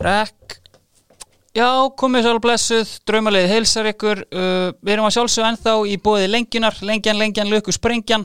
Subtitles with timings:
[0.00, 0.56] Rekk.
[1.52, 1.66] Já,
[1.98, 4.22] komið alveg blessuð, draumalið heilsar ykkur.
[4.32, 6.78] Uh, Við erum að sjálfsög ennþá í bóði lengjunar.
[6.86, 8.24] Lengjan, lengjan, löku, sprengjan.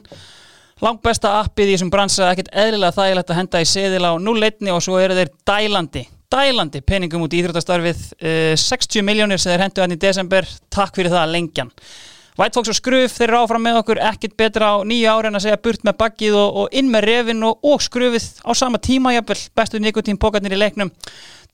[0.83, 4.71] Langt besta appið í þessum bransa Ekkert eðlilega þægilegt að henda í seðil á 0-1
[4.73, 6.02] Og svo eru þeir dælandi
[6.36, 8.02] Dælandi peningum út í íþróttastarfið.
[8.20, 10.48] Uh, 60 miljónir sem þeir hendu hann í desember.
[10.73, 11.71] Takk fyrir það lengjan.
[12.36, 14.02] Fox og Skruf, þeir eru áfram með okkur.
[14.10, 17.07] Ekkert betra á nýju ári en að segja burt með baggið og, og inn með
[17.07, 20.92] revin og, og skrufið á sama tíma jafnvel, bestu nikotín pókarnir í leiknum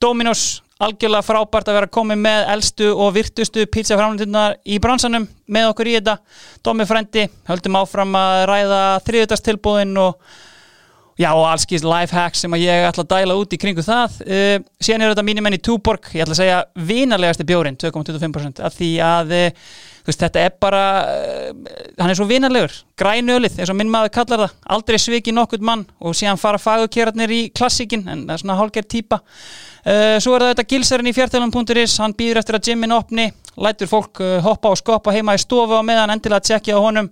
[0.02, 5.92] Dominos, algjörlega frábært að vera komið með eldstu og virtustu pizzaframlundunar í bransanum með okkur
[5.92, 6.16] í þetta.
[6.66, 10.18] Domi Frendi, höldum áfram að ræða þriðutastilbúðin og
[11.22, 14.18] og allskýrst lifehacks sem ég ætla að dæla út í kringu það.
[14.26, 16.10] Uh, síðan er þetta mínumenn í Túborg.
[16.16, 16.60] Ég ætla að segja
[16.90, 19.66] vinarlegasti bjórin 2,25% af því að uh,
[20.08, 21.52] veist, þetta er bara uh,
[22.00, 25.86] hann er svo vinarlegur, grænölið eins og minn maður kallar það, aldrei sviki nokkurt mann
[26.02, 29.22] og síðan fara fagukérarnir í klassíkin en það er svona hálfgerð típa
[29.82, 34.22] svo er það þetta gilsarinn í fjartælum.is hann býður eftir að gymmin opni lætur fólk
[34.46, 37.10] hoppa og skoppa heima í stofu og meðan endilega að tjekkja á honum.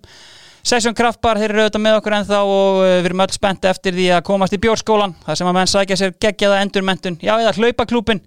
[0.70, 4.08] Sessjón Kraftbar, þeir eru auðvitað með okkur ennþá og við erum öll spennt eftir því
[4.18, 8.20] að komast í bjórskólan þar sem að menn sækja sér geggjaða endurmentun já eða hlaupaklúpin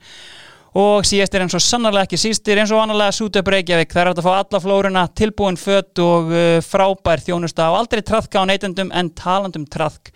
[0.78, 4.08] og síðast er eins og sannarlega ekki sístir eins og annarlega Sútöp Reykjavík, það er
[4.10, 8.48] hægt að fá alla flórunna tilbúin fött og uh, frábær þjónusta og aldrei trafka á
[8.48, 10.12] neytendum en talandum trafk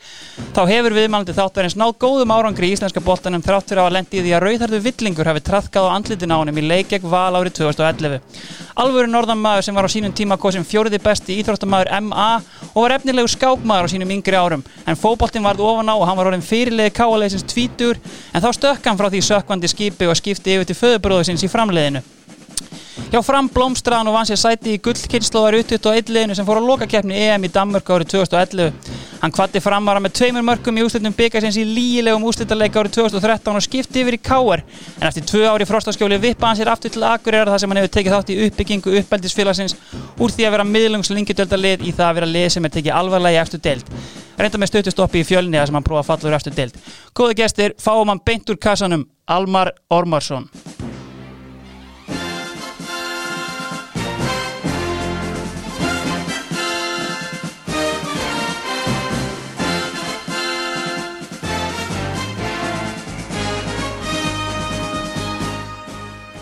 [0.56, 4.20] þá hefur viðmælandi þáttarins náð góðum árangri í íslenska boltanum þrátt fyrir á að lendi
[4.20, 7.58] í því að rauðarðu villingur hafi trafkað á andlitin á honum í leikjeg val árið
[7.60, 8.20] 2011
[8.76, 12.26] Alvöru norðanmaður sem var á sínum tíma kosin fjóriði besti íþróttamæður MA
[12.74, 14.64] og var efnilegu skákmaður á sínum yngri árum.
[14.84, 17.96] En fóboltin varð ofan á og hann var orðin fyrirlegi káalegisins tvítur
[18.36, 22.04] en þá stökk hann frá því sökkvandi skipi og skipti yfir til föðubróðusins í framleiðinu.
[23.06, 26.64] Hjá fram blómstraðan og vann sér sæti í gullkynnslóðar utut og eitthliðinu sem fór á
[26.64, 28.72] lokakeppni EM í Danmörk árið 2011.
[29.20, 33.64] Hann kvatti framvara með tveimur mörgum í úslitum byggarsins í lígilegum úslitalega árið 2013 og
[33.64, 37.52] skipti yfir í Káar en eftir tvö ári frostaskjóli vippa hann sér aftur til Akureyrar
[37.52, 39.76] þar sem hann hefur tekið þátt í uppbyggingu uppeldisfélagsins
[40.18, 43.42] úr því að vera miðlungslingjadöldalið í það að vera lið sem er tekið alvarlega í
[43.44, 43.92] eftir deild.
[44.36, 46.80] Reynda með stöttustoppi í fjölni þar sem hann prófa að falla úr eftir deild.
[47.16, 50.48] Góði gestir, fáum hann beint úr kassanum, Almar Ormarsson.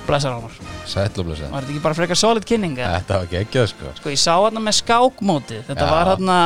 [0.06, 0.52] Blessar Almar.
[0.84, 2.74] Sætlublösa Var þetta ekki bara frekar solid kynning?
[2.76, 2.98] eða?
[3.00, 5.92] Þetta var geggjað sko Sko ég sá hérna með skákmótið Þetta Já.
[5.94, 6.36] var hérna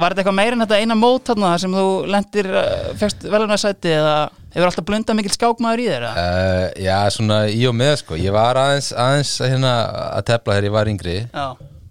[0.00, 2.64] Var þetta eitthvað meira en þetta eina mót hérna sem þú lendir uh,
[2.98, 4.16] fegst velunarsæti eða
[4.54, 6.12] hefur alltaf blundað mikill skákmaður í eða?
[6.14, 8.18] uh, Já, svona í og með sko.
[8.20, 9.74] Ég var aðeins, aðeins hérna,
[10.18, 11.18] að tefla þegar ég var yngri.
[11.30, 11.46] Já,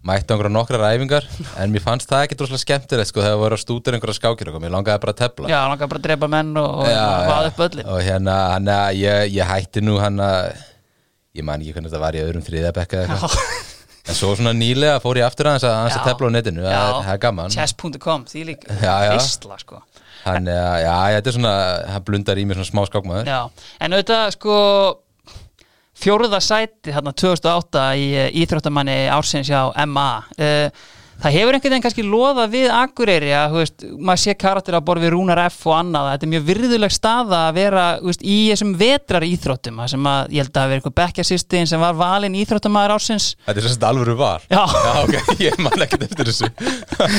[0.10, 1.26] Mætti á einhverja nokkrar æfingar
[1.60, 4.72] En mér fannst það ekki droslega skemmtilegt sko Þegar voru að stútur einhverja skákir Mér
[4.72, 5.50] langaði bara að tefla.
[5.52, 9.26] Já langar bara að drepa menn og, vaða upp öllin Og hérna, hann að ég,
[9.36, 10.54] ég hætti nú hann að
[11.36, 13.60] Ég man ekki hvernig þetta var í öðrum þriðabekka eða eitthvað.
[14.10, 16.08] En svo svona nýlega fór ég aftur aðeins að, aðeins að Já.
[16.10, 16.64] tefla á netinu.
[16.64, 17.54] Það er- það gaman.
[17.60, 19.12] Chess.com, því lík Já, já.
[19.20, 19.84] Ísla sko
[20.38, 21.54] Þannig að, já, þetta er svona
[21.90, 23.30] Það blundar í mér svona smá skákmaður.
[23.30, 24.58] Já, en auðvitað sko
[26.00, 30.10] fjóruða sæti hérna 2008 í uh, Íþróttamanni ársins hjá MA
[30.40, 30.88] uh,
[31.20, 35.04] það hefur einhvern veginn kannski loða við Akureyri að, veist, maður sé karakter að borða
[35.06, 38.74] við Rúnar F og annað, þetta er mjög virðuleg staða að vera, veist, í þessum
[38.80, 43.28] vetrar íþróttum, sem að, ég held að verið eitthvað bekkjarsýstin sem var valinn Íþróttamæður ársins
[43.46, 44.62] Þetta er þetta alvöru var Já.
[45.04, 46.50] ok, ég man ekkert eftir þessu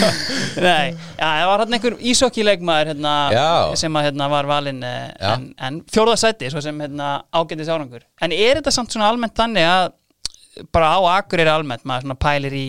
[0.67, 3.49] Nei, já, það var hérna einhver ísokkilegmaður hérna, Já.
[3.81, 5.35] sem að hérna var valinn eh, Já.
[5.35, 8.05] en, en fjórða sæti, svo sem hérna ágændis árangur.
[8.23, 9.93] En er þetta samt svona almennt þannig að
[10.75, 12.65] bara á Akureyri almennt, maður pælir í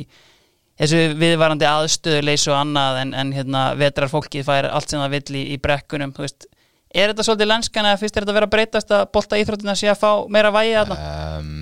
[0.81, 5.38] þessu viðvarandi aðstöðuleys og annað en, en hérna vetrar fólkið fær allt sem það vill
[5.40, 6.47] í, í brekkunum, þú veist.
[6.92, 9.75] Er þetta svolítið lenskan eða fyrst er þetta að vera að breytast að bolta íþróttina
[9.80, 10.97] sé að fá meira vægi þarna?
[11.38, 11.53] um,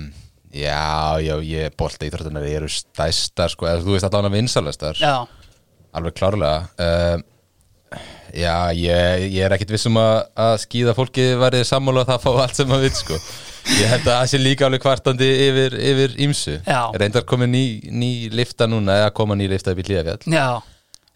[0.50, 5.04] Já, já, ég bolta íþróttunar eru stæstar sko, eða þú veist að það er vinsalastar
[5.94, 6.64] alveg klárlega.
[6.80, 7.22] Um,
[8.30, 12.30] Já, ég, ég er ekkit vissum að, að skýða fólki verið sammála að það fá
[12.44, 13.16] allt sem það vil sko
[13.78, 16.58] Ég held að það sé líka alveg kvartandi yfir, yfir ímsu.
[16.98, 17.64] Reyndar komið ný,
[18.02, 20.46] ný lifta núna eða koma ný lifta upp í hlíðafjall já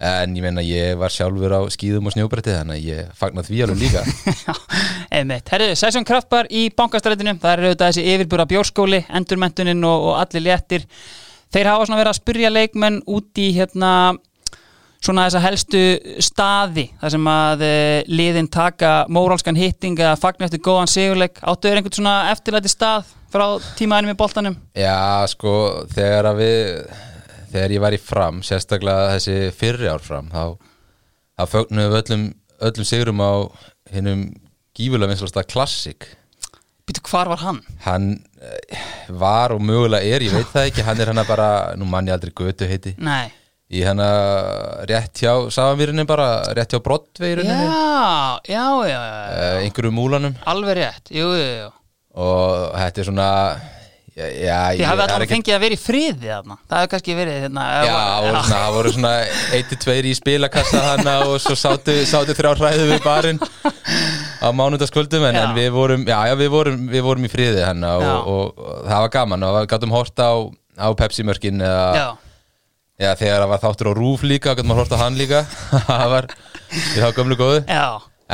[0.04, 3.60] En ég meina ég var sjálfur á skýðum og snjóbretti þannig að ég fagnar því
[3.64, 4.02] alveg líka
[5.16, 5.48] einmitt.
[5.54, 10.44] Herriðu, Sæsson Kraftbar í bankastrætinu, það er auðvitað þessi yfirbúra bjórskóli, endurmentunin og, og allir
[10.48, 10.84] léttir.
[11.54, 13.92] Þeir hafa svona verið að spyrja leikmenn út í hérna
[15.04, 15.82] svona þessa helstu
[16.24, 21.42] staði þar sem að uh, liðin taka mórálskan hitting eða fagnar eftir góðan sigurleik.
[21.44, 23.46] Áttu er einhvern svona eftirlæti stað frá
[23.78, 24.56] tímaðinum í boltanum?
[24.78, 25.52] Já, sko,
[25.92, 26.62] þegar að við
[27.54, 30.56] þegar ég var í fram, sérstaklega þessi fyrri ár fram, þá
[31.34, 32.26] þá fögnum við öllum,
[32.68, 33.32] öllum sigurum á
[33.94, 34.26] hinnum
[34.74, 36.08] gífulega vinslasta klassik
[36.84, 37.62] Býtu, hvar var hann?
[37.86, 38.10] hann
[38.42, 41.48] eh, var og mögulega er, ég veit það ekki hann er hana bara,
[41.78, 43.32] nú mann ég aldrei götu heiti Nei
[43.72, 44.08] í hana
[44.88, 50.34] rétt hjá Safamýrinni bara, rétt hjá Broadway-runni Já, já, já, já, uh, einhverju múlanum.
[50.46, 51.70] Alveg rétt Jú, jú, jú.
[52.14, 53.28] Og þetta er svona
[54.14, 56.56] já, já, það er allavega ekki- fengið að vera í friði þarna.
[56.70, 59.14] Það hefur kannski verið hérna Já, það voru svona, það voru svona
[59.58, 63.40] 1-2 í spilakassa hana og svo sátu, sátu þrjá hræðu við barinn
[64.44, 67.96] á mánudagskvöldum en, en við vorum, já, já, við vorum, við vorum í friði hana
[67.98, 70.34] og, og, og það var gaman og við gáttum horta á,
[70.78, 72.06] á Pepsi-mörkin eða,
[72.94, 75.40] Já, þegar það var þáttur á Rúf líka, gáttum að horta á hann líka.
[75.88, 76.28] Það var,
[76.70, 77.56] við þá gömlu góðu.
[77.66, 77.86] Já,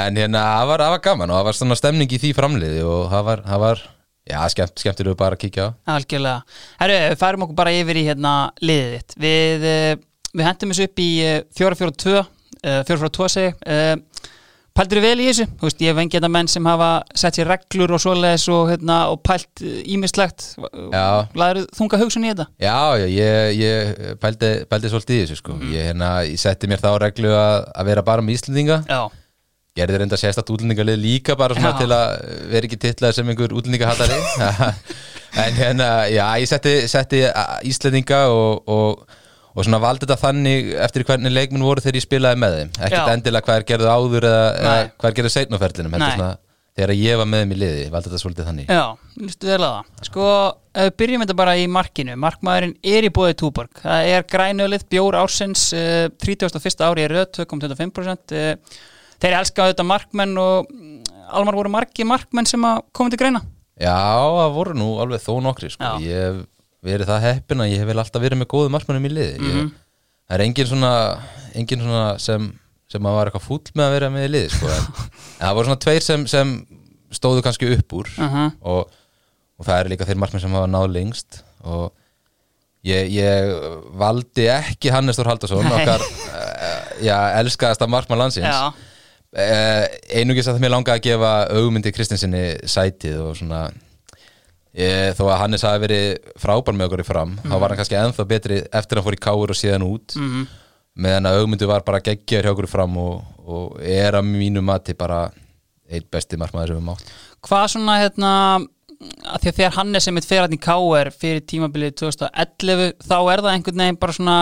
[0.02, 2.82] en hérna, það var, það var gaman og það var svona stemning í því framliði
[2.84, 3.80] og það var, það var
[4.28, 5.68] já, skemmt, skemmtilegu bara að kíkja á.
[5.96, 6.58] Algjörlega.
[6.82, 9.16] Herru, við færum okkur bara yfir í hérna liðið þitt.
[9.24, 9.94] Við, eh,
[10.34, 13.94] við hendum þessu upp í eh, 4-4-2 eh, 4-4-2 segi uh,
[14.80, 16.86] Pældur vel í þessu, þú veist, ég hef engið þetta menn sem hafa
[17.20, 21.28] sett sér reglur og svoleiðis og, hérna, og pælt ímislegt Já.
[21.36, 22.46] Læður þunga hugsun í þetta?
[22.64, 25.58] Já, ég, ég pældi, pældi svolítið í þessu sko.
[25.68, 29.02] ég, hérna, ég setti mér þá reglu að, að vera bara með Íslendinga Já,
[29.76, 31.80] gerði reynda sérstætt útlendingalið líka bara svona Já.
[31.82, 32.16] til að
[32.54, 34.16] vera ekki titlað sem einhver útlendingahattari
[35.44, 37.26] en hérna, já, ég setti, setti
[37.68, 39.19] Íslendinga og, og,
[39.54, 42.70] og svona valdi þetta þannig eftir hvernig leikminn voru þegar ég spilaði með þeim.
[42.86, 45.16] Ekkert endilega hvað er gerðu áður eða, eða hvað er
[46.04, 46.14] Nei.
[46.14, 46.30] svona,
[46.78, 48.70] þegar ég var með þeim í liði, valdi þetta svolítið þannig.
[48.70, 48.84] Já,
[49.24, 49.90] listu vel að það.
[50.10, 50.28] Sko,
[50.70, 52.16] ef við byrjum þetta bara í markinu.
[52.26, 53.82] Markmaðurinn er í bóði Túborg.
[53.82, 56.86] Það er grænölið, bjór ársins uh, 31.
[56.86, 58.80] ári er röð, 2,25% uh,
[59.20, 61.00] Þeir elska þetta markmenn og mm,
[61.36, 63.42] Almar voru margi markmenn sem að koma til greina?
[63.80, 65.92] Já, það voru nú alveg þó nokkri sko.
[66.04, 66.40] Ég
[66.86, 69.70] verið það heppin að ég hef vel alltaf verið með góðu markmannum í liði ég,
[70.30, 70.90] Það er engin svona,
[71.58, 72.44] engin svona sem,
[72.92, 74.68] sem að var eitthvað fúll með að vera með í liði sko.
[74.70, 74.84] en,
[75.40, 76.52] en það voru svona tveir sem, sem
[77.18, 78.52] stóðu kannski upp úr Mhm.
[78.62, 78.92] og,
[79.58, 81.90] og það er líka þeir markmenn sem hafa náð lengst og
[82.86, 83.50] ég, ég
[84.00, 88.70] valdi ekki Hannes Þór Haldarsson okkar uh, já, elskaðasta markmann landsins Já,
[89.30, 93.60] Uh, einugis að það mér langaði að gefa augmyndi Kristinsinni sætið og svona
[94.78, 97.98] ég, þó að Hannes hafi verið frábær með okkur í fram þá var hann kannski
[98.00, 100.16] ennþá betri eftir að hann fór í káur og síðan út.
[100.16, 100.48] Mhm.
[101.00, 104.62] meðan að augmyndi var bara geggjör hjá okkur í fram og, og er að mínu
[104.62, 105.30] mati bara
[105.90, 107.12] eitt besti markmaður sem við mátt
[107.46, 108.32] hvað svona hérna
[109.24, 113.16] að því að þegar Hannes sem mitt fer hann í KR fyrir tímabilið 2011 þá
[113.32, 114.36] er það einhvern veginn bara svona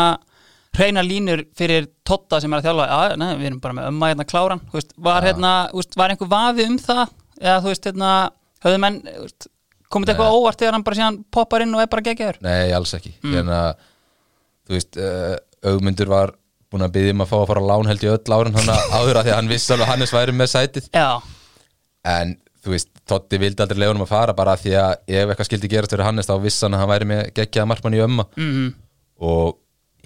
[0.78, 2.88] hreina línur fyrir Totta sem er að þjálfa.
[2.88, 6.14] Já, nei, við erum bara með ömma hérna kláran veist, var, hérna, þú veist, var
[6.14, 7.14] einhver vafi um það?
[7.38, 8.10] Eða þú veist, hérna,
[8.64, 8.98] höfðu menn
[9.92, 12.40] komið þetta eitthvað óvart þegar hann bara síðan poppar inn og er bara geggjaður?
[12.44, 13.14] Nei, alls ekki.
[13.22, 13.36] Mm.
[13.38, 13.60] Hérna,
[14.68, 15.00] þú veist,
[15.72, 16.34] augmyndur var
[16.68, 18.74] búin að byggja um að fá að fara á lán held í öll árin hann
[18.98, 20.90] áður að því að hann vissi alveg að Hannes væri með sætið.
[20.92, 21.08] Já,
[22.18, 25.48] en þú veist, Totti vildi aldrei leiðunum að fara bara af því að ef eitthvað
[25.48, 28.26] skildi gerast fyrir Hannes þá vissi hann að hann væri með geggjaða markmann í ömma
[28.36, 28.68] mm
[29.18, 29.56] og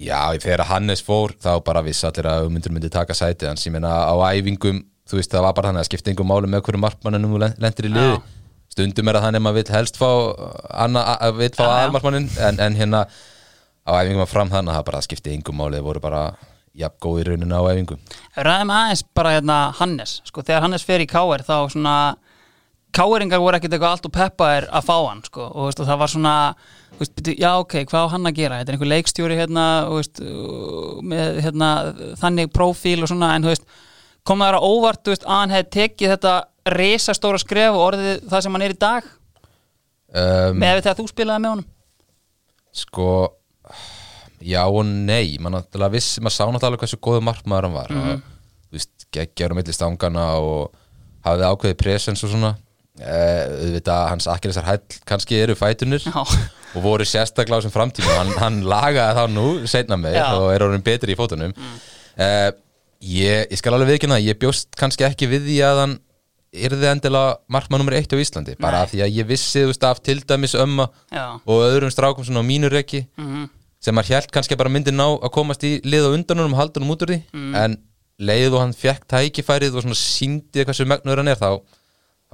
[0.01, 3.75] já, þegar Hannes fór þá bara vissi allir að myndur myndi taka sætið hans, ég
[3.75, 4.79] meina á æfingum
[5.09, 7.87] þú veist, það var bara þannig að skipta einhver máli með hverju markmanninu þú lendir
[7.89, 8.15] í liði.
[8.73, 10.09] Stundum er það þannig að maður vill helst fá
[10.83, 13.05] að aðalmarkmannin en, en hérna
[13.83, 16.25] á æfingum að fram þannig að það bara skipti einhver máli, það voru bara
[16.73, 18.03] jafn góð í rauninu á æfingum
[18.47, 21.97] ræðum aðeins bara hérna Hannes sko, þegar Hannes fer í KR þá svona
[22.93, 26.11] Káeringar voru ekkert eitthvað allt og peppaðir að fá hann sko, og veist, það var
[26.13, 26.33] svona
[27.33, 28.59] já ok, hvað á hann að gera?
[28.59, 30.21] Þetta er einhver leikstjóri hérna, veist,
[31.01, 31.69] með hérna,
[32.21, 33.65] þannig prófíl og svona, en þú veist
[34.29, 36.35] kom það á óvart veist, að hann hefði tekið þetta
[36.69, 39.07] resastóra skref og orðið það sem hann er í dag?
[40.13, 41.69] Um, með þegar þú spilaði með honum?
[42.73, 43.07] Sko
[44.43, 45.37] Já og nei.
[45.39, 47.93] Man náttúrulega vissi, maður sá náttúrulega alveg hversu góðu markmaður hann var.
[47.95, 48.21] Mm.
[48.67, 50.73] Þú veist, geggjar á milli stangana og
[51.23, 52.53] hafði ákveðið presens og svona.
[52.93, 56.19] Eh, auðvitað hans akkilisar hæll kannski eru fætunir Já.
[56.21, 60.27] og voru sérstaklega á þessum framtíma hann, hann lagaði þá nú, seinna með Já.
[60.37, 61.55] og er orðin betri í fótunum.
[62.13, 62.51] Eh,
[63.01, 65.95] ég, ég skal alveg viðkynna ég bjóst kannski ekki við því að hann
[66.53, 70.01] yrði endilega markmann nummer eitt á Íslandi bara því að ég vissi þú veist af
[70.05, 71.39] til dæmis ömma Já.
[71.45, 73.49] og öðrum strákum svona á mínu rekki Mhm.
[73.81, 76.59] sem maður hjælt kannski bara myndi ná að komast í lið og undan honum og
[76.61, 77.21] halda honum út úr því
[77.63, 77.77] en
[78.19, 81.59] leið og hann fekk tækifærið og svona síndi hversu megnur hann er þá,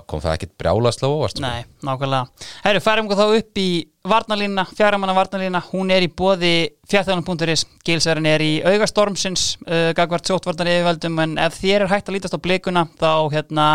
[0.07, 1.41] kom það ekkit brjálastlá óvart sko.
[1.41, 2.27] Nei, nákvæmlega.
[2.63, 6.51] Herru, færum við þá upp í varnalínuna, fjaramanna varnalína, hún er í bóði
[6.91, 12.17] fjárþjóðan.is, Gilsverðin er í augastormsins, uh, gagvart sóttvarnar yfirvöldum, en ef þér er hægt að
[12.17, 13.67] lítast á blikuna, þá hérna,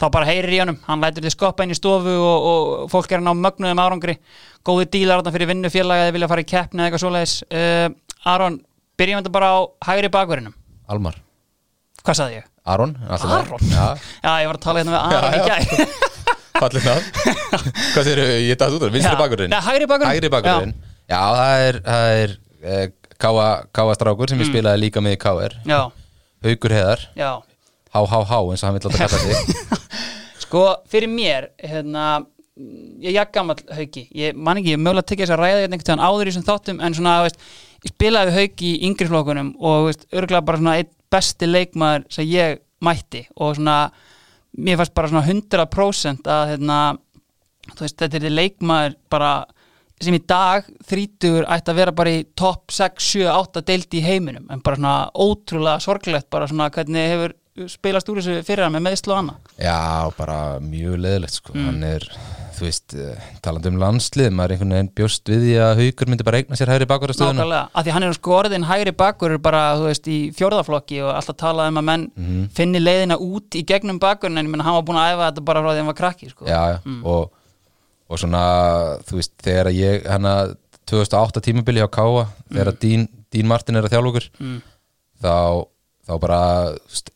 [0.00, 3.12] þá bara heyrir í honum, hann lætur þið skoppa inn í stofu og, og fólk
[3.12, 4.16] er að ná mögnuðum árangri,
[4.66, 7.36] góði dílar þarna fyrir vinnufélagi eða vilja fara í keppni eða eitthvað svoleiðis.
[7.50, 7.86] Uh,
[8.34, 8.58] Aron,
[8.98, 9.58] byrjum þetta bara á
[9.90, 10.56] hægri bakverðinum.
[10.90, 11.20] Almar,
[12.04, 12.50] Hvað saði ég?
[12.68, 13.62] Aron, Aron?
[13.68, 13.84] Já,
[14.20, 16.12] Já, ég var að tala hérna með Aron í gæð.
[16.58, 17.06] Fallið það
[17.94, 19.20] Hvað þeir eru, ég dætt út af, vinstri Já.
[19.20, 20.14] bakurinn hægri bakvörðurinn.
[20.14, 20.74] Hægri bakurinn
[21.10, 22.84] Já, það er, það er eh,
[23.24, 25.80] Káa, Káa strákur sem ég spilaði líka með í KR Já,
[26.44, 27.30] Haukur Heðar, já.
[27.94, 29.92] Há há há eins og hann vil láta kalla sig.
[30.44, 32.24] Sko, fyrir mér, hérna
[33.02, 34.02] ég er gammal hauki.
[34.14, 36.26] Ég man ekki, ég er mögulega að tekja þess að ræða hérna einhvern tíðan áður
[36.28, 37.38] í þessum þáttum, en svona, veist
[37.84, 42.04] ég spilaði við hauki í yngri flokkunum og veist, örgulega bara svona einn besti leikmaður
[42.18, 43.78] sem ég mætti og svona,
[44.58, 46.78] mér fannst bara svona 100% að hérna,
[47.80, 49.34] veist, þetta er leikmaður bara
[50.02, 54.04] sem í dag þrítugur ætti að vera bara í topp 6, 7, 8 deildi í
[54.04, 54.48] heiminum.
[54.52, 57.36] En bara svona ótrúlega sorglegt bara svona hvernig hefur
[57.70, 59.52] spilast úr þessu fyrir hann með meðslu og annað.
[59.62, 61.54] Já, bara mjög leðilegt sko.
[61.54, 62.06] hann er,
[62.54, 66.10] þú veist eh, talandi um landslið, maður er einhvern veginn bjóst við því að Haukur
[66.12, 69.34] myndi bara eigna sér hægri bakurastöðuna Nákvæmlega, af því hann er sko orðin hægri bakkur
[69.42, 72.06] bara, þú veist, í fjórðaflokki og alltaf talað um að menn
[72.54, 75.46] finni leiðina út í gegnum bakkurinn en ég menna hann var búin að æfa þetta
[75.50, 76.46] bara frá því að hann var krakki sko.
[76.46, 77.30] Já, já, og,
[78.08, 78.44] og svona
[79.08, 80.34] þú veist, þegar ég hana
[80.90, 84.58] 2008 tímabili hjá Káa þegar Dín, Dín Martin er að þjálfa okkur Mm.
[85.24, 85.34] þá,
[86.06, 86.40] þá bara
[86.84, 87.10] veist,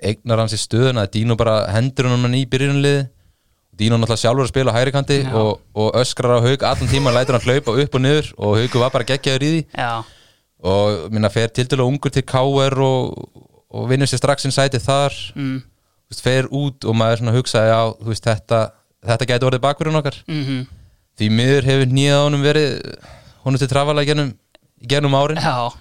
[3.78, 5.32] Dínu náttúrulega sjálfur að spila á hægri kanti Já.
[5.38, 8.82] og, og öskrar á haug allan tíma lætur hann hlaupa upp og niður og haugu
[8.82, 9.61] var bara geggjaður í því.
[9.78, 9.92] Já,
[10.68, 13.28] og minna fer til dæla ungur til KR og,
[13.70, 15.14] og vinnur sér strax inn sæti þar.
[15.38, 15.61] Mm,
[16.11, 18.64] veist, fer út og maður hugsaði á veist, þetta,
[19.06, 20.20] þetta gæti orðið bakverðun okkar.
[20.26, 20.66] Mm
[21.18, 22.75] því miður hefur nýjað honum verið
[23.44, 24.32] honum til trafala genum,
[24.90, 25.40] genum árin.
[25.42, 25.75] Já.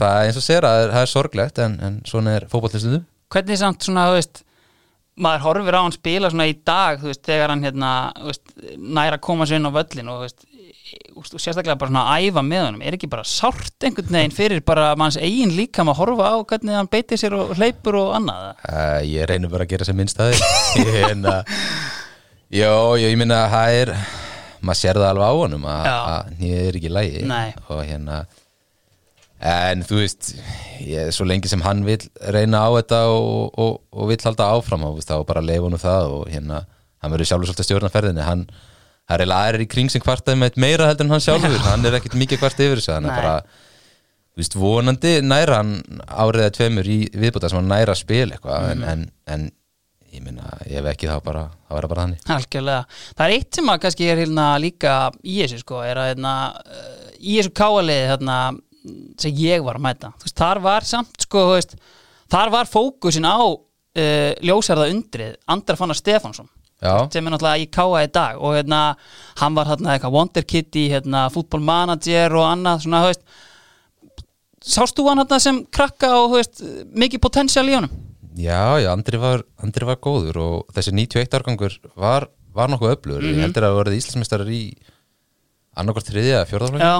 [0.00, 3.58] Það er eins og sér að það er, sorglegt en, en svona er fótballistundum Hvernig
[3.60, 4.40] samt svona, þú veist
[5.20, 7.90] maður horfir á hann spila svona í dag veist, þegar hann hérna,
[8.24, 10.46] veist, næra að koma sér inn á völlin og veist,
[11.16, 12.84] og sérstaklega bara svona að æfa með honum.
[12.86, 16.78] Er ekki bara sárt einhvern veginn fyrir bara manns eigin líka að horfa á hvernig
[16.78, 18.50] hann beitir sér og hleypur og annað?
[18.64, 21.54] Uh, ég reynir bara að gera sem minnst að þið en að
[22.50, 23.94] jó, jó, ég minna að það er
[24.60, 25.98] maður sér það alveg á honum að, Já.
[26.40, 27.22] nýja er ekki lægi
[27.70, 28.18] og hérna
[29.40, 30.34] en þú veist
[30.84, 32.00] ég, svo lengi sem hann vil
[32.34, 35.80] reyna á þetta og, og, og vill halda áfram og veist, þá bara leifa honum
[35.80, 36.64] það og hérna
[37.00, 38.42] hann verður sjálfur svolítið stjórna ferðinni hann
[39.10, 41.96] það er aðrir í kring sem kvartaði með meira heldur en hann sjálfur, hann er
[41.98, 43.22] ekkit mikið kvart yfir þessu hann er Nei.
[43.22, 43.38] bara
[44.30, 45.72] þú veist, vonandi næra hann
[46.06, 48.84] áriða tveimur í viðbúta sem hann næra að spila eitthvað Mhm.
[48.84, 49.50] en, en, en
[50.14, 52.84] ég minna, ef ekki þá bara það verður bara þannig Algjörlega.
[53.16, 56.32] Það er eitt sem að kannski er hérna líka í þessu sko, er að hérna,
[57.20, 58.38] í þessu káaliði hérna,
[59.20, 60.12] sem ég var að mæta.
[60.22, 61.74] Veist, þar var samt sko, veist,
[62.32, 66.48] þar var fókusin á uh, ljósarða undrið Andra Fannar Stefánsson
[66.80, 68.80] já, sem er náttúrulega í káa í dag og hérna,
[69.42, 73.26] hann var hérna eitthvað Wonder Kitty, hérna, fútbolmanager og annað, svona, þú veist
[74.76, 76.62] sást þú hann hérna sem krakka og þú veist,
[77.04, 77.92] mikið potential í honum?
[78.40, 83.22] já, já, Andri var, Andri var góður og þessi 91 árgangur var, var nokkuð öflugur,
[83.26, 83.34] Mhm.
[83.36, 84.62] ég heldur að það verið Íslandsmeistarar í
[85.76, 86.94] annarkvært þriðja, fjórðaflögin Já,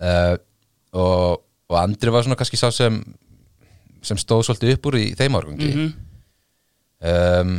[0.00, 0.36] uh,
[0.96, 3.00] og, og Andri var svona kannski sá sem
[4.06, 5.68] sem stóð svolítið upp úr í þeim árgangi.
[5.72, 5.86] Mhm,
[7.10, 7.54] um,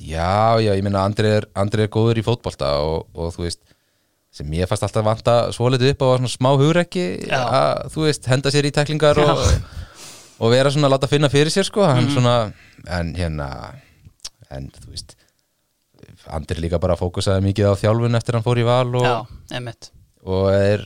[0.00, 3.60] já, já, ég meina Andri er, Andri er góður í fótbolta og, og þú veist
[4.30, 8.52] sem ég fannst alltaf vanta svolítið upp á svona smá hugrekki að þú veist, henda
[8.54, 9.40] sér í teklingar og,
[10.38, 12.36] og vera svona að láta finna fyrir sér sko, hann svona
[12.86, 13.48] en hérna
[14.54, 15.16] en þú veist
[16.30, 19.16] Andri líka bara fókusaði mikið á þjálfun eftir hann fór í val og, já,
[20.22, 20.84] og er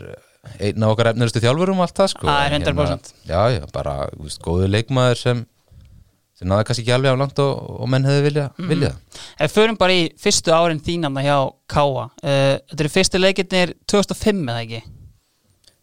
[0.60, 2.26] einn af okkar efnirustu þjálfurum allt það sko.
[2.28, 3.12] Það er En 100%.
[3.28, 5.44] já, já, bara þú veist, góður leikmaður sem
[6.34, 8.68] sem náði kannski ekki alveg á langt og, og menn hefði vilja, Mhm.
[8.68, 8.88] vilja
[9.38, 11.36] Ef við förum bara í fyrstu árin þínanna hjá
[11.70, 14.82] Káa uh, Þetta eru fyrstu leikirnir 2005 eða ekki?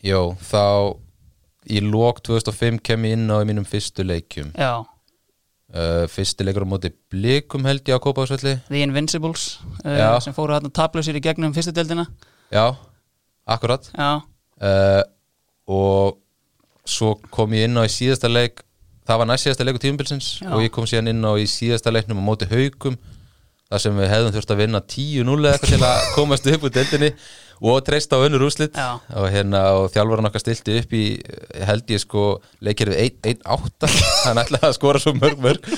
[0.03, 0.97] Jó, þá
[1.71, 4.51] í lók 2005 kem ég inn á mínum fyrstu leikjum.
[4.57, 10.33] Já, uh, fyrsti leikur á móti blikum held ég á Kópavásvelli The Invincibles uh, sem
[10.33, 12.07] fóru hérna tablusir í gegnum fyrstu deildina.
[12.51, 12.75] Já,
[13.47, 13.87] akkurat.
[13.95, 14.21] Já,
[14.61, 15.03] uh,
[15.71, 16.17] og
[16.87, 18.63] svo kom ég inn á í síðasta leik
[19.07, 20.49] það var næst síðasta leiku tímubilsins Já.
[20.55, 22.97] og ég kom síðan inn á í síðasta leiknum á móti haugum
[23.71, 26.75] þar sem við hefðum þurft að vinna 10-0 eða eitthvað til að komast upp úr
[26.75, 27.11] deildinni
[27.61, 28.97] og treysta á önnur úrslit Já.
[28.97, 31.03] og hérna og þjálfarinn okkar stilti upp í
[31.69, 32.25] held ég sko
[32.65, 33.91] leikir við 1-8
[34.25, 35.69] hann ætlaði að skora svo mörg mörg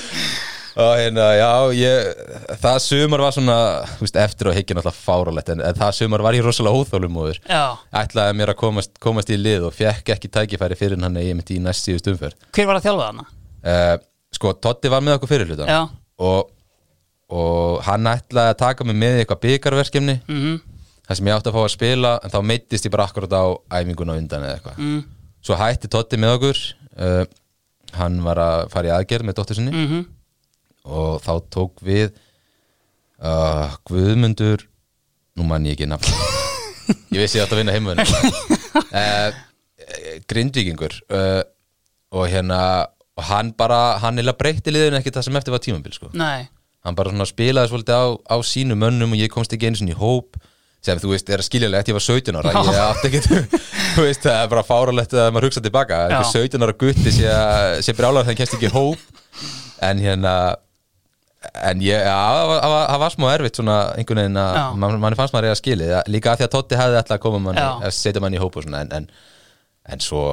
[0.74, 2.22] og hérna já ég,
[2.62, 3.58] það sumar var svona
[4.00, 7.78] veist, eftir og higgin alltaf fáralegt en, en það sumar var ég rosalega óþólumóður já.
[8.02, 11.38] Ætlaði mér að komast, komast í lið og fekk ekki tækifæri fyrir hann að ég
[11.38, 12.48] mitt í næst síðust umferð.
[12.56, 13.26] Hver var að þjálfa þarna?
[13.70, 13.94] uh,
[14.34, 15.92] sko, Totti var með okkur fyrir hlutan
[16.24, 16.50] og,
[17.34, 20.58] og hann ætlaði að taka mig með í eitthvað byggarverkefni mhm,
[21.06, 23.46] þar sem ég átti að fá að spila en þá meittist ég bara akkurat á
[23.78, 24.82] æfinguna undan eða eitthvað.
[24.82, 25.00] Mm,
[25.44, 26.66] svo hætti Totti með okkur.
[26.98, 27.24] Uh,
[27.94, 29.74] hann var að fara í aðgerð með dóttur sinni.
[29.78, 30.04] Mhm
[30.84, 32.10] og þá tók við
[33.24, 34.66] uh, Guðmundur
[35.38, 36.12] nú mann ég ekki nafn
[37.14, 39.30] ég vissi að vinna heimöðin uh,
[40.30, 41.42] Grindvíkingur uh,
[42.14, 42.60] og hérna
[43.14, 46.10] og hann bara, hann eða breytti liðinu ekki það sem eftir var tímabil sko.
[46.18, 46.48] Nei,
[46.86, 49.94] hann bara svona spilaði svolítið á, á sínu mönnum og ég komst ekki einu sinni
[49.94, 50.40] í hóp
[50.84, 52.64] sem þú veist, er skiljanlegt, ég var 17 ára Já.
[52.68, 53.22] ég átti ekki,
[53.96, 56.18] þú veist, það er bara fáralegt að maður hugsa tilbaka, Já.
[56.18, 59.06] einhver 17 ára gutti sé brjálar hann kemst ekki í hóp
[59.86, 60.34] en hérna
[61.62, 64.64] en ég, það var- smá erfitt svona einhvern veginn að Já.
[64.82, 67.40] man, manni fannst maður eiga skilið, líka að því að Totti hefði alltaf að koma
[67.40, 69.10] manni, að setja manni í hóp og svona, en, en,
[69.94, 70.24] en svo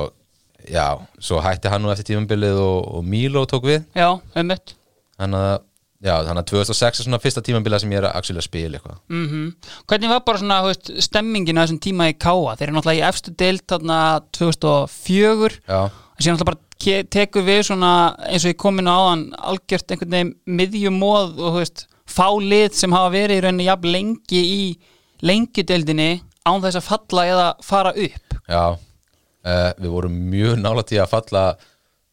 [0.69, 0.87] já,
[1.21, 3.85] svo hætti hann nú eftir tímambilið og, og Mílo tók við.
[3.97, 4.75] Já, einmitt.
[5.21, 5.61] Þannig að,
[6.01, 8.99] já, þannig að 2006 er svona fyrsta tímambilið sem ég er að að spila eitthvað.
[9.13, 9.53] Mm
[9.91, 12.57] Hvernig var bara svona, þú veist, stemmingin á þessum tíma í Káa?
[12.57, 14.01] Þeir eru náttúrulega í efstu deild þarna
[14.37, 15.81] 2004 já,
[16.21, 17.93] Síðan náttúrulega bara tekur við svona
[18.27, 22.77] eins og ég kom inn á áðan algjört einhvern veginn miðjumóð og þú veist, fálið
[22.79, 24.63] sem hafa verið í rauninni jafn lengi í
[25.27, 26.11] lengjudeildinni
[26.49, 31.13] án þess að falla eða fara upp já uh, við vorum mjög nála til að
[31.13, 31.45] falla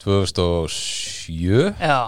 [0.04, 2.00] 2007 Já,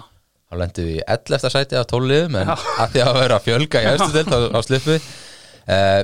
[0.49, 1.51] þá lendum við í 11.
[1.53, 2.55] sæti af 12 liðum en Já.
[2.83, 6.01] að því að vera að fjölga í efstu delt á, á slippu uh,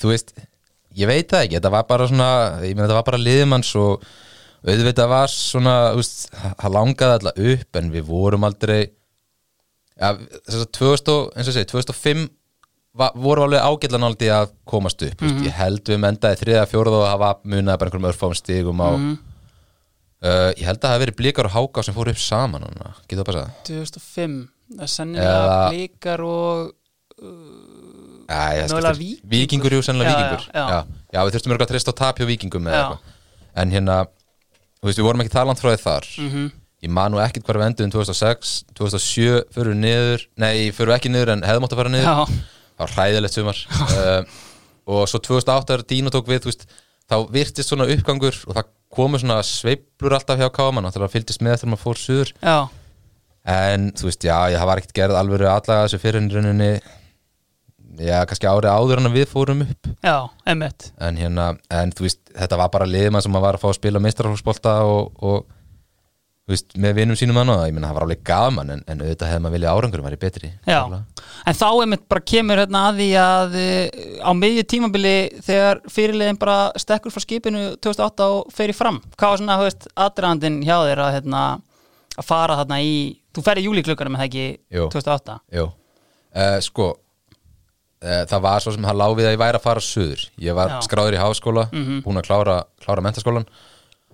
[0.00, 0.34] þú veist
[0.94, 2.28] ég veit það ekki, þetta var bara svona
[2.62, 4.06] ég meina þetta var bara liðumanns og
[4.64, 8.78] auðvitað var svona, það langaði alltaf upp en við vorum aldrei
[10.00, 12.24] ja, þess að 2000, og- eins og segi, 2005
[12.96, 16.96] va, vorum alveg ágætla náldi að komast upp, mm ég held við mendaði þriða, fjóruð
[17.02, 21.18] og hafa munaði bara einhverjum örfáum stigum á uh, ég held að það hafi verið
[21.20, 22.64] blíkar og háká sem fóru upp saman
[23.08, 24.40] getur það bara að 2005
[24.74, 26.72] Það er sennilega Eða- blíkar og
[28.24, 29.30] Æ, það Mögulega skiptir- Víkingur.
[29.30, 30.78] Víkingur, jú, sennilega Já, Víkingur já, já.
[31.12, 32.84] já, við þurftum örgulega að treysta á tap hjá Víkingum eða Já.
[32.88, 32.98] eitthvað
[33.62, 33.96] en hérna,
[34.84, 35.32] þú veist, við vorum ekki
[35.78, 36.06] þið þar.
[36.20, 36.52] Mhm.
[36.84, 40.24] ég man nú ekkert hvar við enduðum 2006 2007 fyrir við niður.
[40.36, 42.04] Nei, fyrir við ekki niður en hefðum átt að fara niður.
[42.04, 42.42] Já,
[42.76, 43.62] það var hræðilegt sumar.
[43.94, 44.24] Uh,
[44.84, 46.66] og svo 2008 er Dino tók við veist,
[47.08, 51.40] þá virtist svona uppgangur og það komu svona sveiplur alltaf hjá Káman þegar það fylgdist
[51.40, 52.34] með þegar maður fór suður.
[52.44, 52.58] Já,
[53.56, 56.70] en þú veist, já, ég hafa ekkert gerð alveg aðlaga þessu fyrir rauninni
[58.00, 59.90] já, kannski árið áður en við fórum upp.
[60.04, 60.16] Já,
[60.50, 63.68] emmitt en hérna, en þú veist, þetta var bara liðmann sem maður var að fá
[63.72, 65.44] að spila meistarhóksbolta og, og
[66.50, 69.30] veist, með vinum sínum hann og ég meina, það var alveg gaman en, en auðvitað
[69.32, 71.28] hefði maður viljað árangur væri betri Já, Klárlega.
[71.48, 75.14] en þá einmitt bara kemur hérna að því að eh, á miðju tímabili
[75.46, 79.68] þegar fyrirliðin bara stekkur frá skipinu 2008 og fer í fram hvað var svona, þú
[79.70, 81.44] veist, aðdraðandinn hjá þér að, hérna,
[82.18, 82.92] að fara þarna í
[83.34, 84.86] þú ferði júliklukkanum með það ekki Jú.
[84.92, 85.66] 2008 Jú,
[86.36, 86.90] uh, sko
[88.04, 90.24] það var svo sem hann láfið að ég væri að fara suður.
[90.44, 90.78] Ég var Já.
[90.86, 91.68] skráður í háskóla
[92.04, 93.46] búin að klára, klára mentaskólan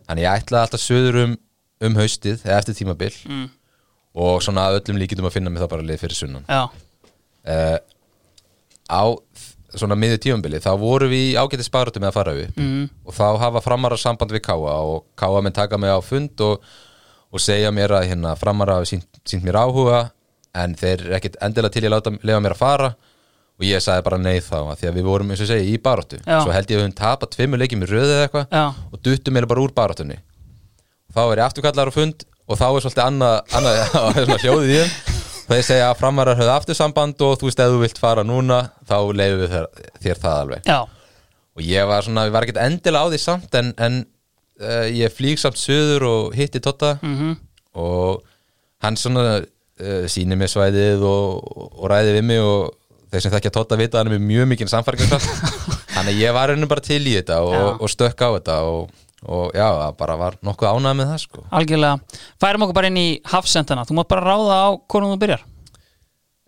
[0.06, 1.38] þannig ég ætlaði alltaf suður um,
[1.86, 3.14] um haustið eða eftir tímabil.
[3.26, 3.48] Mm.
[4.20, 6.46] og svona öllum líkindum að finna mig það bara leið fyrir sunnan.
[7.46, 7.78] Uh,
[8.90, 9.02] á
[9.78, 12.86] svona miður tímabili þá vorum við í ágæti sparatum með að fara upp mm.
[13.06, 16.64] og þá hafa framarar samband við Káa og Káa minn taka mig á fund og,
[17.30, 20.00] og segja mér að hérna framarar hafi sínt, sínt mér áhuga
[20.58, 22.90] en þeir er ekkit endilega til ég láta lefa mér að fara
[23.60, 26.18] og ég sagði bara nei þá því að við vorum eins og segja í baróttu
[26.24, 28.58] svo held ég að við höfum tapað tveimur leikjum í röðu eða eitthvað
[28.90, 30.16] og duttum mér bara úr baróttunni
[31.14, 35.18] þá er ég afturkallar á fund og þá er svolítið annað, annað hljóðið í þeim.
[35.50, 38.58] Þeir segja að framarar höfðu aftur samband og þú veist ef þú vilt fara núna
[38.86, 39.68] þá leifum við þér,
[40.04, 40.70] þér það alveg.
[40.70, 40.78] Já,
[41.58, 44.00] og ég var svona, ég var ekkert endilega á því samt en, en
[44.62, 46.96] uh, ég flýg samt söður og hitti Totta.
[47.02, 47.34] Mhm.
[47.78, 48.22] Og
[48.82, 52.70] hann svona uh, sýnir mér svæðið og, og ræði við mig og
[53.10, 55.54] þeir sem þekkja Totta vita hann er mjög mikinn samfæringarkraft
[55.96, 58.94] þannig ég var henni bara til í þetta og, og stökk á þetta og,
[59.26, 61.44] og já, það bara var nokkuð ánægð með það sko.
[61.60, 62.22] Algjörlega.
[62.40, 65.44] Færum okkur bara inn í hafsendana, þú mátt bara ráða á hvornum þú byrjar.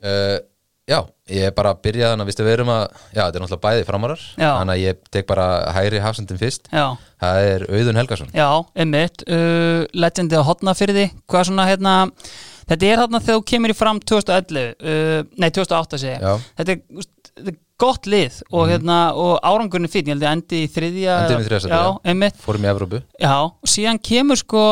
[0.02, 0.38] Uh,
[0.82, 0.98] Já,
[1.30, 2.80] ég bara að byrja þannig að við verum að,
[3.14, 5.44] já, þetta er náttúrulega bæði framarar þannig að ég tek bara
[5.76, 6.66] hægri hafsendin fyrst.
[6.74, 6.86] Já,
[7.22, 8.32] það er Auðun Helgason.
[8.34, 8.48] Já,
[8.82, 11.94] einmitt, uh, legendi á hotna fyrir því, hvað svona hérna
[12.72, 16.24] þetta er þarna þegar þú kemur í fram 2011, uh, nei 2008 segi ég.
[16.24, 16.48] Já.
[16.60, 20.34] þetta er, þetta er gott lið og hérna, og árangurinn er fín ég held að
[20.36, 21.20] endi í þriðja
[22.42, 23.02] fórum í Evrópu.
[23.18, 24.66] Já, og síðan kemur sko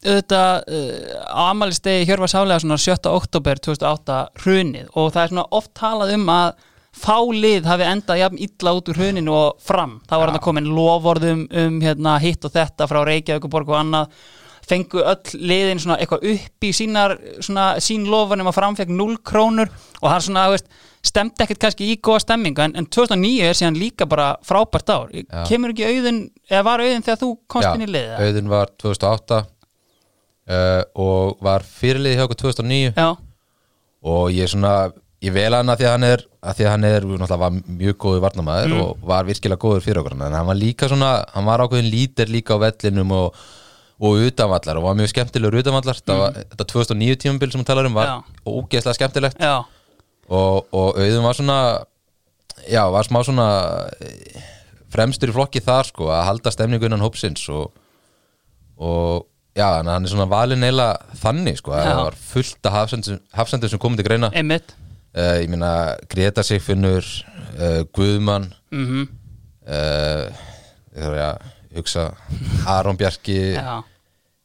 [0.00, 2.98] auðvitað uh, á amalistegi Hjörvar Sálega svona 7.
[3.12, 4.90] oktober 2008 hrunið.
[4.96, 8.88] Og það er svona oft talað um að fá lið hafi endað jafn illa út
[8.90, 9.98] úr hruninu og fram.
[10.08, 14.16] Þá var hann að komin lovorðum um hérna, hitt og þetta frá Reykjavíkuborg og annað
[14.70, 19.68] fengu öll liðin svona eitthvað upp í sínar, svona, sín lofunum að framfekk 0 krónur
[20.00, 20.70] og hann svona, þú veist,
[21.10, 25.12] stemdi ekkert kannski í góða stemmingu en, en 2009 er síðan líka bara frábært ár
[25.16, 25.44] Já.
[25.48, 26.18] kemur ekki auðun,
[26.50, 28.18] eða var auðun þegar þú komst Já, inn í liðið?
[28.26, 29.38] Auðun var 2008
[30.50, 33.08] uh, og var fyrirlið hjá okkur 2009 Já,
[34.10, 34.74] og ég svona
[35.20, 37.56] ég vel hann að því að hann er að því að hann er, náttúrulega var
[37.80, 38.78] mjög góður varnamaður Mm.
[38.84, 42.30] og var virkilega góður fyrir okkur en hann var líka svona, hann var ákveðin lítir
[42.32, 43.34] líka á vellinum og,
[44.00, 45.98] og utanvallar og var mjög skemmtilegur utanvallar.
[46.08, 48.22] Var, þetta 2009 tímabil sem hún talar um var Mm.
[48.24, 48.52] Já.
[48.54, 49.38] ógeðslega skemmtilegt.
[49.44, 49.58] Já,
[50.30, 51.58] og, og auðvun var svona
[52.70, 53.48] já, var smá svona
[54.00, 54.40] eh,
[54.92, 57.70] fremstur í flokki þar sko að halda stemningu innan hópsins og,
[58.80, 62.78] og já, hann er svona valin eila þannig sko, að það var fullt af
[63.36, 64.30] hafsendum sem komið til greina.
[64.32, 64.74] Einmitt.
[65.10, 65.70] Uh, ég meina
[66.08, 67.02] Greta Sigfinnur
[67.58, 69.00] uh, Guðmann mm
[69.66, 70.46] uh,
[70.94, 72.04] ég þarf að hugsa
[72.70, 73.80] Aron Bjarki Já,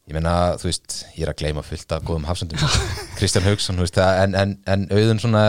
[0.06, 2.62] ég meina, þú veist, ég er að gleyma fullt af góðum hafsendum.
[3.18, 5.46] Kristján Haugsson, en, en, en auðun svona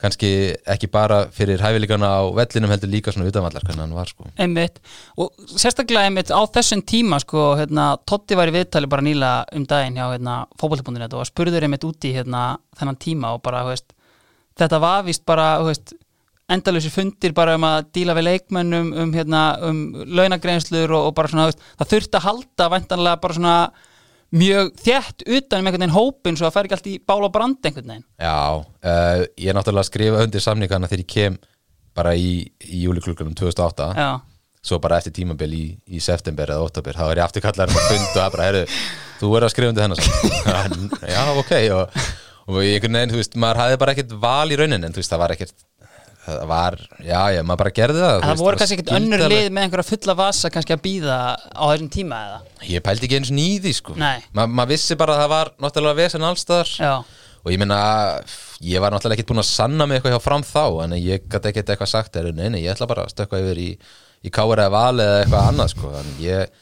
[0.00, 0.30] kannski
[0.68, 4.26] ekki bara fyrir hæfileikana á vellinum heldur líka svona utanvallar hvernig hann var sko.
[4.36, 4.80] Einmitt.
[5.16, 9.64] Og sérstaklega einmitt á þessum tíma sko, hérna, Totti var í viðtali bara nýla um
[9.68, 12.42] daginn hjá hérna, fótbolti.net og spurður einmitt út í hérna,
[12.76, 13.96] þennan tíma og bara, veist,
[14.60, 15.96] þetta var víst bara, veist,
[16.52, 21.32] endalösi fundir bara um að díla við leikmennum um, hérna, um launagreynslur og, og bara
[21.32, 23.56] svona, það þurfti að halda væntanlega bara svona
[24.36, 27.32] mjög þétt utan um einhvern veginn hópin svo að færi ekki allt í bál og
[27.34, 28.06] brand einhvern veginn.
[28.22, 31.38] Já, uh, ég er náttúrulega að skrifa undir samningana þegar ég kem
[31.96, 32.30] bara í,
[32.66, 34.10] í júliklukkunum 2008 Já,
[34.66, 37.78] svo bara eftir tímabil í, í september eða óttabir, þá er ég aftur kallar um
[37.78, 38.64] að fund og það bara, heyrðu,
[39.20, 40.02] þú verður að skrifa undir hennar
[41.14, 42.00] já, ok og,
[42.50, 45.14] og einhvern veginn, þú veist, maður hafði bara ekkert val í raunin, en þú veist,
[45.14, 45.56] það var ekkert
[46.26, 49.46] það var, já, já, maður bara gerði það en það voru kannski ekkert önnur lið
[49.50, 52.40] með einhverja fulla vasa kannski að býða á þessum tíma eða
[52.72, 54.18] ég pældi ekki eins og nýði, sko Nei.
[54.36, 56.94] Ma, maður vissi bara að það var náttúrulega vesen allstaðar Já,
[57.46, 57.78] og ég meina,
[58.66, 61.52] ég var náttúrulega ekkert búin að sanna mig eitthvað hjá fram þá en ég gæti
[61.52, 63.68] ekkert eitthvað sagt er, nei, nei, ég ætla bara að stökkva yfir í,
[64.26, 65.92] í káir eða val eða eitthvað annað sko.
[66.00, 66.56] en ég,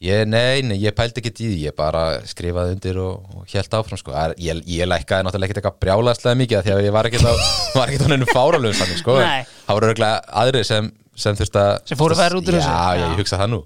[0.00, 3.76] ég, nei, nei, ég pældi ekkert í því ég bara skrifaði undir og, og held
[3.80, 4.14] áfram sko.
[4.40, 7.34] Ég, ég lækkaði náttúrulega ekkert eitthvað brjálaðslega mikið því að ég var ekkert á,
[7.78, 9.16] var ekkert á nefnum fáralöfum þannig, sko.
[9.20, 10.88] Það voru örgulega aðri sem,
[11.20, 12.70] sem þurft að Sem fóru verr út úr þessu.
[12.70, 13.04] já, Já.
[13.10, 13.60] ég hugsa það nú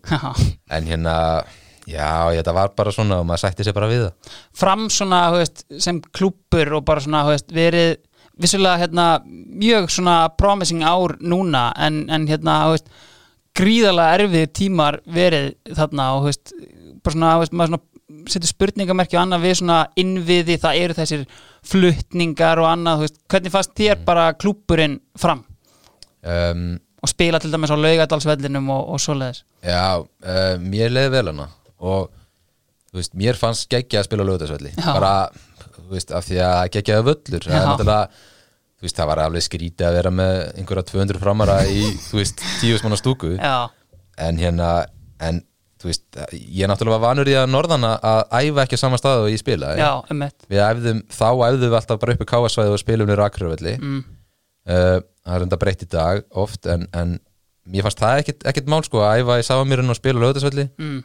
[0.74, 1.14] en hérna,
[1.86, 2.08] já,
[2.40, 5.64] þetta var bara svona og maður sætti sér bara við það fram svona þú veist,
[5.86, 7.94] sem klúppur og bara svona þú veist, verið
[8.42, 9.04] vissulega hérna,
[9.54, 12.88] mjög svona promising ár núna en, en hérna þú veist,
[13.58, 16.54] gríðalega erfið tímar verið þarna og veist,
[17.04, 21.24] bara svona, veist, maður svona setur spurningamerki og annað við svona innviði, það eru þessir
[21.64, 25.44] flutningar og annað, veist, hvernig fannst þér bara klúppurinn fram?
[26.24, 26.66] Um,
[27.04, 29.42] og spila til dæmis á laugadalsvellinum og, og svoleiðis?
[29.64, 31.48] Já, uh, mér leiði vel hana
[31.84, 32.12] og
[33.18, 34.86] mér fannst geggja að spila á lögutarsvelli Já.
[34.94, 37.44] bara, af því að geggjaði völlur.
[37.48, 38.22] Það er náttúrulega,
[38.78, 42.44] þú veist, það var alveg skrítið að vera með einhverja 200 framara í, þú veist,
[42.60, 43.34] tíusmanna stúku.
[43.38, 43.70] Já,
[44.24, 44.70] en hérna,
[45.24, 45.42] en
[45.84, 49.26] þú veist, ég náttúrulega var vanur í að norðana að æfa ekki á sama staðu
[49.26, 52.72] og ég spila já, um við æfðum, þá æfðum við alltaf bara upp í káasvæði
[52.72, 53.98] og spilum við rakröfelli mm,
[54.70, 57.18] uh, það er enda breytt í dag oft en, en
[57.68, 60.96] mér fannst það ekkit, ekkit mál sko að æfa í Sáamýrun og spila lögðarsvelli mm,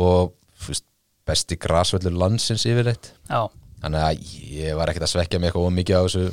[0.00, 0.32] og
[0.64, 0.86] fúst,
[1.28, 3.12] besti grasvöllur landsins yfirleitt.
[3.28, 3.44] Já,
[3.84, 6.26] þannig að ég var ekkit að svekja mig eitthvað of mikið á þessu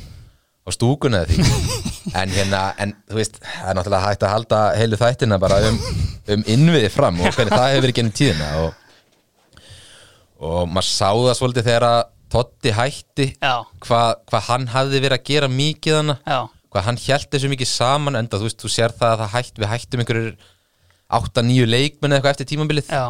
[0.65, 1.47] á stúkunni eða því.
[2.17, 5.75] En hérna, en þú veist það er náttúrulega hægt að halda heilu þættina bara um,
[6.33, 9.67] um innviði fram og hvernig það hefur verið gennum tíðina og,
[10.41, 15.25] og maður sá það svolítið þegar að Totti hætti hvað hva hann hafði verið að
[15.27, 16.39] gera mikið hana já.
[16.71, 19.53] hvað hann held þessu mikið saman enda þú veist, þú sér það að það hætt,
[19.59, 20.35] við hættum einhverjur
[21.11, 22.87] 8-9 leikmenn eða eitthvað eftir tímabilið.
[22.87, 23.05] Já,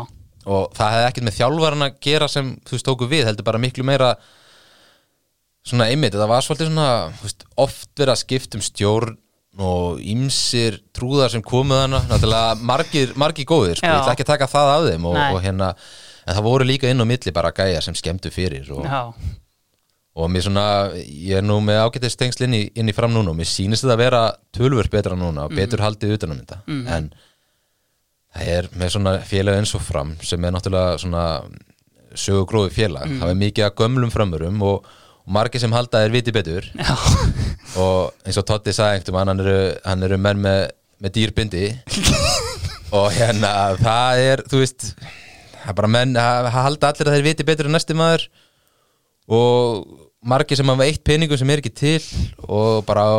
[0.50, 3.62] og það hefði ekkert með þjálfarinn að gera sem þú veist tóku við, heldur bara
[3.62, 4.16] miklu meira
[5.68, 6.88] svona einmitt, það var svolítið svona
[7.22, 9.18] veist, oft verið að skipta um stjórn
[9.62, 13.92] og ýmsir trúðar sem komuð hana, náttúrulega margir, margir góðir, sko, Já.
[13.94, 15.28] ég ætla ekki að taka það af þeim og, Nei.
[15.36, 15.68] og hérna,
[16.24, 19.02] en það voru líka inn á milli bara gæja sem skemmtu fyrir og, já,
[20.16, 20.64] og mér svona,
[21.04, 23.84] ég er nú með ágætið stengsl inn í, inn í fram núna og mér sýnist
[23.86, 24.24] þetta að vera
[24.56, 26.58] tölvör betra núna og betur haldið utan um þetta.
[26.96, 27.12] En
[28.32, 31.26] það er með svona félag eins og fram sem er náttúrulega svona
[32.16, 34.90] sögugrófi félag, það er mikið að gömlum framurum og,
[35.22, 36.68] og margir sem halda er viti betur.
[36.76, 36.96] Já,
[37.82, 40.62] og eins og Totti sagði einhvern veginn, hann eru, hann eru menn með,
[41.02, 41.66] með dýrbindi
[42.98, 44.88] og hérna það er, þú veist
[45.62, 48.30] það er bara menn, það halda allir að þeir viti betur en næsti maður.
[49.32, 49.84] Og
[50.22, 52.02] margir sem hafa eitt peningum sem er ekki til
[52.46, 53.18] og bara á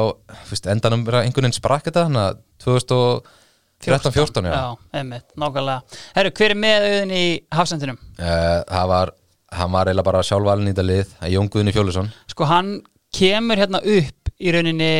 [0.51, 4.61] veist, endanum einhvern veginn sprakk þetta hann að 2013-14 já,
[4.95, 5.99] einmitt, nákvæmlega.
[6.15, 7.99] Herru, hver er með auðin í hafsendinum?
[8.19, 9.15] Eh, það var
[9.53, 12.75] hann var eiginlega bara sjálfvalin í þetta lið Jón Guðni Fjólusson Sko, hann
[13.15, 14.93] kemur hérna upp í rauninni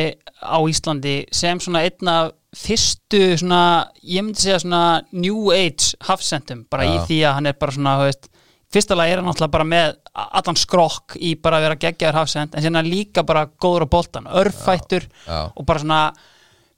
[0.43, 6.67] á Íslandi sem svona einn af fyrstu svona, ég myndi segja svona New Age hafsendum,
[6.69, 7.05] bara í Já.
[7.07, 8.29] því að hann er bara svona, veist
[8.73, 12.53] fyrsta lag er hann náttúrulega bara með allan skrokk í bara að vera geggjaður hafsend
[12.55, 15.49] en sérna líka bara góður á boltan örfættur Já.
[15.53, 15.99] og bara svona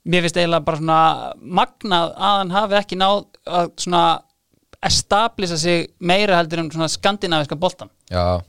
[0.06, 1.00] mér finnst eiginlega bara svona
[1.60, 4.02] magnað að hann hafi ekki náð að svona
[4.86, 8.40] establisa sig meira heldur en svona skandinaviska boltan Já,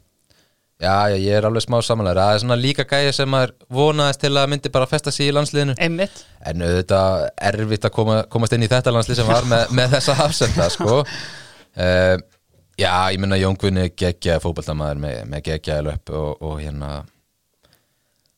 [0.79, 4.23] já, já, ég er alveg smá samanlega Það er svona líka gæja sem maður vonaðist
[4.23, 5.75] til að myndi bara festa sig í landsliðinu.
[5.81, 6.23] Einmitt.
[6.45, 10.17] En auðvitað erfitt að koma, komast inn í þetta landslið sem var með, með þessa
[10.21, 11.01] hafsenda sko.
[11.03, 12.17] uh,
[12.77, 16.99] Já, ég minna Jóngvinni geggja fótballtamaður með, með geggja löp og, og hérna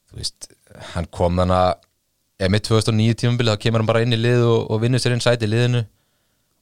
[0.07, 0.47] þú veist,
[0.93, 4.45] hann kom þannig að ef mitt 2009 tímabilið þá kemur hann bara inn í lið
[4.47, 5.81] og, og vinnur sér inn sæti í liðinu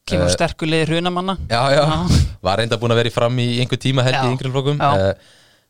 [0.08, 1.36] kemur Eh, uh, sterkulegi hrunamanna.
[1.52, 1.98] Já, já, Já.
[2.48, 4.80] var reynda búin að vera í fram í einhver tíma held í yngri flokkum.
[4.82, 5.12] Uh,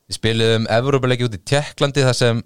[0.08, 2.38] Við spiliðum Evrópuleiki út í Tjekklandi þar sem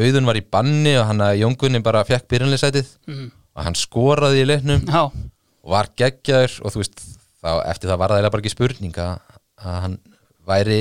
[0.00, 3.26] auðun var í banni og hann að Jóngunni bara fekk byrjunleysætið Mhm.
[3.56, 7.02] og hann skoraði í leiknum já, og var geggjaður og þú veist,
[7.42, 9.18] þá, eftir það var það bara ekki spurning að
[9.60, 9.98] hann
[10.48, 10.78] væri,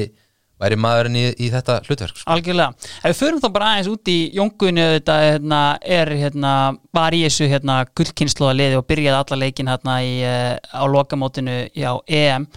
[0.59, 2.27] væri maðurinn í, í þetta hlutverk sko.
[2.33, 5.61] algjörlega ef við förum þá bara aðeins út í Jóngunni þetta hérna,
[5.99, 6.53] er hérna,
[6.95, 11.57] var í þessu hérna, gullkynnslóða liði og byrjaði alla leikin hérna í, uh, á lokamótinu
[11.71, 12.49] á EM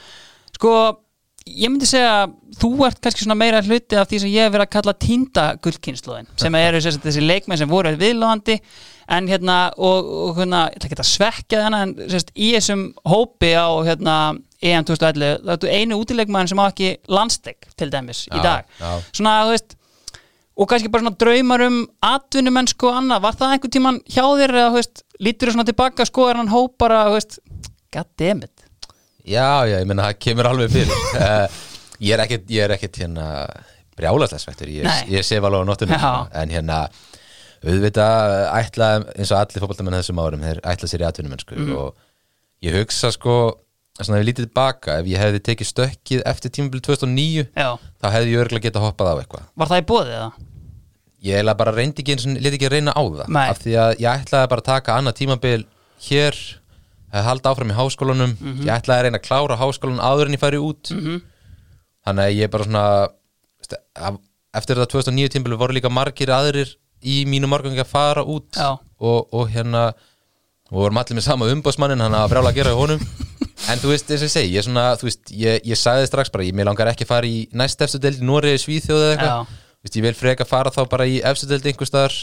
[0.57, 0.75] sko
[1.47, 4.55] ég myndi segja að þú ert kannski svona meira hluti af því sem ég hef
[4.55, 8.59] verið að kalla týnda gullkynnslóðin sem eru sagt, þessi leikmenn sem voru viðlóðandi
[9.13, 12.85] en hérna og, og hérna, ég ætla ekki að svekja þennan en sagt, í þessum
[13.09, 14.17] hópi á hérna
[14.63, 18.77] EM 2011, það er einu útileikmann sem á ekki landsleik til dæmis í Já, dag
[18.79, 18.93] já.
[19.11, 19.77] svona, þú veist
[20.53, 24.55] og kannski bara svona draumar um atvinnumennsku og annað, var það einhvern tíman hjá þér
[24.61, 27.39] eða, þú veist, lítur þú svona tilbaka sko er hann hóp bara, þú veist
[27.93, 28.52] goddammit
[29.25, 31.47] Já, já, ég menna það kemur alveg fyrir uh,
[32.03, 33.27] Ég er ekkit, ég er ekkit hérna
[33.97, 35.03] brjálaslæsvektur, ég, Nei.
[35.15, 36.13] ég sef alveg á nóttunum sko.
[36.41, 36.79] en hérna
[37.63, 41.77] auðvitað ætla eins og allir fótboltamenn þessum árum þeir ætla sér í atvinnumennsku Mhm.
[41.77, 41.95] og
[42.65, 43.37] ég hugsa sko
[44.01, 48.07] svona ef ég lítið tilbaka, ef ég hefði tekið stökkið eftir tímabil 2009 Já, þá
[48.17, 50.33] hefði ég örgulega getað hoppað á eitthvað var það í bóðið eða?
[51.23, 53.49] ég eiginlega bara reyndi ekki leti ekki að reyna á það Nei.
[53.53, 55.65] af því að ég ætlaði bara að taka annað tímabil
[56.09, 56.35] hér,
[57.27, 58.37] halda áfram í háskólanum.
[58.41, 58.63] Mhm.
[58.65, 60.93] ég ætlaði að reyna að klára háskólan áður en ég færi út.
[62.07, 62.85] Þannig að ég bara svona
[64.53, 68.57] eftir þetta 2009 tímabil voru líka margir aðrir í mínu margangi að fara út.
[69.03, 69.93] Og, og hérna
[70.73, 73.01] og vorum allir með sama umbóðsmannin hann að brjála að gera í honum.
[73.71, 76.43] En þú veist, og ég segi, ég, svona, þú veist, ég, ég sagði strax bara,
[76.43, 79.53] ég, langar ekki að fara í næst efstu deild í Noregi, Svíþjóð eða eitthvað.
[79.87, 82.17] Ég vil freka fara þá bara í efstu deild einhvers staðar.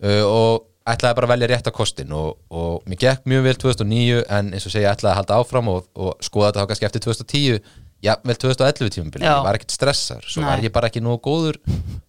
[0.00, 3.58] Uh, og ætlaði bara að velja rétt á kostin og, og mér gekk mjög vel
[3.64, 6.70] 2009 en eins og segja, ég ætlaði að halda áfram og, og skoða þetta þá
[6.72, 7.60] kannski eftir 2010
[8.04, 10.50] já, vel 2011 tímabili, ég var ekkert stressar svo Nei.
[10.52, 11.58] var ég bara ekki nógu góður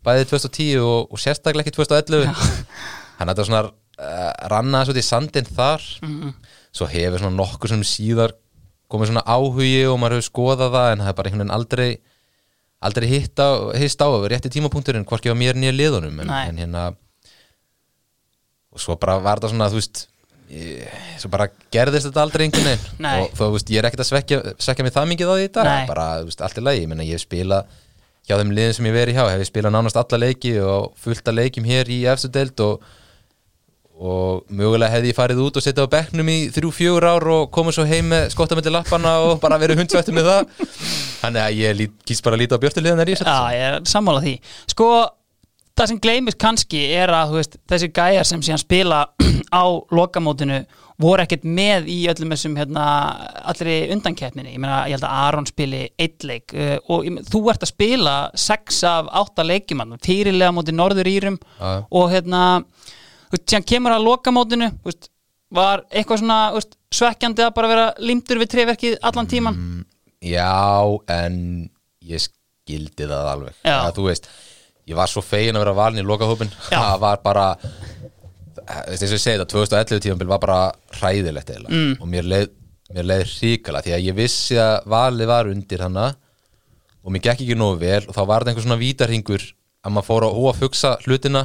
[0.06, 5.02] bæðið 2010 og, og sérstaklega ekki 2011 þannig að þetta var svona uh, rannaði svo
[5.02, 5.89] í sandinn þar.
[6.06, 6.38] Mhm.
[6.70, 8.36] svo hefur svona nokkur sem síðar
[8.89, 11.89] komið svona áhugi og maður hefur skoðað það en það er bara einhvern veginn aldrei
[12.80, 16.84] aldrei hitt á, hist á rétti tímapunkturinn hvorki á mér nýja liðunum en, en hérna
[18.82, 20.06] svo bara var þetta svona þú veist
[20.54, 20.88] ég,
[21.22, 22.88] svo bara gerðist þetta aldrei einhvern veginn.
[23.06, 23.18] Nei.
[23.26, 25.52] og þú veist ég er ekkert að svekja, svekja mig það mikið á því í
[25.60, 25.70] dag.
[25.70, 25.89] Nei.
[25.89, 27.76] bara þú veist allt í lagi, ég meina ég hef spilað
[28.30, 31.30] hjá þeim liðin sem ég verið hjá, hef ég spilað nánast alla leiki og fullt
[31.32, 32.89] að leikjum hér í efstu deild og
[34.00, 37.50] og mögulega hefði ég farið út og setja á bekknum í þrjú, fjögur ár og
[37.52, 40.54] komið svo heim með skottamöldi lappana og bara verið hundsvættu með það.
[41.20, 43.82] Þannig að ég lít, kýst bara að líta á björtuliðan þar í Já, ég er
[43.92, 44.36] sammála því.
[44.72, 44.88] Sko,
[45.80, 49.02] það sem gleymist kannski er að veist, þessi gæjar sem síðan spila
[49.62, 49.63] á
[49.96, 50.62] lokamótinu
[51.00, 52.86] voru ekkert með í öllum þessum hérna,
[53.48, 57.44] allri undankeppninni ég meina, ég held að Aron spili eitt leik uh, og ég þú
[57.54, 61.72] ert að spila sex af átta leikjumann fyrirlega móti Norður Írum Já.
[61.88, 62.44] og hérna,
[63.32, 65.08] veist, síðan kemur að lokamótinu, veist,
[65.56, 66.42] var eitthvað svona
[66.94, 69.63] svekkjandi að bara vera limtur við treverkið allan tíman
[70.20, 70.84] Já,
[71.15, 71.70] en
[72.04, 73.78] ég skildi það alveg Já.
[73.80, 74.28] að, Þú veist,
[74.89, 77.45] ég var svo fegin að vera valin í lokahópin það var bara
[78.69, 80.60] þess að ég segi þetta, 2011 tíðanbíl var bara
[80.99, 81.75] hræðilegt eiginlega.
[81.75, 81.93] Mm.
[81.99, 82.49] og mér leið,
[82.97, 86.08] leið ríkala því að ég vissi að valið var undir hana
[87.04, 89.45] og mér gekk ekki nógu vel og þá var þetta einhver svona vítarhingur
[89.80, 91.43] að maður fór að hóa að fugsa hlutina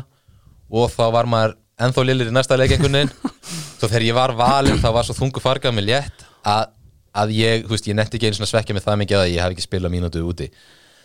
[0.74, 3.12] og þá var maður ennþá lilir í næsta leik einhvern veginn.
[3.78, 6.70] Svo þegar ég var valinn þá var svo þungu fargað með létt að,
[7.20, 9.42] að ég, þú veist, ég netti ekki einu svona svekja með það mikið að ég
[9.42, 10.48] hef ekki spilað mínútu úti.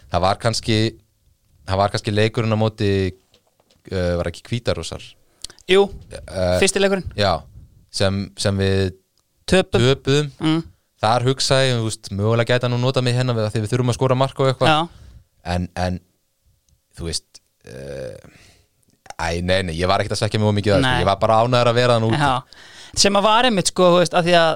[0.10, 0.78] Það var kannski
[1.69, 2.89] það var kannski leikurinn á móti
[3.93, 5.03] uh, var ekki kvítarósar
[5.69, 7.05] Jú, uh, fyrsti leikurinn.
[7.17, 7.36] já,
[7.93, 8.95] sem, sem við
[9.49, 10.27] Töpum töpuðum.
[10.45, 10.60] Mm,
[11.01, 13.97] þar hugsaði, þú veist, mögulega gæta nú nota mig hérna við- því við þurfum að
[13.97, 14.89] skora marka og eitthvað.
[15.49, 15.97] En, en
[16.99, 18.36] þú veist uh,
[19.19, 20.89] æ, nei, nei, ég var ekkert að svekja mig of mikið að Nei.
[20.91, 22.34] þessu, ég var bara ánæður að vera þann út Já,
[23.05, 24.51] sem að var einmitt sko, þú veist, að því að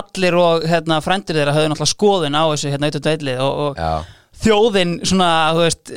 [0.00, 2.88] allir og hérna, frændir þeirra höfðu náttúrulega skoðun á þessu hérna
[3.44, 4.08] og, og
[4.44, 5.92] þjóðin svona, þú veist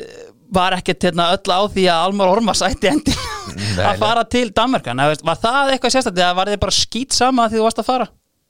[0.54, 3.16] var ekkert hérna, öll á því að Almar Ormars ætti endil
[3.58, 7.48] Nei, að fara til Danmarkan, var það eitthvað sérstætt eða var þið bara skýt sama
[7.48, 8.08] því þú varst að fara?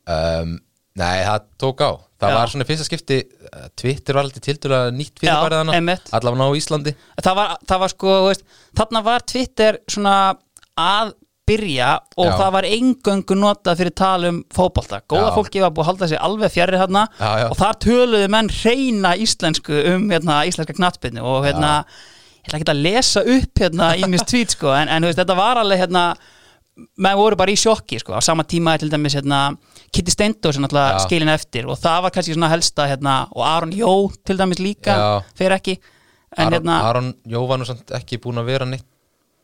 [0.08, 0.54] Um,
[0.98, 1.90] nei, það tók á.
[2.18, 2.36] Það Já.
[2.40, 6.08] var svona fyrsta skipti uh, Twitter var alltaf tildulega nýtt fyrir Já, bærið einmitt.
[6.10, 6.94] hana Allavega á Íslandi.
[7.22, 8.46] Það var, það var sko, veist,
[8.80, 10.14] þarna var Twitter svona
[10.82, 11.12] að
[11.48, 12.34] byrja og Já.
[12.38, 15.34] það var engöngu notað fyrir tala um fótbolta góða Já.
[15.36, 19.14] fólki var búið að halda sig alveg fjarrir hérna Já, og þar töluðu menn reyna
[19.18, 21.72] íslensku um hérna, íslenska knattbyrnu og hérna,
[22.42, 25.38] ég ætla ekki að lesa upp hérna í mis tweet sko, en, en veist, þetta
[25.38, 26.04] var alveg hérna
[26.78, 29.56] menn voru bara í sjokki sko, á sama tíma til dæmis hérna,
[29.88, 31.04] Kitty er náttúrulega Já.
[31.06, 34.98] skilin eftir og það var kannski svona helsta hérna, og Aron Jó til dæmis líka
[35.38, 35.78] fyrir ekki
[36.36, 38.86] en Aron, hérna Aron Jó var nú samt ekki búin að vera neitt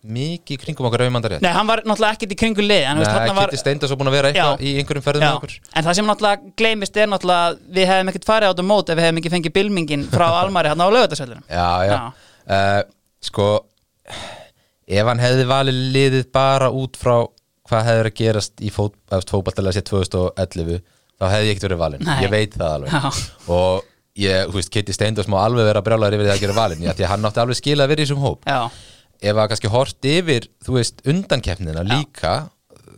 [0.04, 1.44] mikið í kringum okkur auðvandar rétt.
[1.44, 4.10] Nei, hann var náttúrulega ekkert í kringu lið Nei, þarna var, Kitty Steindas var búin
[4.10, 4.66] að vera eitthvað Já.
[4.68, 5.54] í einhverjum ferðum með já, okkur.
[5.72, 8.92] En það sem náttúrulega gleymist er náttúrulega að við hefum ekkert farið á þetta mót
[8.92, 12.02] ef við hefum ekki fengið bylmingin frá Almari hann á lögutarsveldunum Já, já, Já.
[12.44, 12.82] Uh,
[13.24, 13.48] Sko
[14.84, 17.16] Ef hann hefði valið liðið bara út frá
[17.64, 20.82] hvað verið að gerast í fót, fótballtalega sér 2011
[21.16, 22.16] þá hefði ég ekkert verið valinn, Nei.
[22.24, 22.92] ég veit það alveg.
[22.92, 23.28] Já.
[23.54, 23.86] og
[24.20, 27.06] ég, þú veist, Kitty Steindors má alveg vera brjálæður yfir því að gera valinn, því
[27.06, 28.44] að hann átti alveg skila að vera í þessum hóp.
[28.44, 28.60] Já,
[29.24, 32.34] ef að kannski hort yfir, þú veist, undankeppnina líka,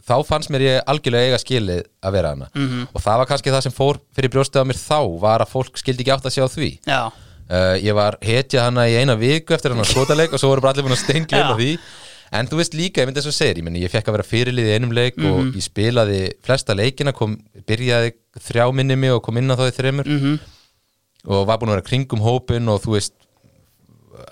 [0.07, 2.67] þá fannst mér ég algjörlega eiga skilið að vera hana Mhm.
[2.67, 2.89] -hmm.
[2.95, 5.79] og það var kannski það sem fór fyrir brjóstið á mér þá, var að fólk
[5.79, 6.71] skildi ekki átt að sjá því
[7.51, 10.61] uh, ég var hetja hana í eina viku eftir hann að skotaleik og svo voru
[10.61, 11.59] bara allir búin að steingleima Já.
[11.59, 11.79] því
[12.33, 14.31] en þú veist líka, ég myndi þess að segja, ég, meni, ég fekk að vera
[14.31, 15.53] fyrirlið í einum leik og Mhm.
[15.55, 17.37] ég spilaði flesta leikina, kom,
[17.67, 20.41] byrjaði þrjá minni mig og kom inn á þá í þreymur mhm,
[21.27, 23.12] og var búin að vera kringum hópin og þú veist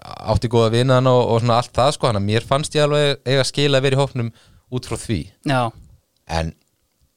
[0.04, 3.22] átti góða vinan og, og svona allt það sko, hann að mér fannst ég alveg
[3.24, 4.28] eiga skila að vera í hópnum
[4.74, 5.20] út frá því.
[5.48, 5.60] Já,
[6.38, 6.52] en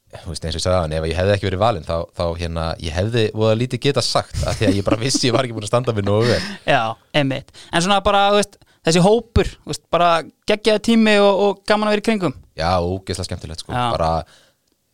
[0.08, 2.24] þú veist eins og ég sagði hann, ef ég hefði ekki verið valinn þá, þá
[2.40, 5.44] hérna, ég hefði voða lítið geta sagt að því að ég bara vissi ég var
[5.44, 6.40] ekki búin að standa mig nógu vel.
[6.74, 6.82] Já,
[7.20, 7.52] einmitt.
[7.68, 8.56] En svona bara, veist,
[8.88, 10.10] þessi hópur veist, bara
[10.48, 12.36] geggjaði tími og, og gaman að vera í kringum.
[12.56, 13.74] Já, ógeðslega skemmtilegt sko.
[13.76, 13.84] Já.
[13.92, 14.12] bara,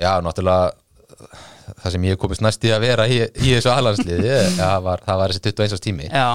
[0.02, 0.72] já, náttúrulega
[1.78, 5.44] það sem ég komist næst í að vera í, í þessu aðlandsliði, það var, þessi
[5.46, 6.10] 21 árs tími.
[6.10, 6.26] Já,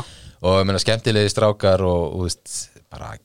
[0.44, 3.16] og ég meina skemmtilegi strákar og, veist, bara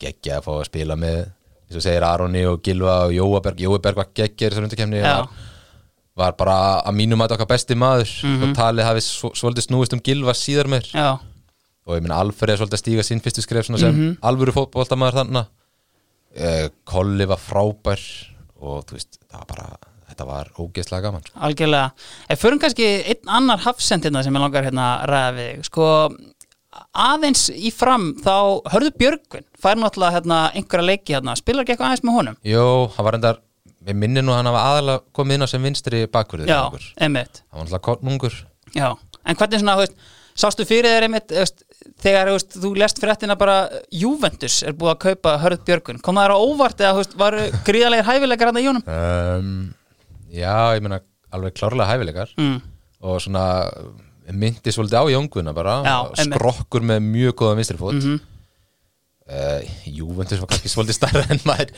[0.00, 3.62] geggja að fá að spila með eins og segir Aroni og Gilva og Jóaberg.
[3.62, 5.12] Jóaberg var geggjur þessar undakefni Já.
[5.20, 5.48] var,
[6.22, 8.14] var bara að mínum að okkar besti maður.
[8.40, 10.88] Og talið hafi svo, svolítið snúist um Gilva síðar meir.
[10.90, 11.14] Já,
[11.86, 15.48] og ég meina Alfred er svolítið að stíga sinn fyrstu skref sem alvöru fótboltamaður þannig
[16.38, 18.02] uh, Kolli var frábær
[18.60, 19.68] og þú veist, það var bara
[20.10, 21.30] þetta var ógeðslega gaman.
[21.46, 21.92] Algjörlega.
[22.30, 25.62] Ef förum kannski einn annar hafsendina sem ég langar hérna að ræða við.
[25.68, 25.86] Sko,
[26.94, 28.34] aðeins í fram þá
[28.72, 32.36] hörðu Björgvin fær náttúrulega hérna einhverja leiki hérna Spilar ekki eitthvað aðeins með honum?
[32.46, 33.40] Jó, hann var endar
[33.88, 36.60] við minni nú að hann hafa aðalega komið inn á sem vinstri bakverðið Já,
[37.02, 38.38] einmitt hann var náttúrulega kornungur
[38.76, 38.88] Já,
[39.26, 39.96] en hvernig svona, veist,
[40.38, 41.64] sástu fyrir þér einmitt, þú veist,
[42.04, 43.56] þegar veist, þú lest fréttina bara
[43.90, 48.06] Juventus er búið að kaupa Hörð Björgun, kom það þér á óvart eða varu gríðarlegir
[48.12, 48.84] hæfilegar hann í jónum?
[48.86, 49.50] um,
[50.30, 51.00] Já, ég meina
[51.34, 52.60] alveg klárlega hæfileikar Mm.
[53.02, 53.42] og svona
[54.30, 57.96] myndi svolítið á Jóngvuna bara Já, skrokkur með mjög góða vinstri fót.
[58.00, 58.26] Mm Mhm.
[59.86, 61.68] Juventus var kannski svolítið starra en maður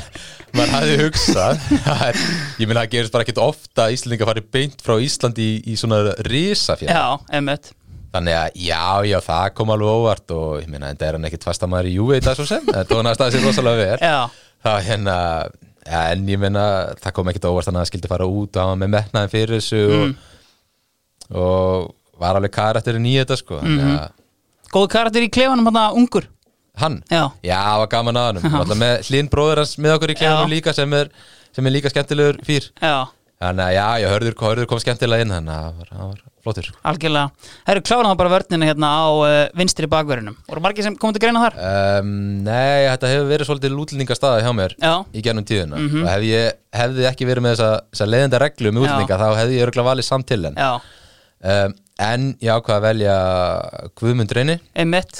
[0.56, 1.58] maður hafði hugsað.
[1.84, 2.20] Það
[2.62, 5.74] ég meina það gerist bara ekkert ofta að Íslandinga fari beint frá Íslandi í, í
[5.76, 7.02] svona risafjall Já,
[7.36, 7.74] einmitt.
[8.14, 8.80] Þannig að já,
[9.10, 12.20] já, það kom alveg óvart og ég meina, þetta er hann ekkert fastamæður í í
[12.24, 14.12] dag svo sem, það tónaði staðið sér rosalega vel.
[14.64, 15.16] Það hérna
[15.84, 16.64] ja, en ég meina,
[17.04, 19.58] það kom ekkert óvart þannig að það skildi fara út og var með metnaðin fyrir
[19.58, 20.14] þessu Mm.
[20.14, 20.30] og,
[21.30, 24.12] og var alveg karakterin í þetta sko mm -hmm.
[24.74, 26.28] góðu karakter í klefanum hann ungur.
[26.76, 30.54] Hann, Já, já, var gaman að hann hlinn bróður hans með okkur í klefanum Já.
[30.56, 31.10] líka sem er,
[31.54, 33.06] sem er líka skemmtilegur fyrr já,
[33.38, 37.30] þannig að já, ég hörður, hörður kom skemmtilega inn þannig að það var, flottur algjörlega.
[37.64, 41.16] Það eru kláran þá bara vörnina hérna á uh, vinstri bakverðinum Voru margir sem komið
[41.16, 41.54] til greina þar?
[42.02, 42.10] Um,
[42.42, 44.92] nei, þetta hefur verið svolítið lútlendingastaða hjá mér Já.
[45.14, 45.78] í gennum tíðina.
[45.78, 46.02] Mhm.
[46.02, 49.56] og hef ég hefði ekki verið með þessa, þessa leiðenda reglu um útlendinga þá hefði
[49.60, 50.58] ég örgulega valið samt til henn.
[50.58, 50.80] Já,
[51.44, 51.74] um,
[52.04, 53.16] en ég ákvað að velja
[54.00, 54.56] Guðmund Reyni,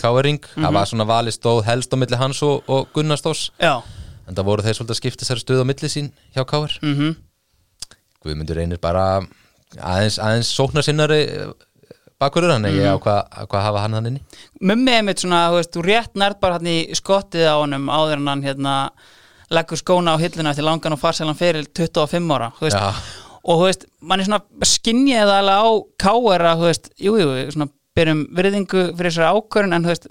[0.00, 0.74] Káering það Mhm.
[0.74, 3.82] var svona valið stóð helst á milli hans og, og Gunnar Stós Já,
[4.28, 7.14] en það voru þeir svolítið að skipta sér stöð á milli sín hjá Káer mhm.
[8.24, 9.20] Guðmundur Reynir bara
[9.78, 11.20] aðeins, aðeins sóknar sinnari
[12.20, 12.78] bakurur hann, Mhm.
[12.78, 14.20] ég ákvað, ákvað að hafa hann hann inni.
[14.60, 18.12] Mummi einmitt svona, þú veist, þú rétt nærð bara hann í skottið á honum áður
[18.16, 18.90] en hann hérna
[19.50, 22.94] leggur skóna á hilluna eftir langan og farselan fyrir 25 ára þú veist, Já.
[23.44, 25.68] Og þú veist, mann er svona skinnið það alveg á
[26.04, 30.10] káer að, þú veist, jú, jú, svona byrjum virðingu fyrir þessari ákvörun en þú veist,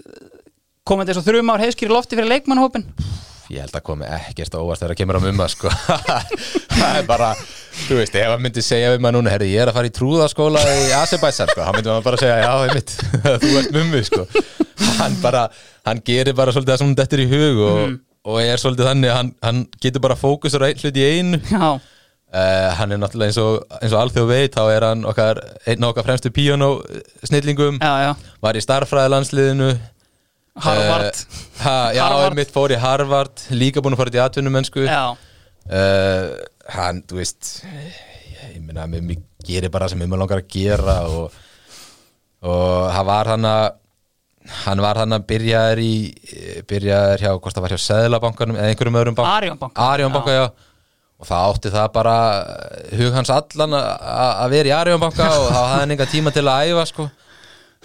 [0.88, 2.86] komið þessu þrjum ár heiðskýri lofti fyrir leikmannhópin
[3.52, 5.70] ég held að komi ekkert á óvart þegar það kemur á mumma sko.
[6.78, 7.30] það er bara
[7.84, 9.94] þú veist, ef hann myndi segja við maður núna herri, ég er að fara í
[9.98, 12.94] trúðaskóla í Azerbaijan sko, hann myndi maður bara segja, já, einmitt
[13.44, 14.26] þú ert mummi, sko.
[14.98, 15.44] Hann bara,
[15.88, 17.96] hann gerir bara svolítið það sem hann dettur í hug og,
[18.32, 21.40] og er svolítið þannig hann, hann getur bara fókusur hlut í einu.
[21.50, 21.76] Já,
[22.34, 25.88] uh, hann er náttúrulega eins og, eins og alþjóð veit, þá er hann okkar, einn
[25.88, 26.70] okkar fremstu píjónó
[27.22, 28.32] snillingum, já, já.
[28.44, 29.70] Var í starffræðilandsliðinu
[30.64, 31.22] Harvard.
[31.22, 32.32] Uh, ha, já, Harvard.
[32.32, 34.84] einmitt fór í Harvard líka búin að fara til atvinnumennsku.
[34.86, 36.26] Já, uh,
[36.74, 41.40] hann, þú veist ég meina, mér, gerir bara sem mér langar að gera og,
[42.44, 43.64] og hann var hann að
[44.64, 45.92] hann var hann að byrjaður í
[46.68, 49.86] byrjaður hjá, hvort það var hjá Seðlabankanum eða einhverjum öðrum bank Arion banka.
[49.94, 50.44] Arion banka, já.
[51.24, 52.14] Og það átti það bara
[53.00, 56.44] hug hans allan að- vera í Arion banka og þá hafði hann enga tíma til
[56.44, 57.08] að æfa sko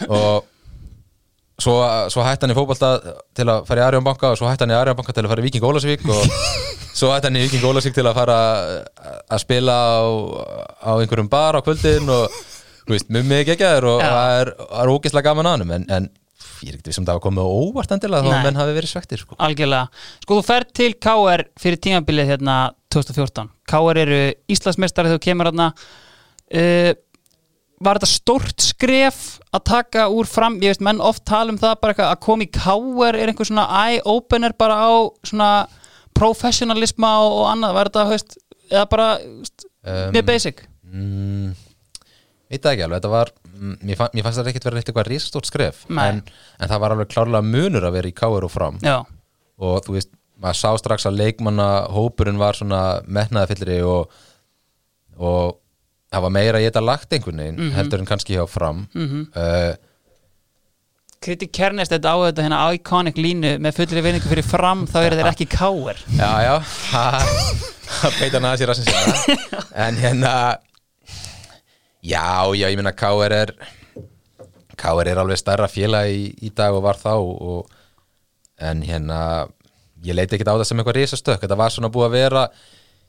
[0.10, 0.46] og
[1.60, 1.74] svo,
[2.12, 2.90] svo hætti hann í fótbolta
[3.36, 5.32] til að fara í Arjón banka og svo hætti hann í Arjón banka til að
[5.34, 6.22] fara í Viking Ólasvík og
[7.00, 8.38] svo hætti hann í Viking Ólasvík til að fara
[9.28, 10.00] að spila á,
[10.80, 12.32] á einhverjum bar á kvöldin og
[12.88, 15.76] þú veist, mjög mikið ekki aður og það er, það er ógeðslega gaman að hann
[15.80, 16.10] en, en
[16.64, 19.22] ég er ekkert sem það var komið óvart endilega þá að menn hafi verið svektir
[19.22, 19.36] sko.
[19.46, 19.86] Algjörlega.
[20.26, 22.56] Sko þú ferð til KR fyrir tímabilið hérna
[22.94, 23.52] 2014.
[23.70, 24.20] KR eru
[24.52, 25.70] Íslandsmeistari þegar þú kemur hérna.
[26.50, 26.92] Uh,
[27.80, 29.20] var þetta stórt skref
[29.56, 32.44] að taka úr fram, ég veist menn oft tala um það bara eitthvað að koma
[32.44, 34.92] í KR er einhver svona eye-opener bara á
[35.24, 35.52] svona
[36.20, 38.38] professionalisma og, og annað, var þetta, veist,
[38.72, 40.58] eða bara veist, Um, mjög basic?
[40.84, 41.54] mm,
[42.52, 45.08] veit það ekki alveg þetta var, mm, mér, fann, mér fannst það ekkert verið eitthvað
[45.08, 46.20] risastórt skref en,
[46.60, 48.98] en það var alveg klárlega munur að vera í káir og fram Já,
[49.56, 54.10] og þú veist, maður sá strax að leikmanna hópurinn var svona metnaðafyllri og,
[55.20, 55.58] og
[56.10, 57.74] það var meira að geta lagt einhvern veginn Mhm.
[57.76, 58.88] heldur en kannski hjá fram.
[58.96, 59.76] Mm uh,
[61.20, 65.18] Kritik Kernest þetta á þetta hérna iconic línu með fullri vinningu fyrir fram þá eru
[65.20, 66.54] þeir ekki KR Já, já.
[68.00, 70.32] Það peita naða sér að sem segja En hérna
[72.00, 73.52] Já, já, ég meina KR er
[74.80, 77.68] KR er alveg stærra félag í, í dag og var þá og,
[78.64, 79.20] En hérna
[80.06, 82.44] Ég leiti ekkert á það sem eitthvað risastökk Þetta var svona búið að vera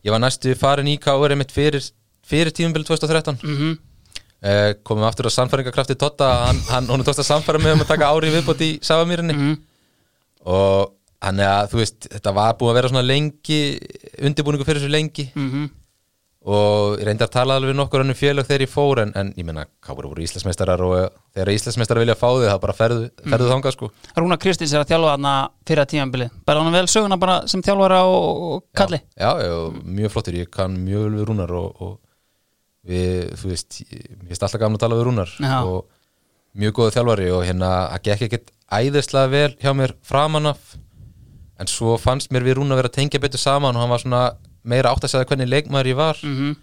[0.04, 1.84] Ég var næstu farin í KR einmitt fyrir,
[2.26, 3.56] fyrir tímumbil 2013 mm.
[3.60, 3.78] -hmm.
[4.88, 8.08] Komum aftur á sannfæringarkrafti Totta Hann, hann, hún tókst að sannfæra mig um að taka
[8.08, 9.56] ári viðbót í Safamýrinni Mhm.
[10.46, 13.58] og hann er að þú veist þetta var búið að vera svona lengi
[14.24, 15.66] undirbúningu fyrir þessu lengi Mhm.
[16.40, 19.44] Og ég reyndi að tala alveg nokkur annum félög þegar ég fór en, en ég
[19.44, 20.94] menna káur voru Íslandsmeistarar og
[21.36, 23.52] þegar Íslandsmeistarar vilja fá þig þá bara ferðu, ferðu Mhm.
[23.52, 25.34] þangað sko Rúna Kristins er að þjálfa þarna
[25.68, 29.50] fyrir að tímabilið bara hann vel söguna bara sem þjálfara og, og kalli já, já,
[29.52, 31.98] já, mjög flottir, ég kann mjög vel við Rúnar og, og
[32.88, 35.58] við, þú veist ég finnst alltaf gaman að tala við Rúnar Já.
[35.68, 35.84] og
[36.56, 38.48] mjög góðu þjálfari og hérna það gekk ekkert
[38.80, 40.72] æðislega vel hjá mér framan af
[41.60, 42.80] en svo fannst mér við Rúnar
[44.64, 46.18] vera að og hann meira átt að segja hvernig leikmaður ég var.
[46.22, 46.56] Mm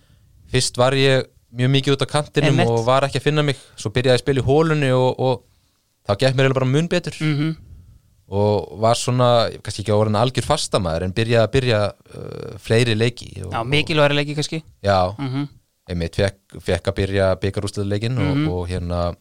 [0.47, 2.69] fyrst var ég mjög mikið út á kantinum Einmitt.
[2.71, 3.57] og var ekki að finna mig.
[3.75, 5.43] Svo byrjaði að spila í hólunni og, og
[6.07, 7.11] þá gekk mér bara mun betur.
[7.19, 7.55] -hmm.
[8.29, 11.79] og var svona, kannski ekki á orðin algjör fastamæður en byrjaði að byrja
[12.15, 14.63] uh, fleiri leiki og, Já, mikilværi leiki kannski.
[14.83, 15.47] Já, mm
[15.87, 18.47] einmitt fekk, fekk að byrja byggarústöðuleikin Mhm.
[18.47, 19.15] og, og hérna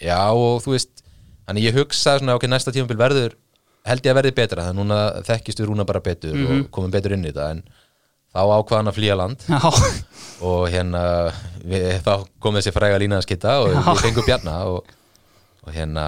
[0.00, 1.02] já og þú veist
[1.48, 3.34] þannig ég hugsaði svona ok, næsta tímabil verður
[3.88, 6.48] held ég að verði betra þannig núna þekkist við rúna bara betur Mhm.
[6.64, 7.62] og komum betur inn í þetta en
[8.34, 9.44] þá ákvað hann að flýja land.
[9.48, 9.60] Já,
[10.48, 11.02] og hérna
[11.64, 13.80] við, þá kom þessi fræga lína að skitta og Já.
[13.88, 14.92] við fengum Bjarna og,
[15.66, 16.04] og hérna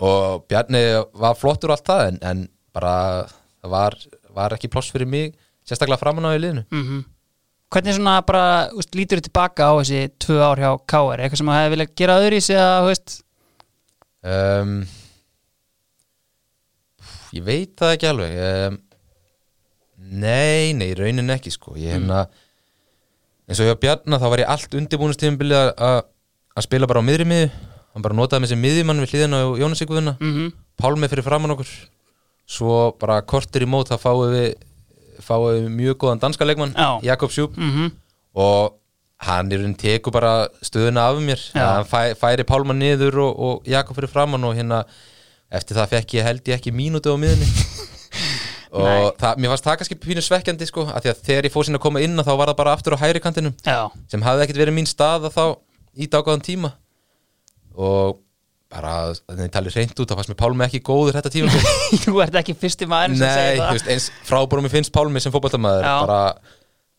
[0.00, 0.82] og Bjarni
[1.14, 2.42] var flottur allt það en, en
[2.74, 2.96] bara
[3.62, 3.96] það var,
[4.34, 5.34] var ekki ploss fyrir mig
[5.68, 6.66] sérstaklega framan á í liðinu.
[6.70, 7.04] Mm
[7.70, 11.46] Hvernig svona bara úst, lítur þú tilbaka á þessi tvö ár hjá KR eitthvað sem
[11.52, 12.88] það hefði viljað gera öðru í sig að,
[14.26, 14.72] um,
[17.36, 18.78] ég veit það ekki alveg um,
[20.00, 21.76] nei, nei, raunin ekki sko.
[21.78, 22.24] Ég hérna
[23.50, 26.00] eins og hjá Bjarna þá var ég allt undirbúinustíðumbilið að
[26.50, 27.50] að spila bara á miðri miðu
[27.94, 30.50] hann bara notaði með sem miðjumann við hliðina á Jónas Iguðuna mm
[30.80, 31.68] Pálmi fyrir framann okkur.
[32.48, 34.54] Svo bara kortir í mót þá fáum við
[35.20, 37.00] fáum við mjög góðan danska leikmann Já.
[37.04, 37.90] Jakob Sjúp -hmm.
[38.34, 38.78] og
[39.20, 41.40] hann er tekur bara stöðuna af mér.
[41.52, 44.84] Hann fæ, færi Pálma niður og, og Jakob fyrir framann og hérna
[45.50, 47.48] eftir það fekk ég held ég ekki mínútu á miðunni
[48.80, 51.66] og það, mér fannst það kannski pínu svekkjandi sko, af því að þegar ég fór
[51.66, 53.80] sinna að koma inn þá var það bara aftur á hæri kantinum Já,
[54.12, 55.44] sem hafði ekkert verið mín staða þá
[55.98, 56.70] í dagáðan tíma.
[57.74, 58.20] Og
[58.70, 58.92] bara,
[59.26, 61.62] þannig að tala reynd út þá fannst mér Pálmi ekki góður þetta tíma
[62.04, 63.72] þú ert ekki fyrsti maður sem Nei, segir það?
[63.74, 65.94] veist, eins frábúrum mér finnst Pálmi sem fótballtamaður Já.
[66.04, 66.20] bara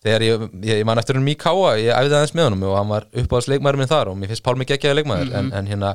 [0.03, 2.75] þegar ég, ég, ég man eftir hann mjög káa ég æfði aðeins með honum og
[2.75, 5.31] hann var uppáðast leikmaður minn þar og mér finnst Pálmi geggjaði leikmaður.
[5.31, 5.39] Mhm.
[5.39, 5.93] en, en hérna,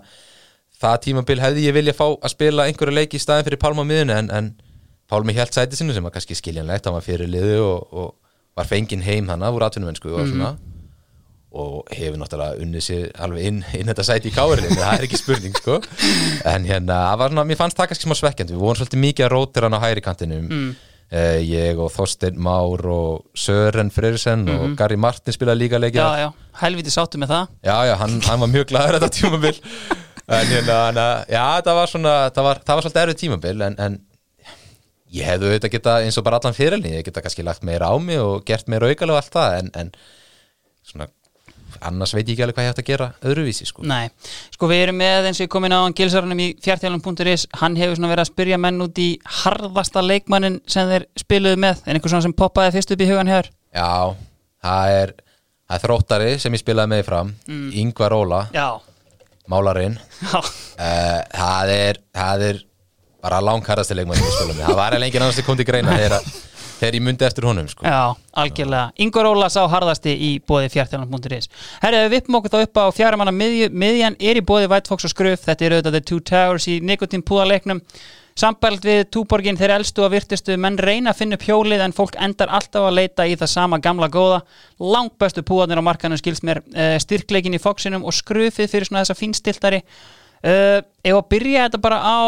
[0.83, 3.89] það tímabil hefði ég vilja fá að spila einhverju leiki í staðin fyrir Pálma á
[3.89, 4.53] miðunni en, en
[5.11, 8.09] Pálmi held sæti sinu sem var kannski skiljanlegt hann var fyrir liðu og, og
[8.57, 10.57] var fenginn heim hana úr atvinnumennsku og svona.
[11.57, 15.21] Og hefur náttúrulega unnið sér alveg inn, inn þetta sæti í kárinni, það er ekki
[15.21, 15.79] spurning sko.
[16.53, 19.67] en hérna, svona, mér fannst það kannski smá svekkjandi, við vorum svolítið mikið að rótir
[19.67, 20.51] hann á hæri kantinum.
[20.51, 20.75] Mm.
[21.47, 25.79] ég og Þorstein Már og Sören Freyersen og Gary Martin spilaði líka
[26.19, 26.27] já,
[26.65, 27.55] helviti sáttu með það.
[27.63, 29.61] Já, já, hann, hann var mjög glaður þetta tímabil
[30.27, 33.99] en hérna, já, það var svona það var, það var svolítið erfið tímabil en, en
[35.15, 37.95] ég hefði auðvitað geta eins og bara allan fyrirlin, ég geta kannski lagt meira á
[38.03, 39.93] mig og gert meira aukalega og allt það en, en
[40.87, 41.07] svona,
[41.87, 43.85] annars veit ég ekki alveg hvað ég hægt að gera öðruvísi, sko.
[43.87, 44.09] Nei,
[44.55, 47.99] sko við erum með eins og ég kom inn á Gilsarunum í fjartjálum.is hann hefur
[47.99, 49.09] svona verið að spyrja menn út í
[49.43, 51.85] harðasta leikmannin sem þeir spiluðu með.
[51.87, 54.17] En einhver svona sem poppaði fyrst upp í hugan hér Já,
[54.65, 55.15] það er,
[55.69, 57.67] það er þróttari sem ég spilaði með í fram mm.
[57.83, 58.69] Ingvar Óla, Já,
[59.51, 59.99] málarinn.
[60.23, 62.65] Uh, það er það er
[63.27, 67.25] bara langharðasti leikmann það var eiginlega engin annars sem kom til greina þegar, ég myndi
[67.27, 67.87] eftir honum, sko.
[67.89, 68.91] Já, algjörlega.
[69.03, 71.49] Ingvar Óla sá harðasti í bóði fjartjálum.is
[71.81, 75.09] Herri, við vippum okkur þá upp á fjaramanna miðju, miðjan er í bóði White Fox
[75.09, 77.81] og Skruf þetta er auðvitað The Two Towers í Nikotin púðaleiknum
[78.37, 82.19] Sambælt við túborgin þeir elstu og virtustu menn reyna að finna upp hjólið en fólk
[82.21, 84.43] endar alltaf að leita í það sama gamla góða.
[84.77, 89.07] Langt bestu púðarnir á markanum skilst mér uh, styrkleikin í Foxinum og skrufið fyrir svona
[89.07, 92.21] þessa fínstiltari uh, ef að byrja þetta bara á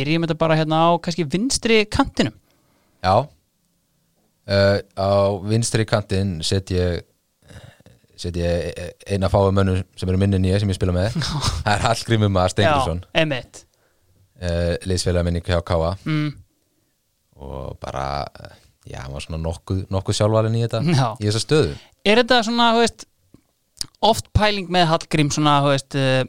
[0.00, 2.34] byrjum þetta bara hérna á kannski vinstri kantinum.
[3.06, 3.30] Já.
[4.50, 7.06] Uh, Á vinstri kantinn set ég
[8.18, 8.74] set ég
[9.06, 11.14] eina fáum mönnum sem eru minni nýja sem ég spila með.
[11.62, 13.66] Það er Hallgrímur Mar Stengrisson Já, emitt
[14.40, 16.32] uh, liðsfélag minni hjá Káa mm,
[17.40, 18.56] og bara uh,
[18.88, 21.06] já, hann var svona nokkuð, nokkuð sjálfvalin í þetta Já.
[21.20, 21.78] í þessa stöðu.
[22.08, 23.06] Er þetta svona, þú veist
[24.10, 26.22] oft pæling með Hallgrím svona, þú veist uh,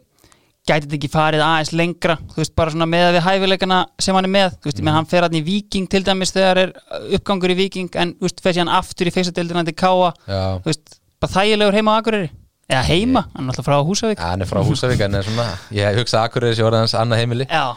[0.67, 4.27] gæti þetta ekki farið aðeins lengra þú veist, bara svona með við hæfileikana sem hann
[4.27, 4.91] er með þú veist, mm.
[4.97, 6.73] hann fer hann í Viking til dæmis þegar er
[7.17, 10.59] uppgangur í Viking en þú veist, fer sér hann aftur í feysadeildina til Já.
[10.61, 12.31] þú veist, bara þægilegur heima á Akureyri?
[12.71, 14.19] Eða heima, hann er alltaf frá Húsavík.
[14.23, 17.47] Hann er frá Húsavík en er svona, ég hugsa Akureyri sem orðið hans annað heimili.
[17.51, 17.73] Já,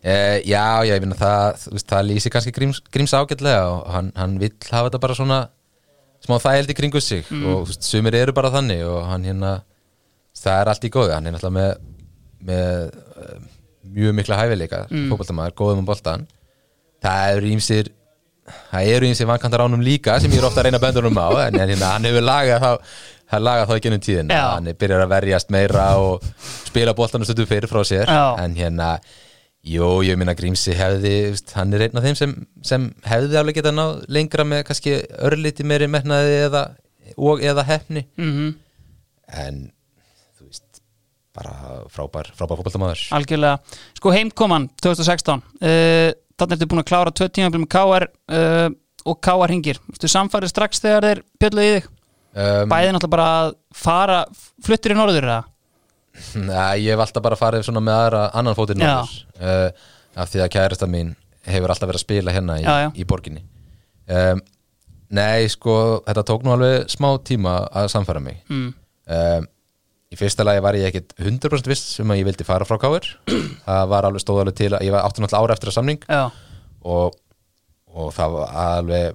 [0.00, 3.90] Uh, já, já, ég finna það, þú veist, það lýsi kannski gríms, gríms ágætlega og
[3.92, 5.40] hann, hann vill hafa þetta bara svona
[6.24, 9.52] smá þægild í kringu sig og þú veist, sumir eru bara þannig og hann hérna
[10.40, 11.84] það er allt í góðu, hann er náttúrulega með,
[12.48, 13.36] með uh,
[13.92, 15.06] mjög mikla hæfileika, mm.
[15.12, 16.26] fótboltamaður, góðum um boltan
[17.04, 17.94] það eru ímsir
[18.72, 21.60] það eru ímsir vankantar ánum líka sem ég er ofta að reyna böndunum á en
[21.60, 22.70] hérna, hann hefur lagað þá
[23.30, 26.24] hann lagað þá í gennum tíðin hann byrjar að verjast meira og
[26.66, 28.40] spila boltanum stundum fyrir frá sér Já.
[28.42, 28.94] en hérna
[29.60, 32.30] Jó, ég minna Grímsi hefði, hann er einn af þeim sem,
[32.64, 36.62] sem hefði alveg getað ná lengra með kannski örliti meiri metnaði eða,
[37.20, 38.54] og eða hefni mm
[39.30, 39.60] en
[40.38, 40.80] þú veist
[41.36, 41.52] bara
[41.92, 43.60] frábær, frábær fótballtamaður algjörlega.
[43.98, 48.66] Sko heimkoman 2016 uh, þannig ertu búin að klára tvö tímabil með KR uh,
[49.06, 51.88] og KR hingir Þú samfærið strax þegar þeir bjölluðu í þig?
[52.30, 54.18] Um, Bæði náttúrulega bara að fara
[54.66, 55.40] fluttir í norður eða?
[56.40, 58.82] Nei, ég hef alltaf bara farið svona með aðra annan fótinn
[59.40, 59.68] uh,
[60.20, 61.12] af því að kærasta mín
[61.46, 62.88] hefur alltaf verið að spila hérna í, Já, já.
[63.00, 63.44] í borginni.
[64.10, 64.42] Um,
[65.10, 65.72] Nei, sko,
[66.06, 68.42] þetta tók nú alveg smá tíma að samfæra mig.
[68.50, 68.68] Mm.
[69.16, 69.48] um,
[70.10, 73.04] Í fyrsta lagi var ég ekkit 100% viss um að ég vildi fara frá Káir
[73.66, 76.00] það var alveg stóð alveg til að ég var áttu náttúrulega ára eftir að samning
[76.82, 77.14] og,
[77.94, 79.14] og það var alveg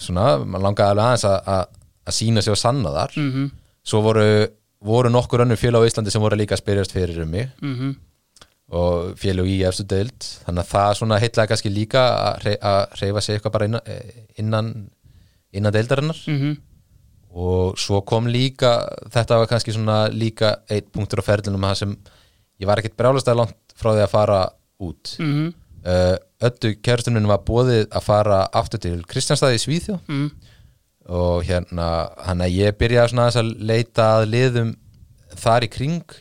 [0.00, 3.12] svona, mann langaði alveg aðeins að, að, að sína sig og sanna þar.
[3.20, 3.50] Mhm,
[3.84, 4.24] svo voru,
[4.84, 7.48] voru nokkur önnur félag á Íslandi sem voru líka að spyrjast fyrir um mig.
[7.62, 7.94] Mhm.
[8.74, 10.18] Og félag í efstu deild.
[10.44, 13.82] Þannig að það svona heitlaði kannski líka að, að reyfa sig eitthvað bara innan
[14.38, 14.70] innan,
[15.52, 16.20] innan deildarinnar.
[16.26, 16.56] Mhm,
[17.34, 21.96] og svo kom líka þetta var kannski svona líka eitt punktur á ferðinum það sem
[22.60, 24.40] ég var ekkert brjálastæð langt frá því að fara
[24.80, 25.16] út.
[25.18, 25.54] Mhm,
[25.84, 30.52] uh, öllu kæristunum var bóðið að fara aftur til Kristjánstæði í Svíþjó mhm
[31.04, 31.88] og hérna
[32.24, 34.70] hann að ég byrjaði svona að leita að liðum
[35.40, 36.20] þar í kring.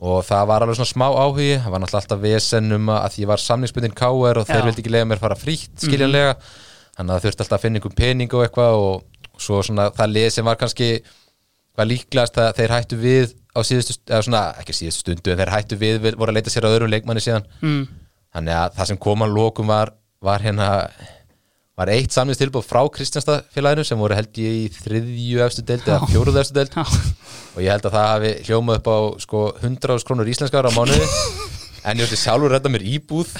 [0.00, 1.52] Og það var alveg svona smá áhugi.
[1.60, 4.66] Það var náttúrulega alltaf vesen um að ég var samningsbundin KR og þeir Já.
[4.68, 6.36] vildi ekki lega mér fara frítt skiljanlega.
[6.96, 10.14] Þannig að það þurfti alltaf að finna einhver pening og eitthvað og svo svona það
[10.16, 10.90] lið sem var kannski
[11.78, 15.52] var líklegast að þeir hættu við á síðustu, eða svona, ekki síðustu stundu en þeir
[15.54, 17.46] hættu við, við voru að leita sér að öðrum leikmanni síðan.
[17.64, 17.80] Mm.
[18.36, 20.68] þannig að það sem kom að lokum var, var hérna
[21.80, 26.42] var eitt samningstilbúð frá Kristjánstafélaginu sem voru held ég í þriðju efstu deild eða fjóruðu
[26.42, 26.76] efstu deild.
[27.54, 31.06] Og ég held að það hafi hljómað upp á sko 100 krónur íslenskar á mánuði.
[31.80, 33.30] En ég vilti sjálfur redda mér íbúð.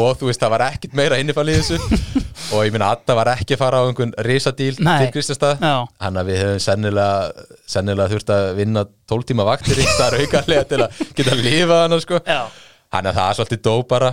[0.00, 2.24] Og þú veist það var ekkit meira innifalið í þessu.
[2.50, 5.74] Og ég minna Adda var ekki að fara á einhvern risadíl til Kristjánstaf Já.
[6.02, 10.66] hann að við hefum sennilega, sennilega þurft að vinna 12 tíma vaktir í það raukarlega
[10.72, 12.20] til að geta að lifa hann sko.
[12.90, 14.10] Hann að það er svolítið dó bara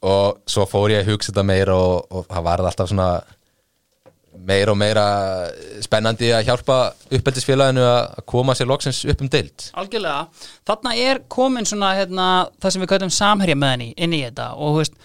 [0.00, 3.10] og svo fór ég að hugsa þetta meira og, og það varð alltaf svona
[4.46, 5.04] meira og meira
[5.84, 6.76] spennandi að hjálpa
[7.12, 9.66] uppeldisfélaginu að koma sér loksins upp um deild.
[9.80, 10.28] Algjörlega,
[10.68, 12.28] þarna er komin svona hérna,
[12.62, 14.96] það sem við kallum samherja með henni inn í þetta og veist,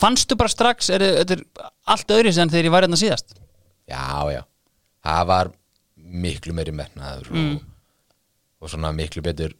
[0.00, 3.36] fannstu bara strax, er þetta allt öðru sem þegar ég var hérna síðast?
[3.88, 4.42] Já, já,
[5.06, 5.52] það var
[6.24, 7.62] miklu meiri metnaður og,
[8.60, 9.54] og svona miklu betur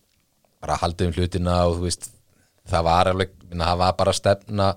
[0.65, 2.11] bara haldið um hlutina og þú veist
[2.71, 4.69] það var alveg, það var bara stefna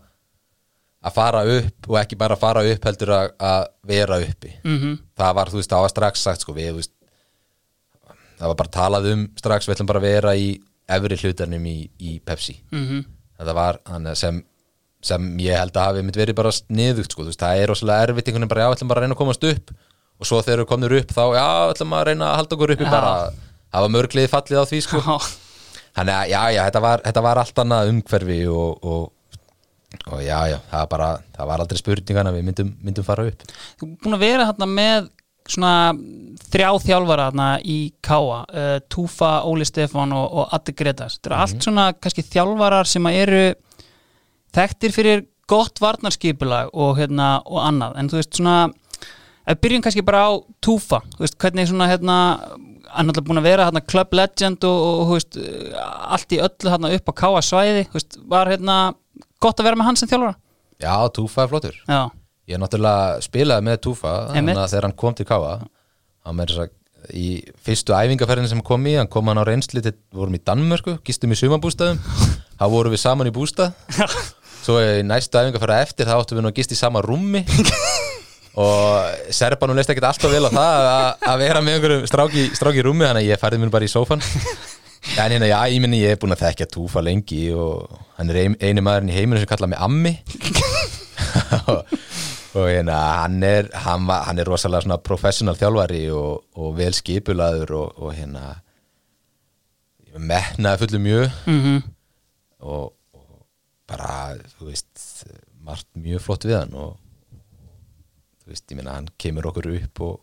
[1.07, 4.53] að fara upp og ekki bara fara upp heldur að, að vera uppi.
[4.63, 4.97] -hmm.
[5.17, 6.93] það var, þú veist, það var strax sagt sko við, veist
[8.37, 10.49] það var bara talað um strax, við ætlum bara að vera í
[10.87, 12.59] efri hlutarnum í, í Pepsi.
[12.71, 13.03] -hmm.
[13.39, 14.43] þetta var þannig að sem
[15.07, 18.07] sem ég held að hafi mitt verið bara sniðugt sko, þú veist, það er rosalega
[18.07, 19.73] erfitt einhvern veginn bara, já, ætlum bara að reyna að komast upp
[20.17, 22.87] og svo þegar við komum upp, þá, já, ætlum að reyna að halda okkur uppi
[22.89, 23.11] bara,
[23.71, 25.19] það var mörglið fallið á því sko,
[25.97, 29.37] þannig að, já, já, þetta var, þetta var allt annað umhverfi og, og,
[30.07, 33.27] og já, já, það var bara það var aldrei spurningan að við myndum, myndum fara
[33.31, 33.45] upp.
[33.77, 35.09] Þú er búin að vera hérna með
[35.47, 35.73] svona
[36.51, 41.39] þrjá þjálfara hérna í Káa, uh, Túfa, Óli Stefán og, og Addi Gretas þetta eru
[41.43, 43.43] allt svona kannski þjálfarar sem að eru
[44.57, 49.85] þekktir fyrir gott varnarskipulag og, hérna, og annað, en þú veist svona ef við byrjum
[49.85, 50.31] kannski bara á
[50.63, 52.17] Túfa þú veist, hvernig svona hérna
[52.91, 55.37] hann er alltaf búin að vera hérna Club Legend og, og, veist,
[56.15, 58.77] allt í öllu hérna upp á Káa svæði, veist, var hérna
[59.43, 60.37] gott að vera með hann sem þjálfara?
[60.81, 61.77] Já, Túfa er flottur.
[61.89, 62.01] Já,
[62.47, 66.63] Ég náttúrulega spilaði með Túfa þannig að þegar hann kom til Káa hann með þess
[66.63, 66.73] að
[67.17, 67.27] í
[67.63, 71.35] fyrstu æfingaferðin sem kom í, hann kom hann á reynsli til, vorum í Danmörku, gistum
[71.35, 71.99] í sumabústaðum
[72.59, 73.75] þá vorum við saman í bústað.
[74.63, 77.43] Svo í næstu æfingaferða eftir þá áttum við nú að gist í sama rúmi
[78.57, 80.87] og Serbanum leist ekkert alltaf vel á það
[81.29, 84.23] að, vera með einhverjum stráki, stráki rúmi þannig að ég færði mér bara í sófan
[85.15, 88.41] en hérna, já, ég minni, ég er búin að þekkja Túfa lengi og hann er
[88.41, 90.15] ein, eini maðurinn í heiminu sem kalla mig Ammi.
[91.67, 91.91] Og,
[92.57, 96.93] og hérna, hann er hann, var, hann er rosalega svona professional þjálfari og, og vel
[96.95, 98.43] skipulaður og, og hérna
[100.17, 101.35] metnaði fullu mjög.
[101.49, 101.81] Mhm.
[102.67, 103.41] Og, og
[103.89, 105.25] bara, þú veist
[105.67, 106.95] margt mjög flott við hann og
[108.47, 110.17] veist, ég minna hann kemur okkur upp og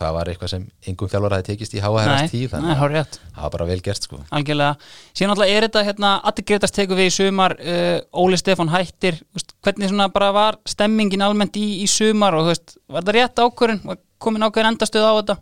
[0.00, 3.42] það var eitthvað sem engum þjálfar hafi tekist í háa herrast tíð þannig að það
[3.42, 4.20] var bara vel gert sko.
[4.36, 8.72] Algjörlega, síðan alltaf er þetta hérna, Addi Gretas tekur við í sumar uh, Óli Stefán
[8.72, 13.04] hættir, veist, hvernig svona bara var stemmingin almennt í, í sumar og þú veist, var
[13.04, 15.38] þetta rétt ákvörun var komin ákvörun endastöð á þetta?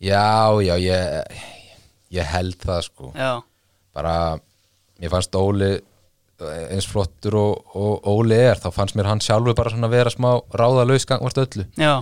[0.00, 0.24] Já,
[0.64, 1.36] já, ég
[2.10, 3.12] ég held það sko.
[3.14, 3.32] Já,
[3.94, 4.14] bara,
[5.00, 5.74] mér fannst Óli
[6.40, 10.32] eins flottur og, og Óli er, þá fannst mér hann sjálfur bara svona vera smá
[10.56, 11.66] ráðalaus gangvart öllu.
[11.80, 12.00] Já,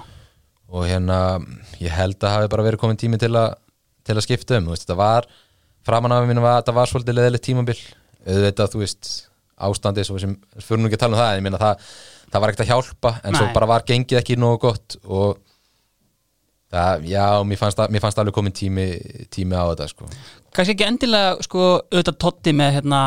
[0.68, 1.38] og hérna
[1.80, 3.56] ég held að hafi bara verið komin tími til að
[4.08, 5.26] til að skipta um, þetta var
[5.84, 7.76] framan af mínu var, þetta var svolítið leðilegt tímabil.
[8.28, 9.10] Auðvitað, þú veist,
[9.68, 11.84] ástandi svo sem, fyrir nú ekki að tala um það, en ég meina það
[12.28, 13.54] það var ekkert að hjálpa, en svo Nei.
[13.56, 15.38] bara var gengið ekki nógu gott og
[16.72, 18.86] það, já, mér fannst, að, mér fannst alveg komin tími,
[19.32, 20.08] tími á þetta, sko
[20.58, 23.02] kannski ekki endilega sko auðvitað Totti með hérna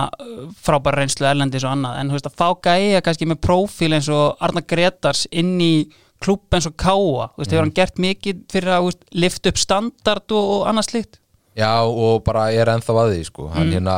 [0.63, 4.07] frábæra reynslu erlendis og annað, en þú veist að fá gæja kannski með prófíl eins
[4.11, 5.73] og Arna Gretars inn í
[6.21, 9.61] klubb eins og Káa, þú veist, hefur hann gert mikið fyrir að veist, lifta upp
[9.61, 11.21] standard og, og annað slíkt?
[11.57, 13.49] Já, og bara ég er ennþá að því sko.
[13.51, 13.97] hann hérna,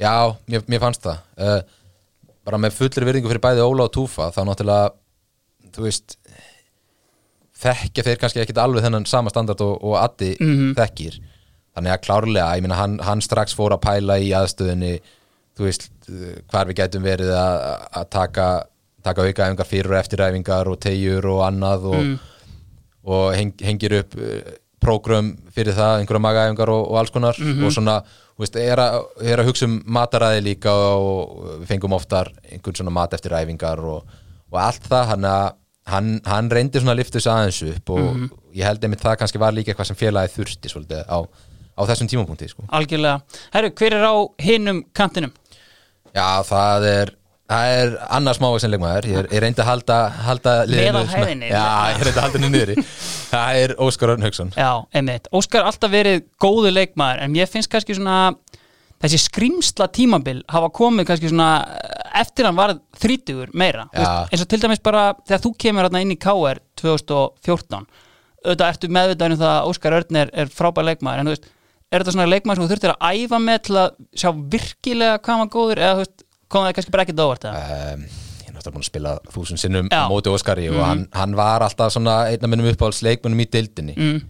[0.00, 0.12] já,
[0.48, 1.24] mér, mér fannst það.
[1.36, 1.58] Uh,
[2.48, 4.92] bara með fullri virðingu fyrir bæði Óla og Túfa þá náttúrulega,
[5.74, 6.16] þú veist
[7.58, 10.36] þekkja þeir kannski ekkit alveg þennan sama standard og, og Addi
[10.78, 11.18] þekkir
[11.76, 14.96] þannig að klárlega, ég meina hann, hann strax fór að pæla í aðstöðinni
[15.58, 15.88] þú veist,
[16.50, 17.58] hvar við gætum verið að,
[18.00, 18.46] að taka,
[19.06, 22.00] taka aukaæfingar fyrir og eftiræfingar og tegjur og annað og,
[23.08, 27.38] og heng, hengir upp uh, prógrum fyrir það, einhverja magaæfingar og, og alls konar.
[27.66, 27.98] Og svona,
[28.36, 32.78] þú veist, er að, er að hugsa um mataræði líka og við fengum oftar einhvern
[32.78, 34.18] svona mat eftir æfingar og,
[34.52, 35.48] og allt það, hann að
[35.88, 38.08] hann, hann reyndi svona að lyfta þessu aðeins upp og
[38.56, 41.18] ég held einmitt það kannski var líka eitthvað sem félagið þurfti svolítið á,
[41.78, 42.64] á þessum tímapunkti sko.
[42.74, 43.20] algjörlega,
[43.54, 45.32] herru, hver er á hinum kantinum?
[46.14, 47.14] Já, það er
[47.48, 49.06] það er annars mávægsen leikmaður.
[49.08, 51.48] Ég, er- ég reyndi að halda, halda liðinu Með á svona- hæðinni.
[51.48, 51.64] Já,
[51.94, 52.74] ég reyndi að halda henni niðri.
[53.32, 54.50] Það er Óskar Örn Hauksson.
[54.56, 58.18] Já, einmitt, Óskar har alltaf verið góðu leikmaður en ég finnst kannski svona
[59.00, 61.48] þessi skrýmsla tímabil hafa komið kannski svona
[62.18, 66.00] eftir hann varð þrítugur meira, veist, eins og til dæmis bara þegar þú kemur hérna
[66.02, 67.86] inn í KR 2014
[68.44, 71.48] auðvitað ertu meðvitaður um það að Óskar Örn er, er frábær leikmaður en þú veist,
[71.92, 75.42] er þetta svona leikmaður sem þú þurftir að æfa með til að sjá virkilega hvað
[75.42, 77.78] var góður eða veist, kom það kannski bara ekkert óvart eða?
[77.94, 78.02] um,
[78.38, 81.64] Ég er náttúrulega búin að spila þúsund sinnum á móti Óskari og hann, hann var
[81.66, 84.20] alltaf svona einn af minnum uppáhalds leikmennum í deildinni Mm.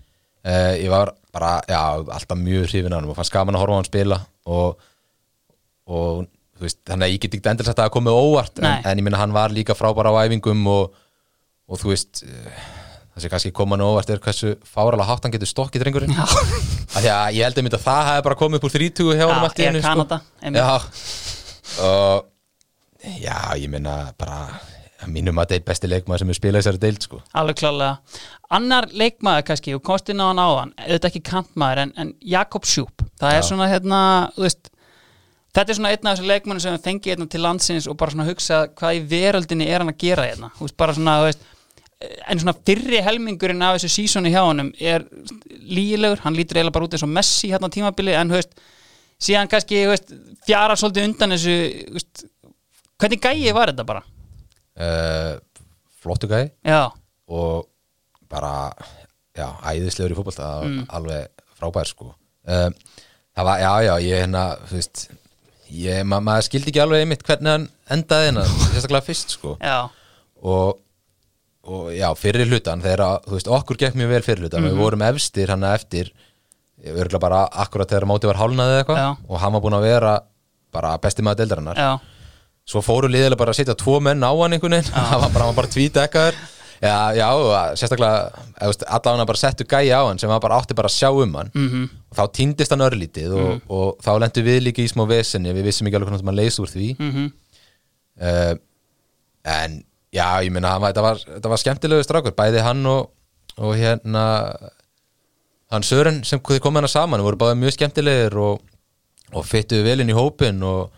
[0.46, 3.74] uh, Ég var bara, já, alltaf mjög hrifin á hann og fannst gaman að horfa
[3.74, 4.78] á hann spila og,
[5.88, 6.26] og
[6.58, 8.98] þú veist, þannig að ég get ekki endilega sagt að það komið óvart en, en
[8.98, 10.96] ég minna hann var líka frábær á æfingum og,
[11.70, 12.64] og þú veist eh,
[13.18, 16.14] það sem kannski koma nú óvart er hversu fáralega hátt hann getur stokkið drengurinn.
[17.04, 19.68] Ég held einmitt að það hefði bara komið upp úr 30 hjá Já, allt í
[19.68, 20.20] einu sko.
[20.54, 20.70] Já.
[23.18, 24.48] Já, ég meina bara
[25.06, 27.20] mínum að það er besti leikmaður sem er spilað þessari deild sko.
[27.38, 28.24] Alveg klálega
[28.58, 32.66] Annar leikmaður kannski, og komst inn á hann áðan auðvitað ekki kantmaður, en, en Jakob
[32.66, 33.46] Sjúp það er Já.
[33.50, 34.00] svona hérna,
[34.34, 34.72] þú veist
[35.54, 38.26] þetta er svona einn af þessu leikmannum sem fengi hérna til landsins og bara svona
[38.28, 41.46] hugsa hvað í veröldinni er hann að gera hérna, þú veist, bara svona þú veist,
[41.98, 45.06] en svona fyrri helmingurinn af þessu sísoni hjá honum er
[45.48, 48.54] lígilegur, hann lítur eiginlega bara út eins og Messi hérna á tímabili, en veist
[49.18, 50.12] síðan kannski, veist,
[50.46, 51.56] fjara svolítið undan þessu,
[51.96, 52.24] veist
[52.98, 54.04] hvernig gæi var þetta bara?
[54.78, 55.34] uh,
[55.98, 56.86] flottu gæði Já,
[57.28, 57.66] og
[58.30, 58.70] bara
[59.36, 60.82] já, æðislegur í fótbolta mm.
[60.94, 62.12] alveg frábær sko.
[62.48, 62.74] Um,
[63.36, 65.04] það var, já, já, ég hérna þú veist,
[65.74, 69.56] ég, ma maður skildi ekki alveg einmitt hvernig hann endaði hérna sérstaklega fyrst sko.
[69.58, 69.88] Já,
[70.42, 70.78] og,
[71.68, 74.70] og já, fyrir hlutan þegar, að, þú veist, okkur gekk mjög vel fyrir hlutan Mhm.
[74.72, 76.10] við vorum efstir hann eftir
[76.86, 80.20] örgulega bara akkurat þegar mótið var hálnaði eða eitthvað og hann var búinn að vera
[80.72, 81.98] bara besti maður deildarinnar já
[82.68, 85.44] svo fóru liðilega bara að setja tvo menn á hann einhvern veginn, hann var bara,
[85.48, 86.34] hann bara tvítekaður
[86.82, 90.74] já, já, og sérstaklega veist, allavega bara settu gæi á hann sem var bara átti
[90.76, 91.68] bara að sjá um hann Mhm.
[91.72, 91.88] -hmm.
[92.10, 95.64] og þá týndist hann örlítið og, og þá lendu við líka í smá vesenni við
[95.64, 97.32] vissum ekki alveg hvernig maður leys úr því Mhm.
[98.20, 98.54] uh,
[99.44, 99.82] en
[100.14, 103.10] já, ég var- þetta var, þetta var skemmtilegu strákur, bæði hann og,
[103.58, 104.24] og hérna
[105.72, 108.62] hann Sören sem komið hana saman voru báði mjög skemmtilegir og,
[109.34, 110.94] og fyttuðu vel inn í hópin og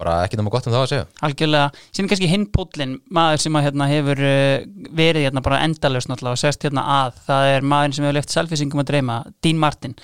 [0.00, 1.06] bara ekki náma gott um það að segja.
[1.26, 4.62] Algjörlega, síðan kannski hinn póllin maður sem að hérna hefur uh,
[4.96, 8.32] verið hérna bara endalaust náttúrulega og sest hérna að það er maður sem hefur left
[8.32, 9.96] selfisingum að dreyma, Dean Martin.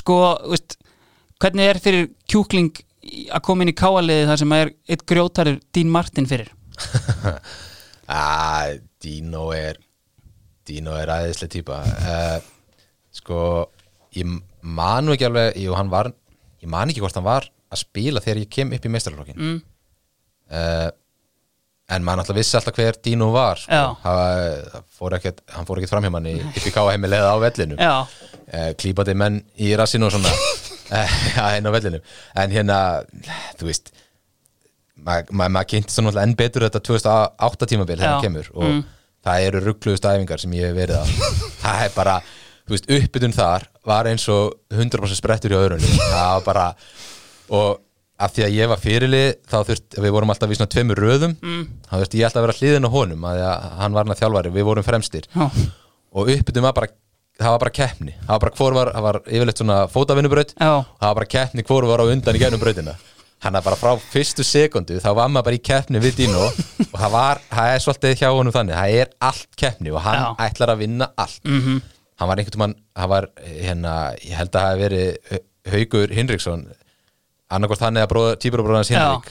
[0.00, 0.16] Sko,
[0.48, 0.78] veist
[1.44, 2.72] hvernig er fyrir kjúkling
[3.36, 6.48] að koma inn í káaliði þar sem er eitt grjótarur Dean Martin fyrir
[8.10, 9.78] Ah, Dino er
[10.64, 12.36] Dino er æðislega típa uh,
[13.14, 13.38] sko
[14.16, 14.28] ég
[14.64, 16.10] man nú ekki alveg hann var,
[16.62, 19.56] ég man ekki hvort hann var að spila þegar ég kem upp í meistarlokkin mm.
[20.52, 20.90] uh,
[21.94, 23.80] en maður náttúrulega vissi alltaf hver Dino var sko.
[24.00, 28.70] Það fór ekkert, hann fór ekkert framhjá manni upp í káheimil eða á vellinu uh,
[28.80, 30.32] klípandi menn í rassinu og svona.
[31.58, 32.00] Inn á vellinu
[32.40, 32.78] en hérna,
[33.58, 33.92] þú veist
[35.04, 38.64] maður ma ma kynnt svo náttúrulega enn betur þetta 2008 tímabil þegar hann kemur og
[38.70, 38.82] Mm.
[39.24, 41.04] það eru ruggluðust æfingar sem ég hef verið á.
[41.64, 42.14] Það er bara,
[42.68, 46.66] þú veist, uppbytun þar var eins og 100% sprettur hjá öðrunni það var bara
[47.50, 47.80] og
[48.24, 51.32] af því að ég var fyrirlið þá þurft, við vorum alltaf í svona tveimur röðum.
[51.42, 51.64] Mm.
[51.88, 54.20] þá þurfti ég alltaf að vera hliðin á honum að að hann var hann að
[54.22, 55.26] þjálfari, við vorum fremstir.
[55.34, 55.48] Já,
[56.14, 56.92] og uppbytun var bara
[57.40, 60.52] það var bara keppni, það var bara hvor var það var yfirleitt svona fótavinnubraut.
[60.54, 62.94] Og það var bara keppni hvor var á undan í gennum brautina
[63.44, 66.46] hann er bara frá fyrstu sekundu þá var maður bara í keppni við Dino
[66.92, 70.20] og það var, það er svolítið hjá honum þannig það er allt keppni og hann
[70.22, 70.28] Já.
[70.46, 71.82] ætlar að vinna allt mhm,
[72.20, 73.92] hann var einhvern mann, hann var hérna,
[74.24, 76.64] ég held að það hafi verið Hau- Haukur Hinriksson
[77.54, 78.98] annarkvort hann eða tíbrabróðans Já.
[79.04, 79.30] Hinrik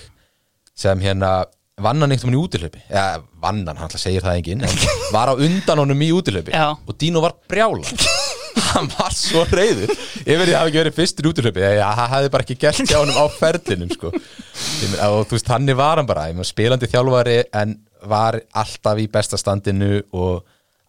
[0.83, 1.33] sem hérna
[1.81, 4.79] vann hann einhvern mann í útilöpi eða vann hann, hann segir það enginn en
[5.15, 6.69] var á undan honum í útilöpi Já.
[6.77, 7.85] og Dino var brjála
[8.69, 12.31] hann var svo reyður yfir því að hafa ekki verið fyrstur útilöpi eða það hefði
[12.35, 14.11] bara ekki gert hjá honum á ferlinum sko.
[14.13, 16.27] Ég og þú veist, hann var hann bara.
[16.31, 17.77] Ég meina, spilandi þjálfari en
[18.09, 20.43] var alltaf í besta standinu og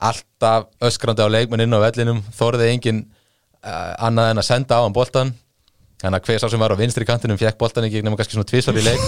[0.04, 2.20] alltaf öskrandi á leikmenn inn á vellinum.
[2.36, 3.04] Þorði engin
[3.64, 5.34] uh, annað en að senda á hann boltan
[6.02, 8.50] þannig að hver sá sem var á vinstri kantinum fekk boltan ekki nema kannski svona
[8.50, 9.00] tvisvar í leik.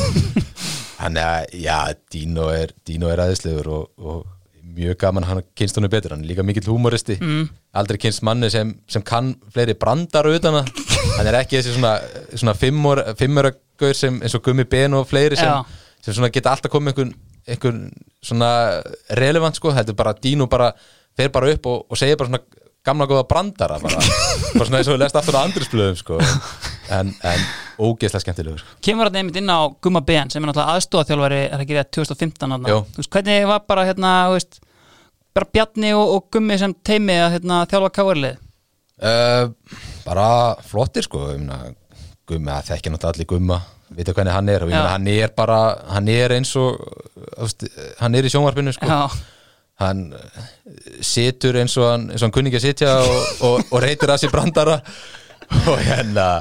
[0.96, 1.78] Þannig að já,
[2.12, 4.22] Dino er, Dino er aðeinslegur og, og
[4.76, 7.46] mjög gaman að hann kynst honum betur hann er líka mikill húmoristi mm.
[7.80, 10.46] aldrei kynst manni sem, sem kann fleiri brandar að
[11.16, 11.96] hann er ekki þessi svona,
[12.34, 15.74] svona fimmur, fimmuragaur sem eins og Gummi Ben og fleiri sem,
[16.04, 17.16] sem svona geta alltaf komið einhvern,
[17.46, 17.82] einhvern
[18.24, 18.50] svona
[19.20, 20.70] relevant sko, þetta er bara Dino bara
[21.16, 24.02] fer bara upp og, og segir bara svona gamla góða brandara bara,
[24.54, 26.20] bara svona eins og við lest aftur á andrisblöðum sko
[26.94, 27.46] en, en
[27.82, 28.76] ógeðslega skemmtilegur sko.
[28.84, 32.38] kemur hann einmitt inn á Gumma Ben sem er náttúrulega aðstofaþjálfari er ekki rétt 2015
[32.44, 32.70] þarna.
[32.70, 32.78] Jú.
[32.94, 34.60] þú veist, hvernig var bara hérna, veist
[35.36, 38.42] bara Bjarni og, og Gummi sem teimi að hérna, þjálfa káarlið
[38.96, 39.52] Uh,
[40.06, 41.26] bara flottir sko.
[42.26, 43.58] Gummi, það þekkja náttúrulega allir Gumma.
[43.96, 44.64] Vita hvernig hann er.
[44.64, 45.58] Og ég meina hann er bara
[45.92, 46.80] hann er eins og
[48.00, 48.88] hann er í sjónvarpinu sko.
[48.88, 49.10] Já,
[49.82, 50.48] hann eh,
[51.04, 54.14] situr eins og hann, eins og hann kunni ekki að sitja og, og, og reytir
[54.14, 54.80] að sér brandara.
[55.70, 56.40] Og hérna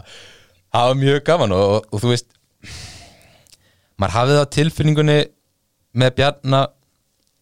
[0.73, 1.51] það var mjög gaman.
[1.53, 2.31] Og, og, þú veist
[4.01, 5.17] maður hafið á tilfinningunni
[6.01, 6.61] með Bjarna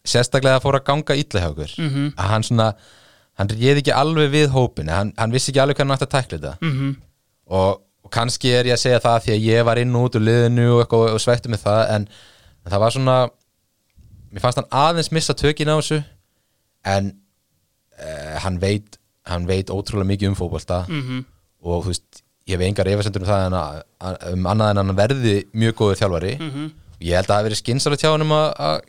[0.04, 2.12] sérstaklega að fóra að ganga illa hjá okkur -hmm.
[2.16, 2.74] að hann svona
[3.38, 6.22] hann réði ekki alveg við hópin hann, hann vissi ekki alveg hvernig hann ætti að
[6.22, 6.96] tækla þetta -hmm.
[7.46, 10.16] og, og kannski er ég að segja það því að ég var inn og út
[10.16, 12.08] úr liðinu og, eitthvað, og svekti með það en,
[12.66, 13.16] en það var svona
[14.32, 16.02] mér fannst hann aðeins missa tökin á þessu
[16.84, 17.12] en
[17.98, 21.24] uh, hann veit hann veit ótrúlega mikið um fótbolta Mhm.
[21.64, 24.96] og þú veist, ég hef engar efasendur um það en að, um annað en hann
[24.96, 26.70] verði mjög góður þjálfari Mhm.
[27.00, 28.80] ég held að það hafi verið skynsalegt hjá hann að, að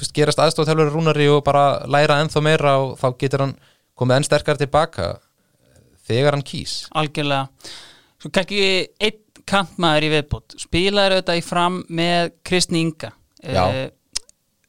[0.00, 3.56] veist, gerast aðstof þjálfari rúnari og bara læra ennþá meira og þá getur hann
[3.98, 5.08] komið enn sterkar tilbaka
[6.08, 6.76] þegar hann kýs.
[6.98, 7.48] Algjörlega.
[8.22, 8.62] Svo kannski
[9.02, 9.18] einn
[9.48, 13.10] kantmaður í viðbútt spilaður auðvitað í fram með Kristni Inga.
[13.42, 13.64] Já.
[13.72, 13.90] Eh,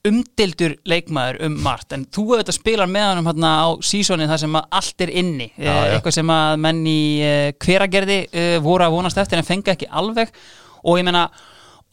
[0.09, 4.57] umdildur leikmaður um margt en þú auðvitað spilar með hann hérna á sísónin þar sem
[4.59, 5.47] allt er inni.
[5.55, 5.93] Já, Eh, já.
[5.95, 8.17] eitthvað sem að menn í uh, hveragerði
[8.65, 10.33] voru að vonast eftir en fengi ekki alveg.
[10.83, 11.29] Og ég meina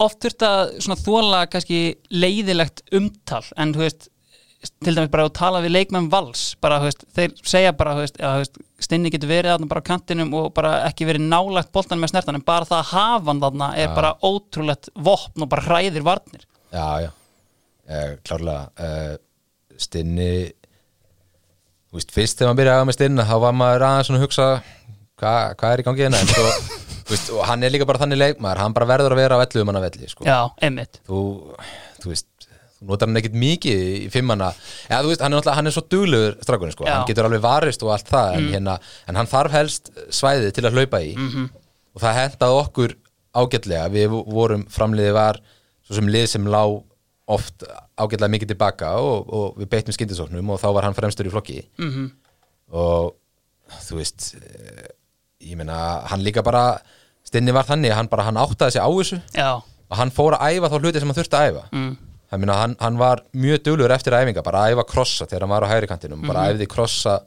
[0.05, 0.73] oft þurft að
[1.03, 1.81] þóla kannski
[2.13, 4.09] leiðilegt umtal en þú veist
[4.61, 8.43] til dæmis bara að tala við leikmenn vals bara, veist, þeir segja bara veist, þú
[8.43, 12.13] veist, stinni getur verið þarna bara á kantinum og bara ekki verið nálagt boltan með
[12.13, 13.93] snertan en bara það að hafa hann þarna er Já.
[13.97, 16.45] bara ótrúlegt vopn og bara hræðir varnir.
[16.69, 17.09] Já, já,
[17.89, 19.15] uh, klárlega uh,
[19.81, 20.31] Stinni
[21.91, 24.27] Þú veist, fyrst þegar maður byrjaði að með Stinna þá var maður aðeins svona að
[24.27, 24.45] hugsa
[25.19, 26.21] hvað hva er í gangi hérna?
[26.21, 26.53] En svo,
[27.13, 29.63] veist, og hann er líka bara þannig leikmaður hann bara verður að vera á ellu
[29.63, 30.25] um hann að velli sko.
[30.27, 31.21] já, einmitt þú,
[32.03, 32.27] þú veist
[32.81, 34.51] þú notar hann ekkit mikið í fimmana
[34.89, 36.85] ja, þú veist, hann er, náttúrulega- hann er svo duglegur strákunni sko.
[36.87, 36.93] Já.
[36.95, 40.65] hann getur alveg varist og allt það en, hérna, en hann þarf helst svæðið til
[40.65, 41.49] að hlaupa í -hmm.
[41.95, 42.95] og það hendaði okkur
[43.31, 45.39] ágætlega við vorum framliði var
[45.87, 46.63] svo sem lið sem lá
[47.31, 47.63] oft
[47.97, 51.61] ágætlega mikið tilbaka og, og við beittum skyndisóknum og þá var hann fremstur í flokki
[51.77, 52.09] mm
[52.71, 53.15] og
[53.87, 54.87] þú veist eh,
[55.51, 56.79] ég meina, hann líka bara
[57.31, 60.35] stinni var þannig, að hann bara hann áttaði sig á þessu já, og hann fór
[60.37, 61.63] að æfa þá hluti sem hann þurfti að æfa.
[61.71, 61.91] Mm.
[62.31, 65.51] Það meina, hann, hann var mjög duglur eftir æfinga bara að æfa krossa þegar hann
[65.51, 67.17] var á hægri kantinum bara æfði krossa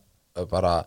[0.49, 0.79] bara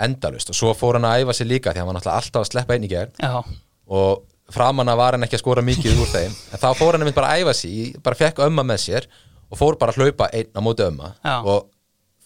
[0.00, 2.76] endalust og svo fór hann að æfa sig líka því hann var alltaf að sleppa
[2.76, 3.40] einn í já,
[3.88, 7.16] og framanna var hann ekki að skora mikið úr þeim en þá fór hann einmitt
[7.16, 9.08] bara að æfa sig bara fekk ömma með sér
[9.50, 11.14] og fór bara að hlaupa einn á móti ömma.
[11.24, 11.36] Já.
[11.40, 11.70] og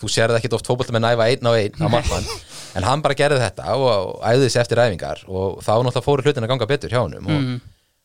[0.03, 2.27] þú sérði ekkit oft fótbolta með næfa einn á einn á markmann
[2.75, 6.27] en hann bara gerði þetta og, og æfði sig eftir æfingar og þá náttúrulega fóru
[6.27, 7.51] hlutin að ganga betur hjá honum og,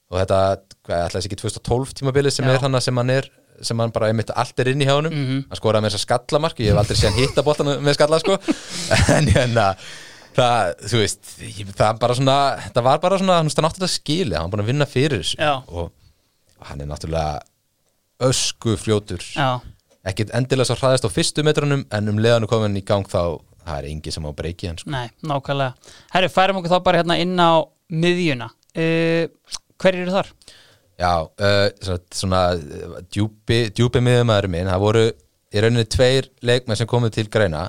[0.10, 0.42] og þetta,
[0.88, 2.54] hvað, ætlaði sig ekki 2012 tímabilið sem Já.
[2.56, 3.32] er hann sem hann er
[3.66, 5.16] sem hann bara einmitt allt er inn í hjá honum.
[5.16, 5.40] Mhm.
[5.50, 8.22] hann skoraði með þess að skallamark, ég hef aldrei séð hann hitta boltan með skalla
[8.22, 8.38] sko.
[9.18, 9.66] En hérna
[10.38, 11.34] það, þú veist,
[11.76, 12.38] það bara svona
[12.70, 15.90] það var bara svona, hann átti þetta skili hann var búin að vinna fyrir og,
[15.90, 17.42] og hann er náttúrulega
[18.30, 19.60] ösku frjótur já.
[20.08, 23.80] Ekkit endilega svo hraðist á fyrstu metrunum en um leðanu komin í gang þá það
[23.84, 24.90] er engi sem á breyki hann sko.
[24.94, 25.94] Nei, nákvæmlega.
[26.14, 27.52] Herri, færum okkur þá bara hérna inn á
[27.90, 28.50] miðjuna.
[28.78, 29.26] Uh,
[29.82, 30.28] hver eru þar?
[31.00, 36.78] Já, uh, svona, svona uh, djúpi, djúpi miðumæður minn, það voru í rauninni tveir leikmenn
[36.78, 37.64] sem komu til greina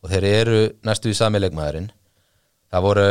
[0.00, 1.90] og þeir eru næstu í sami leikmæðurinn
[2.72, 3.06] það voru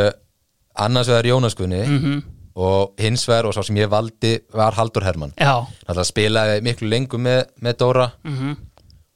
[0.81, 2.15] annars vegar Jónas Gunni Mhm.
[2.57, 5.67] og hins vegar og sá sem ég valdi var Haldur Hermann Já.
[5.85, 8.55] það spilaði miklu lengur með, með Dóra Mm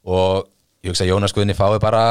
[0.04, 0.46] og
[0.82, 2.04] ég hugsa að Jónas Guðni fái bara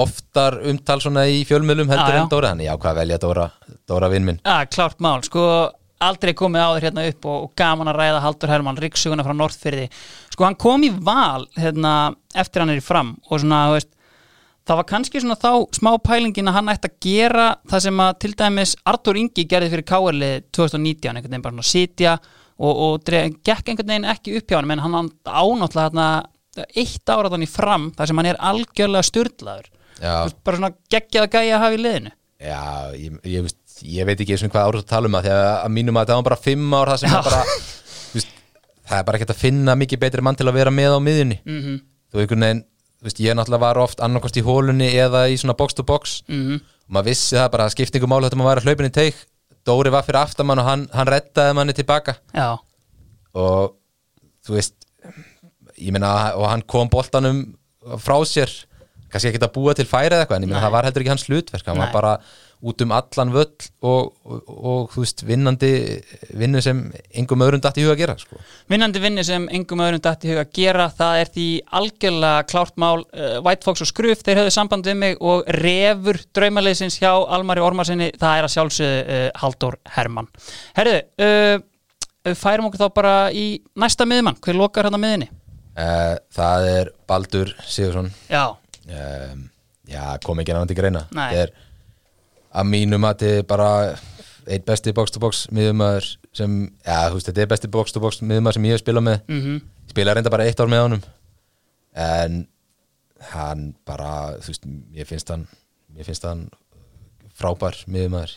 [0.00, 2.20] oftar umtal svona í fjölmjölum heldur já.
[2.22, 3.48] en Dóra, þannig já, hvað að velja Dóra
[3.88, 4.38] Dóra vinn minn?
[4.40, 5.42] Já, klárt mál, sko
[6.06, 9.36] aldrei komið á þér hérna upp og, og gaman að ræða Haldur Hermann, ríksuguna frá
[9.36, 9.90] Norðfyrði
[10.32, 11.92] sko hann kom í val hérna,
[12.36, 13.92] eftir hann er í fram og svona, veist
[14.66, 18.16] það var kannski svona þá smá pælingin að hann ætti að gera það sem að
[18.24, 20.24] til dæmis Artur Ingi gerði fyrir KRL
[20.56, 22.16] 2019, einhvern veginn bara svona sitja
[22.56, 26.08] og, og dreg, gekk einhvern veginn ekki upp hjá hann en hann ánáttúrulega hérna,
[26.64, 29.70] eitt ára þannig fram þar sem hann er algjörlega styrlaður
[30.44, 32.12] bara svona geggjað gæja að hafa í liðinu.
[32.36, 32.62] Já
[33.00, 35.34] ég, ég, veist, ég veit ekki eins og hvað árið að tala um það því
[35.36, 38.32] að, að mínum að það var bara fimm ár það sem er bara þú veist,
[38.90, 41.38] það er bara ekki að finna mikið betri mann til að vera með á miðjunni.
[41.44, 41.78] Mm -hmm.
[42.12, 42.26] þú
[42.96, 46.22] þú veist, ég náttúrulega var oft annarkost í hólunni eða í svona box to box
[46.28, 48.94] Mm og maður vissi það bara að skiptingu máli þetta maður var að hlaupin í
[48.94, 49.16] teik.
[49.66, 52.58] Dóri var fyrir aftamann og hann, hann rettaði manni tilbaka Já,
[53.34, 53.74] og
[54.46, 54.76] þú veist
[55.78, 57.44] ég meina og hann kom boltanum
[58.02, 58.52] frá sér
[59.12, 61.14] kannski ekki að búa til færi eða eitthvað en ég meina það var heldur ekki
[61.14, 61.86] hans hlutverk hann Nei.
[61.86, 62.18] var bara
[62.66, 65.70] út um allan völl og, og, og þú veist vinnandi
[66.40, 66.80] vinnu sem
[67.20, 68.40] engum öðrum datt í huga að gera sko.
[68.72, 71.46] Vinnandi vinni sem engum öðrum dætt í huga að gera, það er því
[71.80, 76.20] algjörlega klárt mál, uh, White Fox og Skruf þeir höfðu samband við mig og refur
[76.36, 80.30] draumaleysins hjá Almari Ormarsinni það er að sjálfsögðu uh, Halldór Hermann
[80.80, 85.28] Herðu, uh, færum okkur þá bara í næsta miðmann, hver lokar á miðinni?
[85.76, 88.44] Uh, það er Baldur Sigursson Já,
[88.88, 89.46] um,
[89.88, 91.04] já, kom ekki náttúrulega til greina.
[91.14, 91.28] Nei.
[91.30, 91.54] þetta er
[92.56, 93.70] að mínum að þetta er bara
[94.46, 98.02] eitt besti box to box miðumæður sem, já, þú veist, þetta er besti box to
[98.02, 99.56] box miðumæður sem ég hef spilað með mm
[99.86, 101.02] spila reynda bara eitt ár með honum.
[101.96, 102.40] En
[103.30, 104.66] hann bara, þú veist,
[104.98, 105.46] ég finnst hann
[105.96, 106.46] ég finnst hann
[107.36, 108.34] frábær miðumæður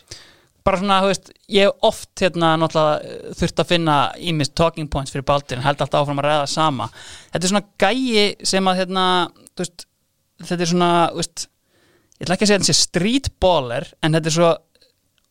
[0.66, 3.98] bara svona, þú veist, ég hef oft hérna náttúrulega uh, þurft að finna
[4.30, 6.88] ímist talking points fyrir Baldur en held alltaf áfram að ræða sama.
[7.30, 9.04] Þetta er svona gæi sem að hérna,
[9.54, 9.86] þú veist
[10.48, 11.46] þetta er svona, veist
[12.20, 14.50] ég ætla ekki að segja þetta sé streetballer en þetta er svo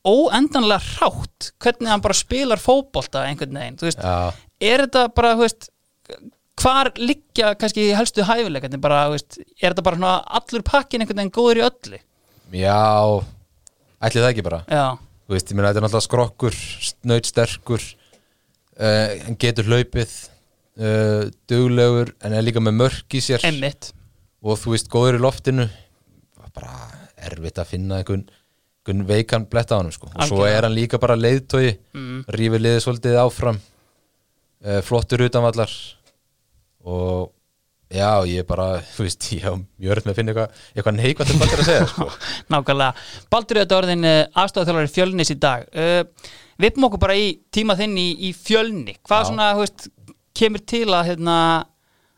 [0.09, 4.31] óendanlega hrátt hvernig hann bara spilar fótbolta einhvern veginn, þú veist, Já,
[4.71, 5.69] er þetta bara, þú veist
[6.59, 8.81] hvar liggja kannski helstu hæfileikarnir?
[8.83, 11.99] Bara, þú veist, er þetta bara svona allur pakkin einhvern veginn góður í öllu?
[12.59, 12.79] Já.
[13.99, 14.59] Ætli það ekki bara.
[14.71, 14.85] Já,
[15.29, 16.55] Þú veist, ég meina þetta er náttúrulega skrokkur
[16.87, 20.15] snöytsterkur uh, hann getur hlaupið
[20.81, 23.91] uh, duglegur, en er líka með mörk í sér einmitt
[24.41, 25.67] og þú veist, góður í loftinu
[26.55, 26.73] bara
[27.29, 28.25] erfitt að finna einhvern,
[28.81, 30.09] einhvern veikan bletta á hann sko.
[30.09, 32.23] og svo er hann líka bara leiðtói mm.
[32.33, 35.77] rífið liðið svolítið áfram uh, flottur utanvallar
[36.89, 37.29] og
[37.93, 41.33] já, ég bara, þú veist, ég hef mjög örð með að finna eitthvað, eitthvað neikvæmt
[41.33, 42.09] um að segja sko.
[42.55, 43.07] Nákvæmlega.
[43.33, 45.65] Baldur þetta orðin uh, aðstofþjálfari fjölnis í dag.
[45.73, 48.97] Uh, Vippum okkur bara í tíma þinn í, í fjölni.
[49.07, 49.27] Hvað Já.
[49.31, 49.89] svona, þú veist,
[50.35, 51.35] kemur til að hérna,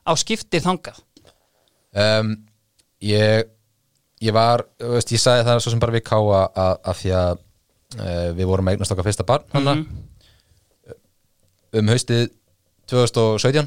[0.01, 1.01] á skiptið þangað?
[1.91, 2.36] um,
[3.03, 3.49] ég
[4.22, 7.13] ég var, þú veist, ég sagði það svo sem bara við káa að, að því
[7.17, 9.76] að uh, við vorum að eignast okkar fyrsta barn hana,
[11.82, 12.28] um haustið
[12.91, 13.65] 2017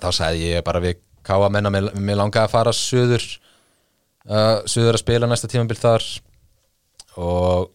[0.00, 3.26] þá sagði ég bara við káa menna mér, mér langaði að fara söður
[4.26, 6.08] uh, söður að spila næsta tímabil þar.
[7.20, 7.70] Og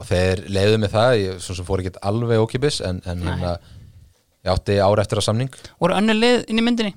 [0.00, 3.50] og þeir leiðu mig það ég svo sem fór ekki alveg ókipis en, en hérna,
[4.40, 5.58] ég átti ára eftir að samning.
[5.82, 6.94] Voru önnur lið inn í myndinni?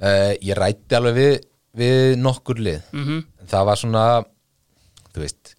[0.00, 1.34] uh, ég rætti alveg við,
[1.76, 2.80] við nokkur lið.
[2.96, 4.04] Mm en það var svona
[5.14, 5.52] þú veist,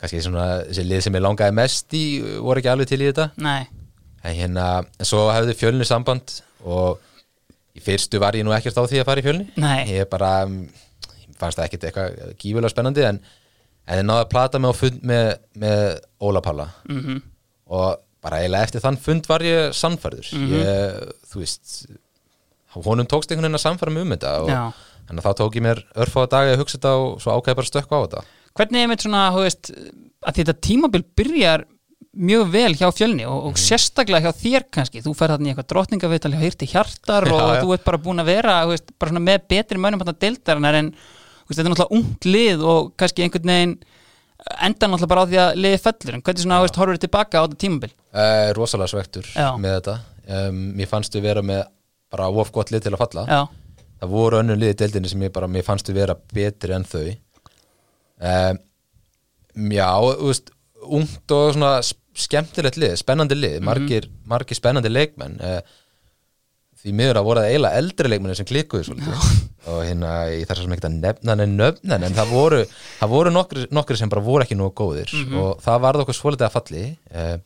[0.00, 2.04] kannski svona þessi lið sem ég langaði mest í
[2.40, 3.26] voru ekki alveg til í þetta.
[3.36, 3.66] Nei.
[4.24, 4.68] en hérna,
[4.98, 7.02] en svo hefði fjölni samband og
[7.74, 9.46] í fyrstu var ég nú ekkert á því að fara í fjölni.
[9.60, 9.78] Nei.
[9.90, 10.64] ég bara, mm,
[11.24, 13.20] ég fannst það ekkert eitthvað gífulega spennandi en,
[13.86, 15.84] en ég náði að plata mig á fund með, með
[16.22, 17.22] Óla Palla Mm
[17.74, 20.30] og bara eiginlega eftir þann fund var ég sannfærður.
[20.52, 20.98] Ég,
[21.30, 21.74] þú veist
[22.84, 24.52] honum tókst einhvern veginn að sannfæra mig um þetta og
[25.12, 27.70] að þá tók ég mér örfáða daga að hugsa þetta og svo ákveði bara að
[27.70, 28.22] stökkva á þetta.
[28.54, 29.70] Hvernig er mitt svona, þú veist,
[30.24, 31.66] að þetta tímabil byrjar
[32.16, 35.02] mjög vel hjá fjölni og, og sérstaklega hjá þér kannski.
[35.04, 37.60] Þú fer þarna í eitthvað drottningavital hjá Hirti Hjartar og Já, já.
[37.64, 41.56] þú ert bara búin að vera veist, bara með betri mönnum þarna deildarinnar en veist,
[41.58, 43.74] þetta er náttúrulega ungt lið og kannski einhvern veginn
[44.68, 46.14] enda náttúrulega bara á því að liði fellur.
[46.18, 47.92] En hvernig svona, veist, horfur þið tilbaka á þetta tímabil?
[48.14, 49.48] Uh, rosalega svektur Já.
[49.58, 49.96] með þetta.
[50.24, 51.64] Um, mér fannst við vera með
[52.14, 53.24] bara of gott lið til að falla.
[53.28, 56.86] Já, það voru önnur liði deildinni sem ég bara mér fannst við vera betri en
[56.88, 57.08] þau.
[58.24, 58.60] Um,
[59.74, 60.52] já, þú veist
[60.84, 61.72] ungt og svona
[62.14, 65.58] skemmtilegt lið, spennandi lið margir, margir spennandi leikmenn uh,
[66.84, 69.28] því miður að voru það eiginlega eldri leikmenni sem klikkuðu svolítið.
[69.72, 72.58] Og hérna ég þarf sem ekki að nefna neinn nöfnen en það voru,
[72.98, 75.14] það voru nokkri, nokkri sem bara voru ekki nógu góðir.
[75.40, 76.82] Og það varð okkur svolítið að falli.
[77.08, 77.38] Uh,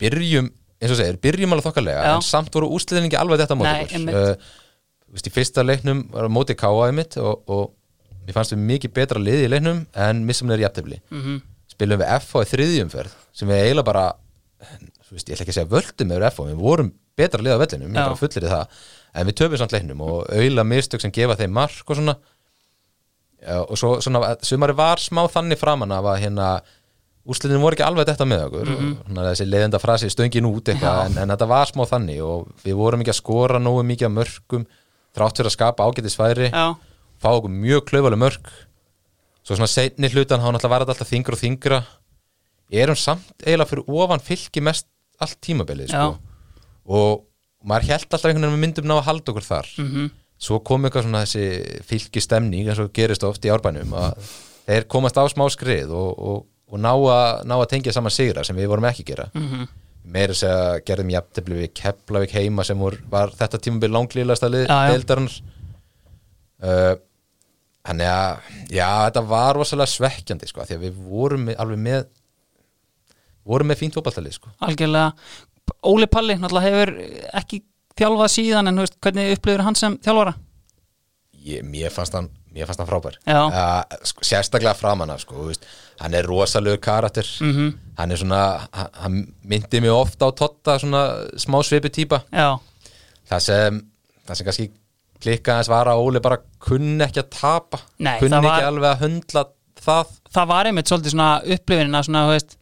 [0.00, 0.48] byrjum
[0.80, 2.14] eins og segir, byrjum alveg þokkalega Já.
[2.14, 3.98] en samt voru úsliðin ekki alveg þetta mót Nei, okkur.
[4.00, 4.16] einmitt.
[4.16, 8.64] uh, veist, í fyrsta leiknum var á móti káa einmitt og, og mér fannst við
[8.72, 11.00] mikið betra liði í leiknum en missum þeir jafntefli.
[11.12, 11.22] Mm
[11.76, 14.06] spilum við FH í þriðjumferð sem við eiginlega bara
[15.10, 17.92] veist, ég ætla ekki að segja völdum með FH, við vorum betra lið á vellinum,
[17.92, 18.06] ég Já.
[18.08, 18.80] bara fullir það
[19.16, 22.16] en við töfum samt leiknum og auðla mistök sem gefa þeim mark og svona.
[23.66, 26.48] Og svo svona, sumari var smá þannig framan af að hérna
[27.26, 28.72] úrslitin voru ekki alveg þetta með okkur.
[28.72, 29.20] Mm -hmm.
[29.28, 33.00] þessi leiðenda frasi stöngin út eitthvað en, en þetta var smá þannig og við vorum
[33.02, 34.66] ekki að skora nógu mikið af mörkum
[35.16, 36.76] þrátt fyrir að skapa ágætisfæri já,
[37.18, 38.52] fá okkur mjög klaufaleg mörk
[39.46, 41.80] svo svona seinni hlutan þá náttúrulega var þetta alltaf þingra og þingra
[42.82, 44.88] erum samt eiginlega fyrir ofan fylki mest
[45.22, 46.16] allt tímabilið sko.
[46.96, 47.22] Og
[47.66, 50.10] maður held alltaf einhvern veginn með myndum ná að halda okkur þar mhm,
[50.48, 54.28] svo kom eitthvað svona þessi fylki stemning eins og gerist oft í árbænum að
[54.66, 58.44] þeir komast á smá skrið og, og, og ná, að, ná að tengja saman sigra
[58.46, 59.66] sem við vorum ekki að gera mhm.
[60.16, 64.66] meira þess að gerðum jafntefli við Keflavík heima sem vor, var þetta tímabil langlýðlega lið
[64.66, 64.92] Já, já.
[64.92, 65.40] deildarins
[66.62, 66.94] uh,
[67.86, 72.00] Þannig að já, þetta var rosalega svekkjandi sko, því að við vorum með, alveg með
[73.46, 74.50] vorum með fínt fótballtalið sko.
[74.66, 75.12] algjörlega.
[75.86, 76.92] Óli Palli náttúrulega hefur
[77.40, 77.62] ekki
[77.98, 80.34] þjálfað síðan en veist, hvernig upplifur hann sem þjálfara?
[81.46, 83.18] ég, mér, fannst hann, mér fannst hann frábær.
[83.26, 85.66] Uh, sko, sérstaklega framanna sko, veist,
[86.00, 87.28] hann er rosalegur karakter.
[87.40, 87.74] Mhm.
[87.96, 88.40] hann er svona
[88.72, 91.02] hann, hann myndi mig ofta á Totta svona
[91.40, 92.22] smá svipu típa.
[92.32, 92.58] Já,
[93.30, 93.80] það sem,
[94.26, 94.70] það sem kannski
[95.22, 97.80] klikka aðeins var að Óli bara kunni ekki að tapa.
[97.98, 99.44] Nei, kunni var- ekki alveg að höndla
[99.86, 100.14] það.
[100.34, 102.56] Það var einmitt svolítið svona upplifinin að svona, þú veist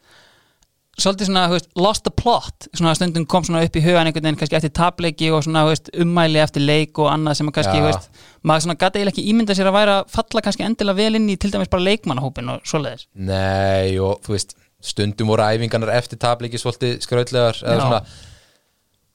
[0.95, 2.69] svolítið svona, þú veist, lost the plot.
[2.77, 5.73] Svona stundum kom svona upp í hugan einhvern veginn kannski eftir tapleiki og svona, þú
[5.73, 7.83] veist, ummæli eftir leik og annað sem kannski, Já.
[7.83, 11.19] þú veist maður svona gæti eiginlega ekki ímynda sér að væra falla kannski endilega vel
[11.19, 13.07] inn í til dæmis bara leikmannahópin og svoleiðis.
[13.15, 18.01] Nei og þú veist stundum voru æfingarnar eftir tabliki svolítið skrautlegar eða svona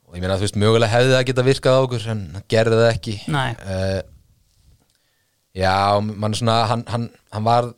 [0.10, 2.80] og ég meina þú veist mögulega hefði það geta virkað á okkur en það gerði
[2.82, 3.16] það ekki.
[3.30, 4.00] Uh,
[5.60, 7.70] Já, mann svona, hann, hann, hann var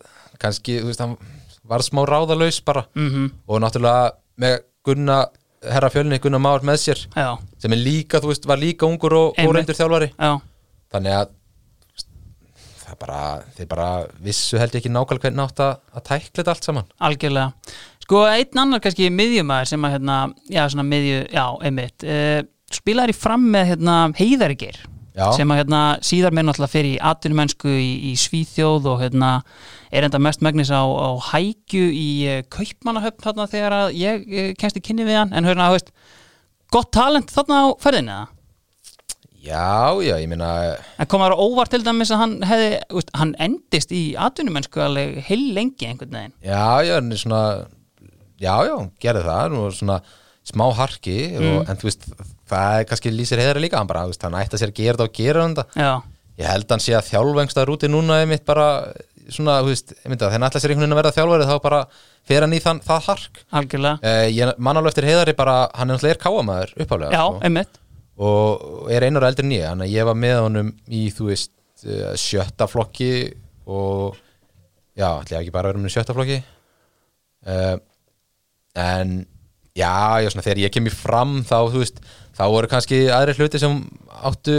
[0.41, 1.15] kannski, þú veist, hann
[1.71, 2.85] var smá ráðalaus bara.
[2.95, 3.29] Mhm.
[3.47, 4.11] og náttúrulega
[4.41, 5.19] með Gunna
[5.61, 9.13] herra fjölni, Gunna Már með sér Já, sem er líka, þú veist, var líka ungur
[9.13, 10.11] og óreindur þjálfari.
[10.17, 10.41] Já,
[10.91, 11.29] þannig að
[12.81, 13.21] það bara,
[13.55, 16.89] þeir bara vissu held ekki nákvæmlega hvernig átt að, að tækla þetta allt saman.
[16.99, 17.51] Algjörlega
[18.11, 20.15] Sko, einn annar kannski miðjumæður sem að hérna,
[20.51, 22.41] já, svona miðju, já, einmitt uh,
[22.75, 24.81] spilaði í fram með hérna heiðarigir
[25.15, 25.29] Já.
[25.37, 29.31] sem að hérna síðar með náttúrulega fyrir atvinnumennsku í, í Svíþjóð og hérna
[29.95, 34.53] er enda mest megnis á, á hækju í uh, kaupmannahöfn þarna þegar að ég uh,
[34.59, 35.95] kennst í kynni við hann en hérna, þú veist,
[36.75, 38.29] gott talent þarna á ferðinni eða?
[39.39, 40.53] Já, já, ég meina
[40.99, 44.83] En kom það á óvart til dæmis að hann hefði, veist, hann endist í atvinnumennsku
[44.83, 47.45] alveg heil lengi einhvern veginn Já, já, er svona
[48.41, 49.97] Já, já, gerði það var svona
[50.51, 52.07] smá harki og, En þú veist,
[52.49, 54.95] það er kannski lýsir heiðari líka Hann bara, veist, hann ætti að sér að gera
[54.97, 55.91] þetta og gera þetta.
[56.41, 58.67] Ég held hann sé að þjálfengsta rúti núna einmitt bara
[59.31, 61.81] Svona, þú veist, að þegar hann ætla sér einhvern veginn að verða þjálfari Þá bara
[62.31, 63.43] fer hann í þann, það hark.
[63.61, 64.01] Algjörlega.
[64.01, 67.37] Uh, Ég man alveg eftir heiðari bara Hann er náttúrulega er káamaður uppálega Já, sko,
[67.47, 67.79] einmitt.
[68.21, 71.53] Og er einar en ég Þannig að ég var með honum í, þú veist
[71.85, 73.11] uh, Sjötta flokki
[73.69, 74.17] Og
[74.97, 76.41] já, ætla ég ekki bara að vera með sjötta flokki.
[77.45, 77.77] Uh,
[78.79, 79.13] en
[79.77, 79.91] já,
[80.23, 82.01] já svona, þegar ég kem í fram þá, þú veist,
[82.37, 83.77] þá voru kannski aðri hluti sem
[84.21, 84.55] áttu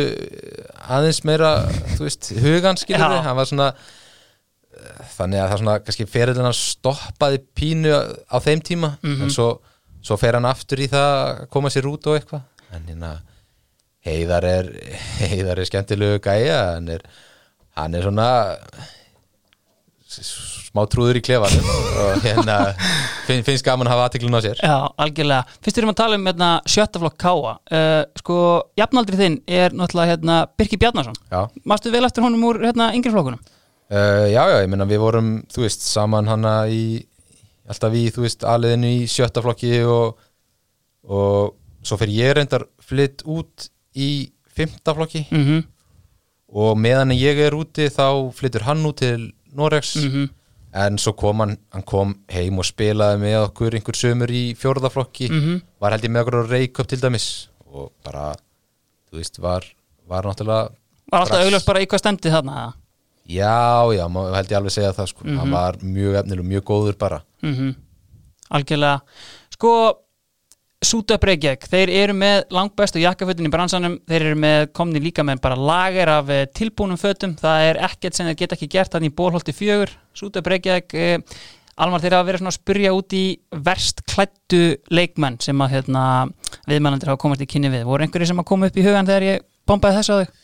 [0.92, 1.52] aðeins meira,
[1.96, 6.48] þú veist, hugan skilur við, hann var svona eh, þannig að það svona kannski ferillin
[6.48, 7.92] hann stoppaði pínu
[8.28, 8.94] á þeim tíma.
[9.26, 9.50] En svo,
[10.02, 12.48] svo fer hann aftur í það að koma sér út og eitthvað.
[12.72, 13.12] En hérna
[14.06, 14.72] heiðar er
[15.22, 16.58] heiðar er skemmtilegu gæja.
[16.74, 17.04] Hann er,
[17.78, 18.28] hann er svona
[20.72, 21.66] smá trúður í klefanum
[22.02, 22.56] og hérna
[23.26, 25.44] finn, finnst gaman að hafa aðtiklun á sér Já, algjörlega.
[25.62, 27.52] Fyrst erum að tala um hérna, sjöttaflokk Káa.
[27.68, 28.36] Uh, sko,
[28.80, 31.14] jafnaldri þinn er náttúrulega hérna, Birki Bjarnason.
[31.30, 33.40] Já, Mastu vel eftir honum úr hérna, yngri flokkunum?
[33.92, 36.82] uh, já, já, ég meina við vorum þú veist, saman hana í
[37.68, 40.16] alltaf í, þú veist, aliðinu í sjötta flokki og,
[41.04, 41.52] og
[41.84, 45.62] svo fyrir ég reyndar flytt út í fymta flokki Mm -hmm.
[46.52, 50.28] og meðan ég er úti þá flyttur hann út til Norex Mhm.
[50.74, 55.28] En svo kom hann, hann kom heim og spilaði með okkur einhver sömur í fjórðaflokki
[55.30, 55.62] Mhm.
[55.80, 58.34] var held ég með okkur á Reykjöp til dæmis og bara,
[59.12, 59.64] þú veist, var,
[60.08, 60.70] var náttúrulega
[61.12, 62.72] Var alltaf augljóst bara í hvað stemdi þarna?
[63.28, 65.24] Já, já, má held ég alveg segja það sko.
[65.24, 67.74] hann var mjög efnileg, mjög góður bara Mm
[68.52, 69.00] Algjörlega.
[69.50, 69.98] Sko,
[70.82, 75.42] Súta Breykjæk, þeir eru með langbæstu jakkafötin í bransanum, þeir eru með komni líka með
[75.44, 79.12] bara lager af eh, tilbúnum fötum, það er ekkert sem þeir geta ekki gert þannig
[79.12, 81.18] í bólholti fjögur, Súta Breykjæk eh,
[81.80, 83.22] Almar þeir hafa verið svona að spyrja út í
[83.64, 84.60] verst klættu
[84.92, 86.02] leikmenn sem að hérna,
[86.68, 89.28] viðmælandir hafa komast í kynni við, voru einhverju sem að koma upp í hugan þegar
[89.28, 90.42] ég bombaði þessu á þau?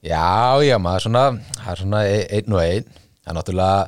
[0.00, 0.28] Já,
[0.64, 2.92] já, maður svona það er svona e- einn og einn.
[3.20, 3.80] Það er náttúrulega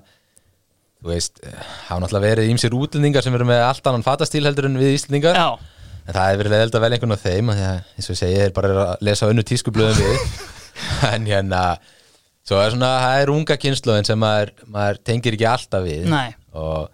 [1.02, 1.44] þú veist,
[1.88, 5.36] hafa náttúrulega verið ímsir útlendingar sem eru með allt annan fatastíl heldur en við Íslendingar.
[5.36, 5.71] Já,
[6.02, 8.20] en það hefur verið leiðild að velja einhvern af þeim því að, eins og ég
[8.20, 10.40] segi, er bara að lesa önnu tískublöðum við
[11.12, 11.62] en hérna
[12.42, 16.34] svo er svona, það er unga kynsluðin sem maður, maður tengir ekki alltaf við Nei.
[16.58, 16.90] og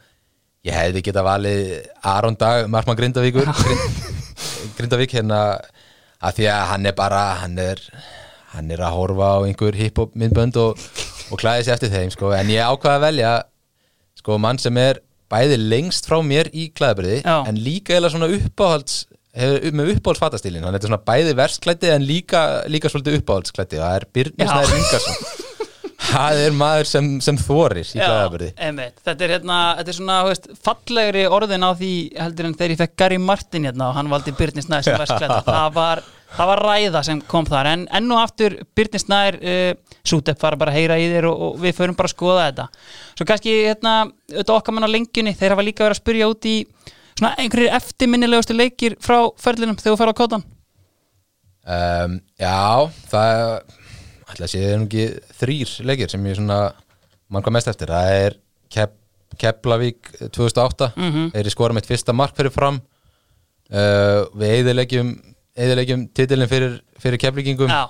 [0.69, 1.75] ég hefði geta valið
[2.13, 4.01] Aron Dag, Markmann Grindavíkur Grind,
[4.77, 5.43] Grindavík hérna
[6.19, 7.83] að því að hann er bara hann er,
[8.53, 10.80] hann er að horfa á einhver hip-hop myndbönd og,
[11.30, 12.33] og klæði sér eftir þeim sko.
[12.37, 13.35] en ég ákvaða að velja
[14.18, 15.01] sko mann sem er
[15.33, 19.03] bæði lengst frá mér í klæðabriði en líka eða svona uppáhalds
[19.38, 23.99] hefur með uppáhalds fatastílin hann er svona bæði verstklætti en líka, líka svolítið uppáhaldsklætti það
[24.00, 24.49] er Birnir.
[24.49, 25.46] Snær Ingarsson
[26.09, 28.50] það er maður sem, sem þorir í klæðabriði.
[29.05, 32.80] Þetta er, hérna, þetta er svona veist, fallegri orðin á því heldur en þegar ég
[32.83, 36.03] fekk Gary Martin hérna og hann valdi Byrni Snær sem versklætt það var,
[36.37, 39.72] það var ræða sem kom þar en enn og aftur Byrni Snær uh,
[40.09, 42.68] Sútepp fara bara að heyra í þér og, og við förum bara að skoða þetta.
[43.17, 43.95] Svo kannski hérna,
[44.33, 46.57] auðvitað okkar mann á lengjunni þeir hafa líka verið að spyrja út í
[47.18, 50.45] svona einhverjir eftirminnilegustu leikir frá ferlinum þegar þú fer á kótan
[51.67, 52.61] um, Já,
[53.11, 53.42] það
[54.29, 55.07] ætla að sé það ekki
[55.41, 56.61] þrýr leikir sem ég svona
[57.29, 58.38] mann hvað mest eftir, það er
[58.72, 58.95] Kep,
[59.41, 61.33] Keflavík 2008 mm -hmm.
[61.34, 62.80] þeir skora mitt fyrsta mark fyrir fram.
[63.68, 65.11] Uh, við eðilegjum
[65.59, 67.85] eðilegjum titilin fyrir, fyrir Keflíkingum Já,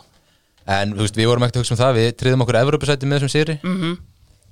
[0.78, 1.98] en veist, við vorum ekkert að hugsa um það.
[1.98, 3.96] Við triðum okkur Evropasæti með þessum sýri mm -hmm.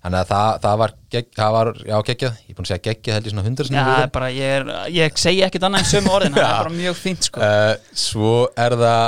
[0.04, 2.86] þannig að það, það var, gegg, það var já, geggjað, ég er búin að segja
[2.88, 6.12] geggjað held ég svona hundra Já, bara, ég, er, ég segi ekkit annað en sömu
[6.16, 7.40] orðin, það er bara mjög fínt sko.
[7.40, 9.04] uh, Svo er það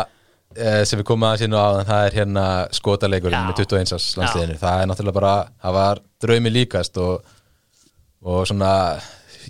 [0.59, 3.47] uh, sem við komum aðeins inn á áðan, það er hérna skotaleikurinn Já.
[3.47, 4.59] með 21 árs landsliðinu.
[4.59, 7.37] Það er náttúrulega bara, það var draumi líkast og,
[8.25, 8.73] og svona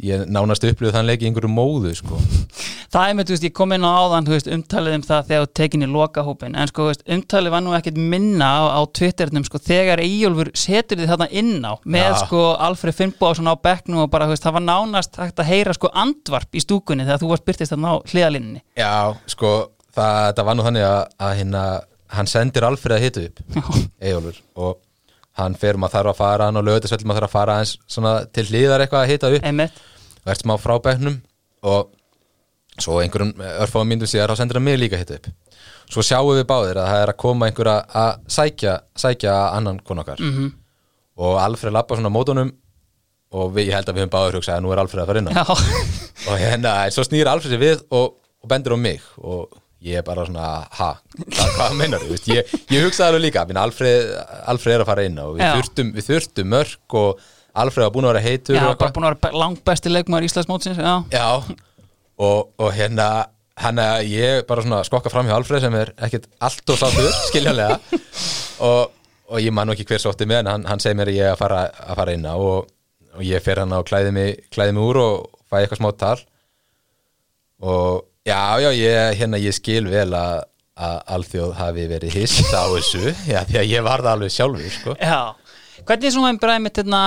[0.04, 2.18] ég nánast upplifði þann leik í einhverju móðu sko.
[2.92, 5.42] Það er með, þú veist, ég kom inn á áðan, veist, umtalið um það þegar
[5.42, 9.44] þú tekin í lokahópin, en sko, veist, umtalið var nú ekkit minna á, á Twitternum,
[9.44, 12.22] sko, þegar Eyjólfur setur þið þarna inn á, með, Já.
[12.22, 15.76] sko, Alfred Finnbóðsson á bekknum og bara, þú veist, það var nánast hægt að heyra,
[15.76, 18.64] sko, andvarp í stúkunni þegar þú varst byrtist þarna á hliðalínni.
[18.80, 18.94] Já,
[19.36, 19.54] sko,
[19.92, 21.64] það, það var nú þannig að, að hérna,
[22.16, 23.44] hann sendir Alfred að hita upp
[24.00, 24.78] Eyjólfur og
[25.38, 28.12] hann fer maður þarf að fara hann og lögutisveld maður þarf að fara aðeins svona
[28.34, 29.44] til hlýðar eitthvað að hita upp.
[30.28, 31.20] Ert smá frá bekknum
[31.62, 31.90] og
[32.78, 33.32] svo einhverjum
[33.62, 35.28] örfáum myndum síðar þá sendir hann mig líka að hita upp.
[35.88, 39.80] Svo sjáum við báðir að það er að koma einhver að- að sækja, sækja annan
[39.80, 40.18] kon okkar.
[40.18, 40.52] -hmm.
[41.18, 42.52] og Alfred lappa svona á mótunum
[43.32, 45.18] og við, ég held að við höfum báður hugsað að nú er Alfred að fara
[45.18, 45.44] inn á.
[46.28, 50.04] Og hérna, svo snýr Alfred sér við og, og bendur á mig og ég er
[50.06, 50.90] bara svona, ha,
[51.22, 54.12] hvað, hvað meinar veist, ég, ég hugsaði alveg líka minna, Alfred,
[54.50, 57.26] Alfred er að fara inn og við þurftum, við þurftum mörk og
[57.58, 60.80] Alfred var búin að vera heitur já bara búin að vera langt besti leikmaður Íslandsmótsins,
[60.82, 60.94] já.
[61.14, 61.28] já,
[62.18, 63.08] og, og hérna
[63.58, 67.08] hann að ég bara svona skokka fram hjá Alfred sem er ekkert allt og sáttur
[67.30, 67.78] skiljanlega.
[68.64, 68.94] Og,
[69.28, 71.40] og ég man ekki hver sótti með en hann, hann segir mér að ég að
[71.40, 72.68] fara, að fara inn og,
[73.16, 76.18] og ég fer hann á klæði mig, klæði mig úr og fæ eitthvað smá tal.
[77.58, 80.42] Og já, já, ég, hérna, ég skil vel að,
[80.78, 84.70] að alþjóð hafi verið hist á þessu, já, því að ég var það alveg sjálfur,
[84.76, 84.96] sko.
[85.00, 85.20] Já,
[85.88, 87.02] hvernig er svona einn bræði mitt hérna,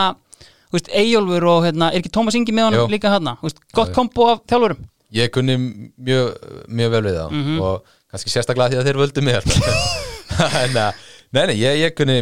[0.71, 3.63] þú veist, Eyjólfur og hérna, er ekki Tómas Ingi með honum líka hérna, þú veist,
[3.77, 5.57] gott kombo af þjálfurum Ég kunni
[5.99, 6.27] mjög,
[6.71, 7.55] mjög vel við þá Mhm.
[7.59, 9.81] og kannski sérstaklega því að þeir völdu mig alltaf.
[10.63, 11.01] en að,
[11.35, 12.15] nei, nei, ég, ég kunni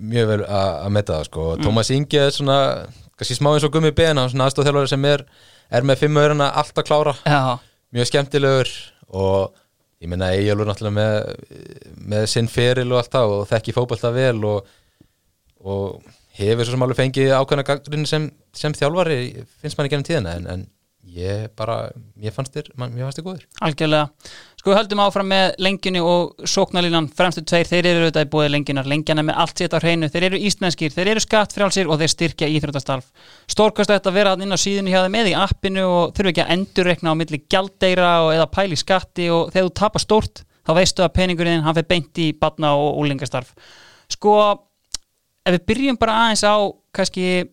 [0.00, 1.44] mjög vel að að metta það, sko.
[1.58, 1.66] Mm.
[1.66, 2.56] Tómas Ingi er svona,
[3.20, 5.26] kannski smá eins og gummi ben, hann er svona aðstofþjálfari sem er,
[5.68, 7.12] er með fimm öðruna alltaf klára.
[7.28, 7.42] Já,
[7.94, 8.70] mjög skemmtilegur
[9.14, 9.54] og
[10.02, 11.14] ég meina Egilur náttúrulega með,
[12.12, 14.70] með sinn feril og allt það og þekki fótbolta vel og,
[15.64, 16.02] og
[16.38, 19.18] hefur svo sem alveg fengið ákveðna gaggrinn sem, sem þjálfari
[19.62, 20.66] finnst manni gennum tíðina en, en
[21.14, 24.32] ég bara, ég fannst þér mér fannst þér góður algjörlega.
[24.58, 28.50] Sko við höldum áfram með lengjunni og sóknarlínan fremstu tveir, þeir eru auðvitað í búið
[28.54, 32.14] lengjunar lengjana með allt sitt á hreinu, þeir eru íslenskir þeir eru skattfrjálsir og þeir
[32.14, 33.12] styrkja íþróttastarf.
[33.50, 36.32] Stórkast þetta að vera hann inn á síðunni hjá þeim með í appinu og þurfi
[36.32, 40.44] ekki að endurrekna á milli gjalddeira og eða pæli skatti og þegar þú tapar stórt
[40.64, 43.52] þá veistu að peningurinn hann fyrir beint í batna og úlingastarf
[44.12, 44.34] Sko
[45.44, 46.54] ef við byrjum bara aðeins á
[46.94, 47.44] kannski,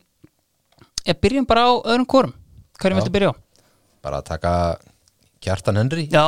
[1.04, 2.36] ef byrjum bara á öðrum korum,
[2.80, 3.02] hverjum Já.
[3.02, 3.36] viltu byrja á?
[4.04, 4.54] Bara að taka
[5.42, 5.80] Kjartan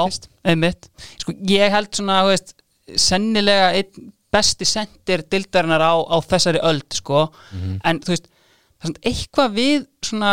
[0.09, 0.29] fyrst.
[0.43, 0.89] einmitt
[1.21, 2.55] Sko, ég held svona, veist,
[2.97, 7.27] sennilega einn besti sendir dildarinnar á, á þessari öld, sko
[7.85, 8.29] en þú veist,
[9.05, 10.31] eitthvað við svona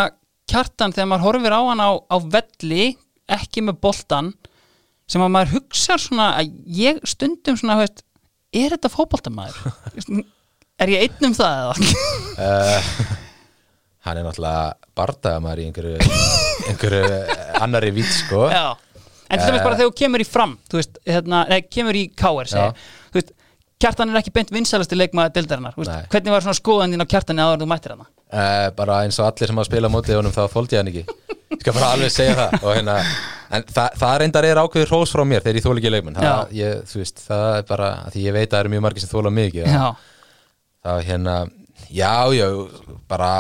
[0.51, 2.87] kjartan þegar maður horfir á hann á, á velli
[3.31, 4.33] ekki með boltan
[5.11, 6.51] sem að maður hugsar svona að
[6.81, 8.03] ég stundum svona, veist,
[8.55, 9.75] er þetta fótboltamaður?
[10.81, 11.75] er ég einn um það eða?
[12.41, 12.91] uh,
[14.07, 15.99] hann er náttúrulega bardagamæður í einhverju,
[16.71, 17.19] einhverju
[17.61, 18.47] annari vít sko.
[18.53, 18.65] Já,
[19.31, 22.07] en til dæmis bara þegar þú kemur í fram þú veist, hérna, nei, kemur í
[22.15, 22.71] segi,
[23.11, 23.35] þú veist,
[23.81, 26.09] kjartan er ekki beint vinsælasti leikmaður deildarinnar, þú veist, Nei.
[26.13, 28.09] hvernig var svona skoðan þín á kjartani áður en þú mættir hana?
[28.31, 30.91] uh, bara eins og allir sem að spila á móti honum þá fóldi ég hann
[30.93, 31.05] ekki.
[31.51, 32.53] Ég skal bara alveg segja það.
[32.61, 32.97] Og hérna,
[33.57, 36.21] en það, það reyndar er ákveður hrós frá mér þegar ég þóla ekki leikmenn.
[36.21, 38.85] Það, ég, þú veist, það er bara að því ég veit að það eru mjög
[38.87, 39.87] margir sem þóla mikið Já,
[40.87, 41.35] það hérna,
[41.89, 42.47] já, já
[43.11, 43.33] bara,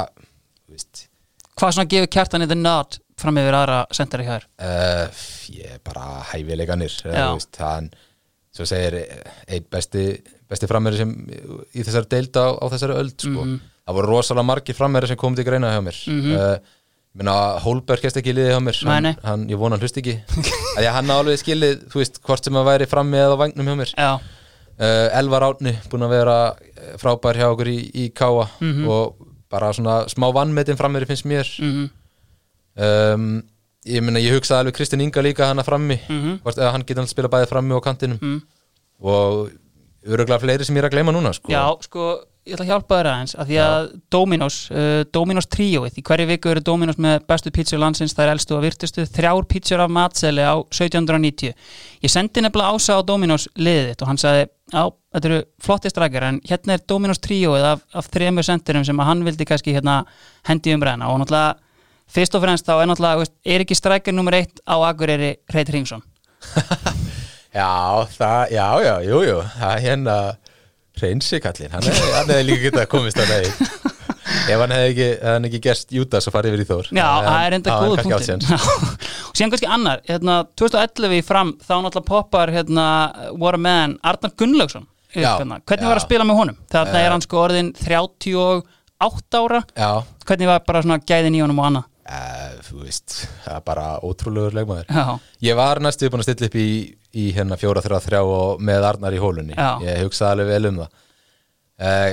[0.64, 1.04] þú veist.
[1.60, 4.46] Hvað svona gefur kjartani the nod fram yfir aðra sendari hér?
[4.60, 5.22] uh,
[5.54, 6.06] ég er bara
[7.36, 7.90] veist, hann
[8.50, 8.96] svo segir
[9.46, 10.04] einn besti,
[10.50, 13.44] besti frammeri sem í þessari deild á, á þessari öld sko.
[13.46, 13.60] Mhm.
[13.86, 16.60] það voru rosalega margir frammeri sem kom til greina hjá mér mm -hmm.
[17.14, 20.16] minna, Hólberg hefst ekki í liði hjá mér hann, hann, ég vona hann hlust ekki
[20.78, 23.66] að að hann alveg skilið, þú veist, hvort sem að væri frammi eða á vagnum
[23.66, 23.94] hjá mér
[24.80, 28.88] uh, Elvar Átni, búin að vera eh, frábær hjá okkur í, í Káa Mhm.
[28.88, 29.16] og
[29.50, 31.90] bara svona smá vannmetin frammeri finnst mér mhm,
[32.76, 33.42] um,
[33.88, 36.40] ég meina ég hugsaði alveg Kristinn Inga líka hana frammi Mhm.
[36.44, 38.40] hvort eða hann getur alltaf spila bæði frammi og kantinum mhm.
[39.02, 39.50] og
[40.06, 41.50] öruglega fleiri sem ég er að gleyma núna sko.
[41.52, 42.04] Já, sko,
[42.48, 46.26] ég ætla að hjálpa þér aðeins að því að Dominos, uh, Dominos tríóið í hverju
[46.30, 49.92] viku eru Dominos með bestu pítsur landsins, það er elstu og virtustu þrjár pítsur af
[49.92, 51.52] matseli á 1790
[52.00, 54.82] ég sendi nefnilega ása á Dominos liðið og hann sagði já,
[55.12, 59.10] þetta eru flotti strækjar en hérna er Dominos tríóið af, af þremur sendurum sem að
[59.12, 60.04] hann vildi kannski hérna
[60.48, 61.58] hendi umræðina og náttúrulega
[62.14, 65.72] fyrst og fremst þá er náttúrulega, veist, er ekki strækjar nummer eitt á Akureyri Reit
[65.74, 66.02] Ringsson
[67.60, 67.70] já,
[68.16, 70.16] það, já, já, jú, jú það er hérna
[71.00, 73.90] reynsi kallinn, hann hefði líka getað komist að það
[74.50, 77.10] ef hann hefði ekki, hann ekki gerst Júdas og farið yfir í Þór Já, Þannig
[77.10, 78.44] að það er enda góða punktin
[79.30, 82.86] og síðan kannski annar, hérna 2011 í fram, þá náttúrulega poppar hérna,
[83.30, 85.60] a Man, Arnar Gunnlaugsson hérna.
[85.66, 86.60] hvernig var að spila með honum?
[86.70, 89.62] Þarna er hann sko orðin 38 ára.
[89.74, 89.90] Já,
[90.28, 91.89] hvernig var bara svona gæðin í honum og annað
[92.66, 94.88] þú veist, það er bara ótrúlegur leikmaður.
[94.90, 95.18] Já,
[95.50, 96.68] Ég var næstu búin að stilla upp í,
[97.14, 99.56] í hérna fjóra, þrjá, þrjá og með Arnar í hólunni.
[99.58, 99.70] Já.
[99.86, 100.96] Ég hugsaði alveg vel um það.
[101.80, 102.08] Uh,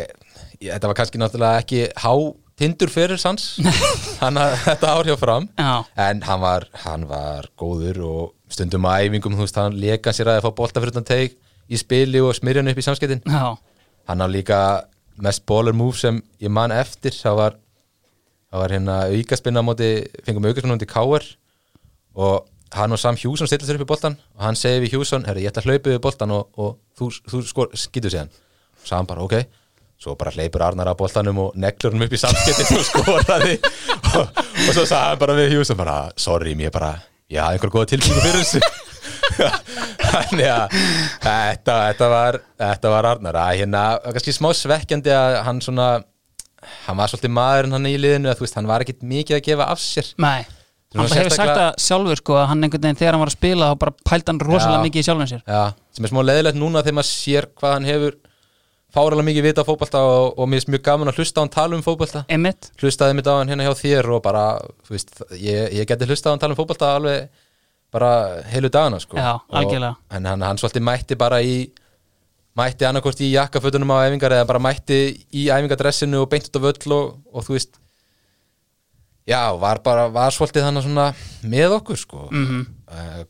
[0.61, 2.14] ég, Þetta var kannski náttúrulega ekki há
[2.57, 3.49] tindur fyrir sans.
[4.22, 5.49] Hann að þetta ár hjá fram.
[5.57, 5.74] Já,
[6.07, 10.32] en hann var, hann var góður og stundum á æfingum, þú veist, hann leka sér
[10.32, 11.36] að fá bolta fyrir utan teig
[11.68, 13.52] í spili og smyrja hann upp í samskiptin já,
[14.07, 14.60] hann á líka
[15.19, 17.57] mest baller move sem ég man eftir það var,
[18.52, 19.90] það var hérna aukaspinna móti,
[20.26, 21.26] fengum aukaspinna móti Káar
[22.18, 25.28] og hann og Sam Hjússon stilla sér upp í boltan og hann segi við Hjússon,
[25.28, 28.91] herri ég ætla að hlaupa við boltan og, og þú, þú skor, skýtur sér og
[28.95, 29.40] hann bara ok.
[29.98, 33.56] Svo bara hleypur Arnar á boltanum og neglur hann upp í samskiptin og skoraði.
[34.14, 36.91] Og, og svo sagði hann bara við Hjússon bara, sorry, mér bara
[37.34, 38.61] ég hafði einhver góða tilbyggu fyrir þessu.
[40.07, 40.76] Þannig að
[41.24, 43.40] þetta, þetta, var, þetta var Arnar.
[43.41, 45.90] Að hérna, kannski smá svekkjandi að hann svona
[46.88, 49.67] hann var svolítið maðurinn hann í liðinu að veist, hann var ekkit mikið að gefa
[49.73, 50.13] af sér.
[50.21, 50.45] Nei.
[50.95, 53.67] Hann hefur sagt það sjálfur sko að hann einhvern veginn þegar hann var að spila
[53.71, 54.85] þá bara pældi hann rosalega Já.
[54.88, 55.41] mikið í sjálfum sér.
[55.43, 55.63] Já,
[55.97, 58.15] sem er smá leðilegt núna þegar maður sér hvað hann hefur
[58.95, 61.53] fáralega mikið vita á fótbolta og, og mér er mjög gaman að hlusta á hann
[61.53, 64.45] tala um Einmitt, hlustaði mitt á hann hérna hjá þér og bara,
[64.89, 67.27] veist, ég, ég geti hlustað á hann tala um fótbolta alveg
[67.91, 68.11] bara
[68.51, 69.17] heilu dagana sko.
[69.19, 71.69] Já, Og- en hann, hann svolítið mætti bara í
[72.57, 74.99] mætti annarkvort í jakkafötunum á æfingar eða bara mætti
[75.34, 77.77] í æfingadressinu og beint út á völl og, og þú veist
[79.27, 81.09] já, var bara, var svolítið hann svona
[81.43, 82.27] með okkur sko.
[82.31, 82.65] Mm Mhm.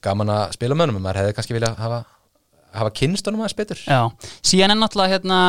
[0.02, 2.04] gaman að spila með honum, en maður hefði kannski vilja hafa,
[2.78, 3.80] hafa kynst honum aðeins betur.
[3.88, 4.12] Já.
[4.46, 5.40] Síðan er náttúrulega hérna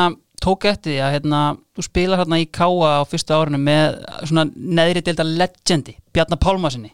[0.41, 1.41] tók eftir því að hérna
[1.77, 6.93] þú spilar hérna í Káa á fyrsta árinu með svona neðri deilda legendi Bjarnar Pálmasinni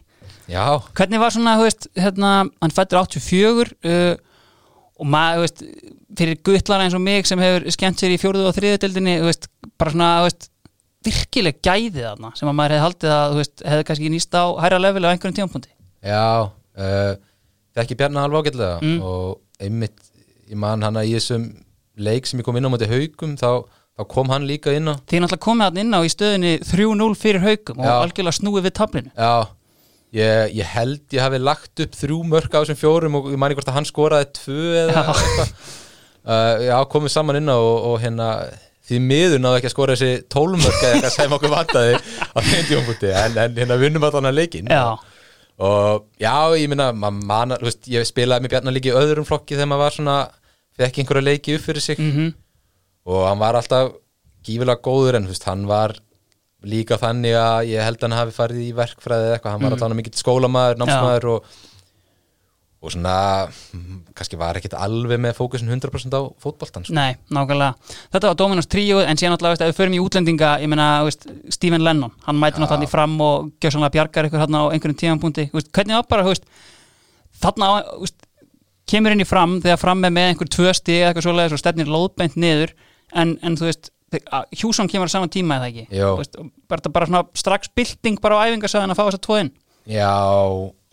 [0.49, 0.65] já,
[0.97, 2.31] Hvernig var svona, þú veist, hérna
[2.61, 4.15] hann fættur 84 uh,
[4.99, 5.63] og maður, veist,
[6.17, 9.29] fyrir guttlara eins og mig sem hefur skemmt sér í fjóruðu og þriðu deildinni, þú
[9.29, 9.49] veist,
[9.81, 10.49] bara svona, veist
[11.05, 14.79] virkileg gæði þarna sem að maður hefði haldið að, veist, hefði kannski nýst á hærra
[14.81, 15.69] level á einhverjum tímapunkti.
[16.05, 17.11] Já uh,
[17.77, 19.01] þekki Bjarnar alveg ágætlega Mm.
[19.05, 19.99] og einmitt,
[20.49, 21.45] ég man hann að í þessum
[21.97, 23.65] leik sem ég kom inn á móti haugum þá,
[23.99, 26.53] þá kom hann líka inn á Þið er náttúrulega komið hann inn á í stöðinni
[26.67, 29.47] 3-0 fyrir haugum og algjörlega snúið við tablinu Já,
[30.15, 33.57] ég, ég held ég hafi lagt upp þrjú mörk á þessum fjórum og ég mani
[33.57, 35.57] hvort að hann skoraði tvö eða eitthvað.
[36.25, 38.29] Uh, Já, komum saman inn á og, og hérna
[38.85, 42.65] því miður náðu ekki að skora þessi tólmörk eða eitthvað sem okkur vantaði á þeim
[42.69, 44.95] tjónfúti en, en hérna vinnum allan að leikin Já,
[45.65, 49.69] og já, ég minna man, veist, ég spilaði með Bjarnar líka í öðrum flokki þegar
[49.71, 50.17] maður var svona
[50.75, 52.01] fekk einhverja leiki upp fyrir sig.
[52.01, 52.33] Mhm,
[53.09, 53.93] og hann var alltaf
[54.45, 55.95] gífilega góður en þú veist, hann var
[56.65, 59.75] líka þannig að ég held að hann hafi farið í verkfræði eða eitthvað, hann var
[59.75, 61.49] alltaf mikill skólamaður, námsmaður og,
[62.85, 63.15] og svona
[63.47, 66.95] mm, kannski var ekkit alveg með fókusin 100% á fótboltan sko.
[66.97, 67.95] nei, nákvæmlega.
[68.13, 70.75] Þetta var Dominos tríu en síðan veist, ef við förum í útlendinga ég
[71.07, 75.21] veist, Stephen Lennon hann mæti náttúrulega fram og gjössanlega bjargar ykkur hérna á einhverjum
[75.53, 76.49] veist, hvernig var bara, veist,
[77.41, 78.19] þarna á, veist,
[78.89, 81.89] kemur inn í fram þegar fram er með einhver tvö eða eitthvað svoleiðis og stefnir
[81.89, 82.75] lóðbeint niður
[83.13, 83.89] en, en þú veist,
[84.55, 85.85] Hjússon kemur á sama tíma eða ekki,
[86.19, 86.39] veist,
[86.69, 89.51] bara, bara svona strax bylting bara á æfingasöðan að fá þess að tvoðin
[89.85, 90.15] Já,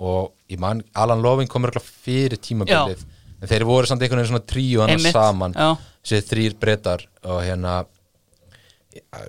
[0.02, 3.04] og ég man Alan Loving komur fyrir tímabilið
[3.42, 5.56] en þeir voru samt einhvern veginn svona tríu hann saman,
[6.02, 7.82] þessi þrýr brettar og hérna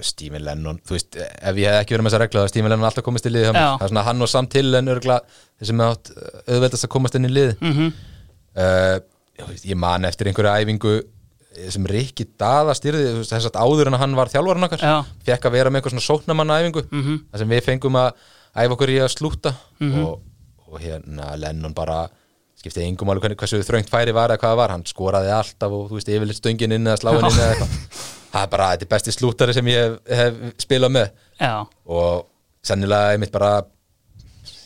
[0.04, 2.88] Stephen Lennon, þú veist ef ég hef ekki verið með þessa regla, þá Stephen Lennon
[2.90, 3.32] alltaf komist í.
[3.32, 3.54] Já.
[3.54, 5.22] það er svona hann og Sam Tillen örgla
[5.62, 6.12] þessi með átt
[6.50, 7.94] auðveldast að komast inn í liði mm
[8.60, 8.98] uh,
[9.40, 10.94] ég veist, ég man eftir einhverju æfingu
[11.70, 14.84] sem Rikki Daða styrði þess að áður en að hann var þjálfarinn okkar
[15.28, 17.20] fekk að vera með eitthvað svona sóknamanna æfingu Mhm.
[17.32, 18.12] þar sem við fengum að
[18.56, 19.54] æfa okkur í að slúta
[20.06, 20.22] og,
[20.72, 22.08] og hérna Lennon bara
[22.58, 25.98] skipti engum alveg hversu þröngt færi var eða hvað var, hann skoraði alltaf og þú
[26.00, 28.04] veist yfirleitt stöngin inn eða sláin inn eða eitthvað.
[28.34, 31.10] Það er bara, þetta er besti slútari sem ég hef, hef spilað með.
[31.42, 32.26] Já, og
[32.64, 33.50] sennilega einmitt bara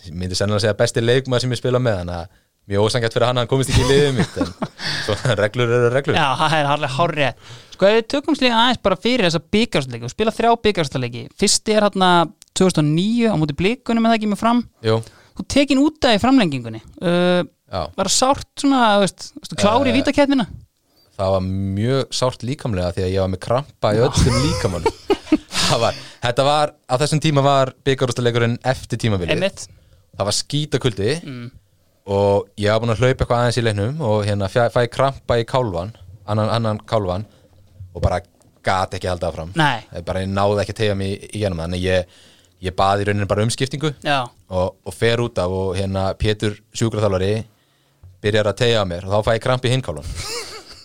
[0.08, 2.28] ég myndi sennilega segja besti leikmaður sem ég spila með þannig að
[2.68, 4.50] mjög ósangætt fyrir hann að hann komist ekki í mitt en
[5.06, 6.18] svo reglur eru reglur.
[6.20, 10.08] Já, það er harlega hárrið Sko, ef við tökum slíka aðeins bara fyrir þessa byggarstleiki
[10.08, 12.12] og spila þrjá byggarstleiki Fyrsti er hérna
[12.58, 14.64] 2009 á móti blikunum eða ekki með fram?
[14.86, 14.96] Jú,
[15.38, 16.80] Þú tekin út af í framlengingunni.
[16.98, 20.48] Uh, já, Var það sárt svona, veist, veist klári í Eh, vítakeppnina?
[21.18, 21.46] það var
[21.78, 24.98] mjög sárt líkamlega því að ég var með krampa í öllum líkamannum
[25.70, 25.96] það var,
[26.26, 28.58] þetta var á þessum tíma var byggarústaleikurinn
[32.08, 35.38] og ég var búin að hlaupa eitthvað aðeins í leiknum og hérna fæ, fæ krampa
[35.42, 35.92] í kálvan
[36.28, 37.26] annan, annan kálvan
[37.94, 38.22] og bara
[38.64, 39.52] gat ekki haldið áfram.
[39.60, 39.84] Nei.
[40.08, 42.18] Bara ég náði ekki að tegja mig í genum þannig ég,
[42.64, 43.94] ég baði í rauninni bara umskiptingu
[44.50, 47.32] og, og fer út af og hérna Pétur sjúkraþjálfari
[48.24, 50.08] byrjar að tegja á mér og þá fæ ég kramp í hinnkálvan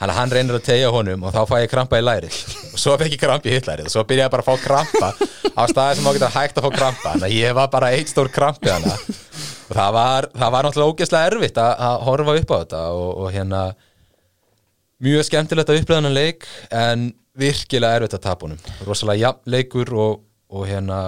[0.03, 2.39] Þannig að hann reynir að tegja honum og þá fæ ég krampa í lærið.
[2.75, 3.87] Og svo fekk ég krampa í hitt lærið.
[3.87, 5.11] Og svo byrja ég bara að fá krampa
[5.55, 7.13] á staði sem þá getur hægt að fá krampa.
[7.13, 9.21] Þannig að ég var bara eitt stór krampi þannig
[9.73, 13.11] og það var, það var náttúrulega ógeðslega erfitt að, að horfa upp á þetta og,
[13.23, 13.63] og hérna
[15.03, 17.07] mjög skemmtilegt að upplöða hann leik en
[17.41, 18.61] virkilega erfitt að tapa honum.
[18.85, 20.21] Rosalega jafn leikur og,
[20.53, 20.99] og hérna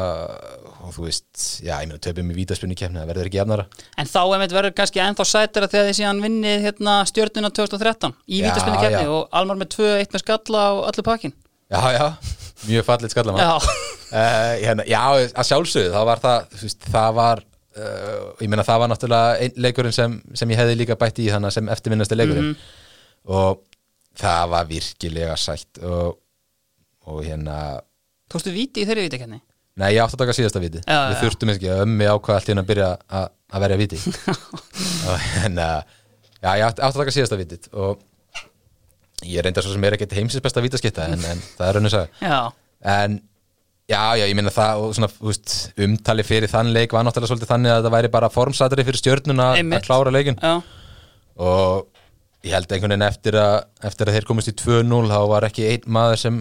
[0.85, 1.29] og þú veist,
[1.65, 3.65] já, ég meina töpum í vítaspunni kemni, það verður ekki jafnara.
[4.01, 9.01] En þá verður kannski ennþá sætira þegar þið síðan vinnið hérna, stjörnuna 2013 í kefni
[9.05, 9.09] já.
[9.09, 11.37] og Almar með 2-1 með skalla á öllu pakkin
[11.73, 12.05] Já, já,
[12.69, 17.17] mjög fallit skallam Já, uh, hérna, Já, að sjálfsögðu, þá var það þú veist, það
[17.23, 17.45] var
[17.79, 21.55] uh, ég meina það var náttúrulega leikurinn sem, sem ég hefði líka bætt í þannig
[21.57, 22.53] sem eftirminnasti leikurinn.
[23.35, 23.65] Og
[24.21, 26.21] það var virkilega sætt og,
[27.11, 27.59] og hérna
[28.31, 29.41] tókstu víti í þeirri vítakefni?
[29.75, 32.51] Nei, ég átti að taka síðasta viti Já, Við þurftum ekki að ömmi ákvað allt
[32.53, 32.89] hún að byrja
[33.19, 33.25] að,
[33.65, 33.99] verja viti
[35.11, 35.69] og hérna
[36.39, 38.05] Já, ég átti, að taka síðasta vitið og
[39.25, 42.23] ég reyndar svo sem er ekkert heimsins besta vítaskitta en, en það er raunins að
[42.23, 42.39] Já,
[42.95, 43.19] en
[43.91, 45.55] já, já, ég minna það og svona, þú veist,
[45.85, 49.49] umtali fyrir þann leik var náttúrulega svolítið þannig að það væri bara formsatari fyrir stjörnuna
[49.59, 50.55] að- klára leikin já,
[51.37, 51.87] og
[52.45, 53.57] ég held einhvern veginn eftir að,
[53.91, 56.41] eftir að þeir komist í 2-0 þá var ekki einn maður sem,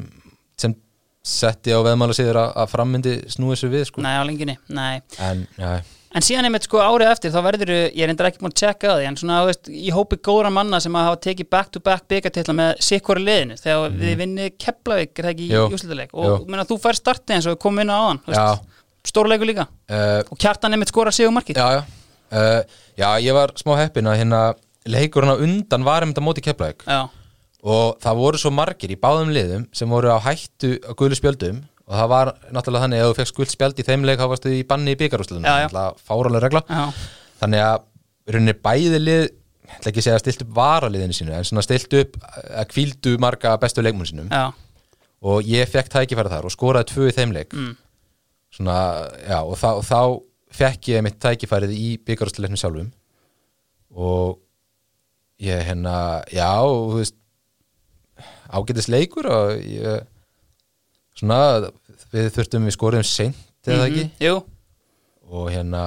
[0.60, 0.76] sem
[1.24, 4.02] setti á veðmála síður að, að frammyndi snúið sér við sko.
[4.04, 5.02] nei á lengjunni, nei.
[5.24, 5.70] En já,
[6.14, 8.98] En síðan einmitt sko árið eftir þá verður ég er endur ekki búin að tjekka
[9.00, 12.84] því en svona, veist, í hópi góðra manna sem að hafa tekið back-to-back byggartitla með
[12.86, 16.38] sikkori liðinu þegar við vinnið Keflavík er það ekki í úslitaleg og jú.
[16.54, 18.70] meina, þú fær startið eins og komum inn á veist,
[19.10, 19.66] stórleikur líka.
[19.90, 21.82] Uh, og kjartan einmitt skora sig um markið já, já.
[22.30, 24.46] Uh, já, ég var smá heppin að hérna
[24.86, 27.02] leikurinn á undan var einmitt á móti keflaug já,
[27.64, 31.64] og það voru svo margir í báðum liðum sem voru á hættu á gulu spjöldum
[31.84, 34.28] og það var náttúrulega þannig að ef þú fekk skuld spjald í þeim leik þá
[34.32, 35.86] varstu í banni í já.
[36.00, 36.64] fáralega regla.
[36.70, 36.84] Já,
[37.42, 37.88] þannig að
[38.34, 41.64] rauninni bæði lið ég ætla ekki að segja að stilt upp varaliðinu sínu en svona
[41.66, 44.30] stilt upp að kvíldu marga bestu leikmunum sínum.
[44.32, 44.54] Já,
[45.24, 47.56] og ég fekk tækifæri þar og skoraði tvö í þeim leik.
[47.56, 47.74] Mm,
[48.54, 48.78] svona,
[49.24, 50.00] já, og, þá, og þá
[50.54, 52.90] fekk ég mitt tækifærið í byggarúsluleiknum sjálfum.
[53.94, 54.40] Og
[55.44, 55.96] ég hérna,
[56.32, 57.20] já, og, þú veist
[58.54, 60.04] ágætis leikur og ég
[61.20, 61.72] svona,
[62.14, 64.06] við þurftum við skorum seint eða ekki?
[64.08, 64.36] Mhm, jú,
[65.34, 65.84] og hérna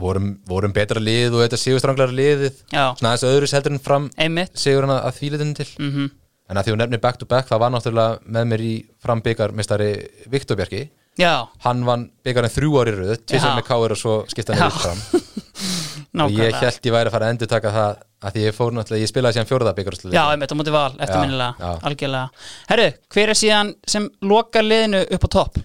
[0.00, 2.60] vorum, vorum betra lið og þetta sigurstranglara liðið.
[2.72, 4.54] Já, svona aðeins öðru heldur en fram einmitt.
[4.58, 5.68] sigurinn að, að þvíliðinu til.
[5.78, 6.10] Mhm,
[6.50, 8.74] en að því hún nefnir back to back það var náttúrulega með mér í
[9.04, 9.90] frambyggarmistari
[10.32, 10.88] Viktor Bjarki.
[11.14, 13.22] Já, hann vann byggarinn þrjú ári röð Já.
[13.30, 14.98] tvisar með káir og svo skipta hann fram.
[16.24, 18.72] Og ég held ég væri að fara að endur taka það að því ég fór
[18.74, 21.70] náttúrulega, ég spilaði síðan fjórða byggarúslu Já, einmitt á móti val, eftirminnilega, já.
[21.90, 22.48] algjörlega.
[22.70, 25.62] Herru, hver er síðan sem lokar liðinu upp á topp?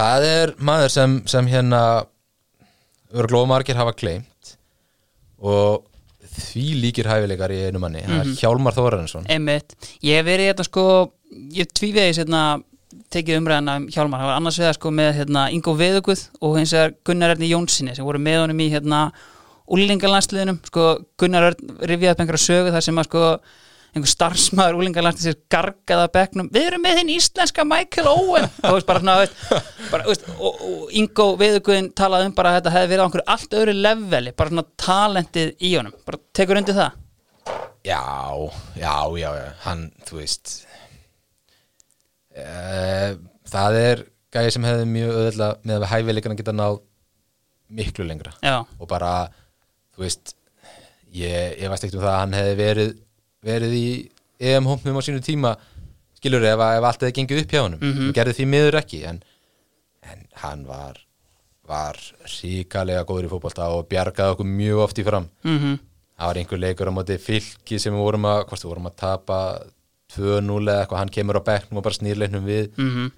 [0.00, 1.82] það er maður sem, sem hérna
[3.10, 4.54] örglóðmargir hafa gleymt
[5.40, 5.86] og
[6.30, 9.26] því líkir hæfileikar í einu manni, það er Hjálmar Þórarinsson.
[9.32, 9.74] Einmitt,
[10.06, 10.84] ég hef verið hérna sko
[11.56, 12.42] ég tvívegis hérna
[13.10, 16.74] tekið umræðina um Hjálmar, það var annars vegar sko með hérna Ingo Veðuguð og hins
[16.76, 19.02] vegar Gunnar Erni Jónssoni sem voru með honum í hérna
[19.70, 20.86] úlingalandsliðinum, sko
[21.20, 23.24] Gunnar Örn rifjaði upp einhverja sögu þar sem að sko
[23.90, 28.46] einhver starfsmaður úlingalandsliðis gargaða bekknum, við erum með þinn íslenska Michael Owen.
[28.62, 29.24] Og veist bara svona,
[30.38, 34.34] og, Ingo Veðuguðin talaði um bara að þetta hefði verið á einhverju allt öðru leveli,
[34.38, 37.00] bara svona talentið í honum, bara tekur undir það?
[37.86, 38.04] Já,
[38.76, 40.50] já, já, já, hann, þú veist
[42.36, 43.14] uh,
[43.48, 44.02] Það er
[44.34, 46.76] gæði sem hefði mjög öðvöldlega með að við hæfileikana geta náð
[47.80, 48.34] miklu lengra.
[48.44, 49.14] Já, og bara,
[50.00, 50.32] þú veist
[51.12, 52.94] ég, ég veist ekkert um það að hann hefði verið
[53.44, 53.86] verið í
[54.40, 55.52] EM-hómpum á sínu tíma
[56.16, 57.80] skilur ef, ef allt hefði gengið upp hjá Mhm.
[57.80, 59.22] hann gerði því miður ekki en,
[60.08, 60.98] en hann var
[61.70, 61.94] var
[62.26, 65.28] ríkalega góður í fótbolta og bjargaði okkur mjög oft í fram.
[65.44, 65.76] Mhm.
[66.18, 68.96] Það var einhver leikur á móti fylki sem við vorum að, hvort við vorum að
[68.96, 69.36] tapa
[70.16, 73.10] 2-0 eða eitthvað, hann kemur á bekknum og bara snýr leiknum við, mm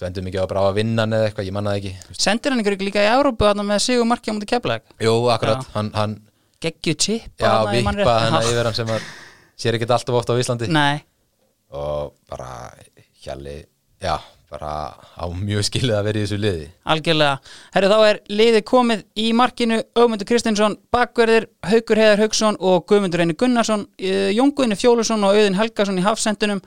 [0.00, 2.18] þú endum ekki á að bráða vinnan eða eitthvað, ég mannaði ekki.
[2.18, 5.66] Sendir hann ykkur líka í Európu þarna með sigur markið á mútið keflag Jú, akkurat,
[5.74, 6.14] hann, hann
[6.60, 9.06] Geggju chip já, vippa hennar yfir hann sem að
[9.60, 10.68] sér ekki alltaf ofta á Íslandi.
[10.72, 11.00] Nei,
[11.72, 12.68] og bara
[13.24, 13.62] hjalli,
[14.02, 14.18] já,
[14.50, 16.68] bara á mjög skilið að vera í þessu liði.
[16.92, 17.56] Algjörlega.
[17.74, 19.80] Herru, þá er liðið komið í markinu.
[19.96, 25.36] Ögmundur Kristinsson, bakverðir Haukur Heiðar Hauksson og Guðmundur Eini Gunnarsson eh, Jón Guðni Fjólusson og
[25.38, 26.60] Auðin Helgason í hafsendunum.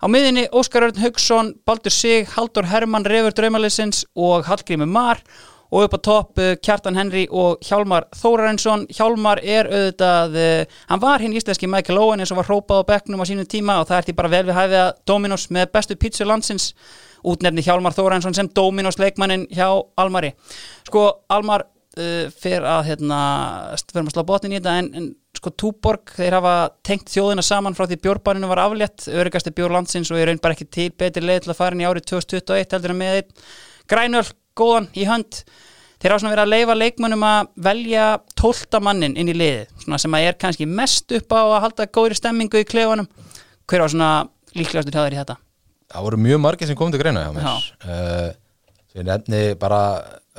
[0.00, 5.24] Á miðinni Óskar Örn Hauksson, Baldur Sig, Haldur Hermann, Refur Draumalisins og Hallgrímur Mar
[5.70, 11.02] og upp á topp uh, Kjartan Henry og Hjálmar Þórarensson Hjálmar er auðvitað uh, hann
[11.02, 13.90] var hinn íslenski Michael Owen eins og var hrópað á bekknum á sínum tíma og
[13.90, 16.72] það er því bara vel við hæfið að Dominos með bestu pítsu landsins
[17.26, 19.68] útnefni Hjálmar Þórarensson sem Dominos leikmannin hjá
[20.00, 20.32] Almari.
[20.88, 23.20] Sko Almar uh, fer að hérna,
[23.78, 26.54] fyrir að slá botnin í þetta en, en sko Túborg, þeir hafa
[26.86, 29.06] tengt þjóðina saman frá því bjórbaninu var aflétt.
[29.08, 31.84] Örygasti bjór landsins og ég raun bara ekki til betri leið til að fara inn
[31.84, 33.44] í árið 2021 heldur en með einn.
[33.90, 34.26] Grænöl
[34.60, 35.42] góðan í hönd.
[36.00, 38.04] Þeir hafa svona verið að leifa leikmönnum að velja
[38.38, 41.88] tólta mannin inn í liði svona sem að er kannski mest upp á að halda
[41.92, 43.08] góðri stemmingu í klefanum.
[43.68, 44.12] Hver var svona
[44.56, 45.36] líklegastur hjá þér í þetta?
[45.90, 47.50] Það voru mjög margir sem kom til greina hjá mér.
[47.84, 48.30] Uh,
[48.90, 49.80] Svo ég nefni bara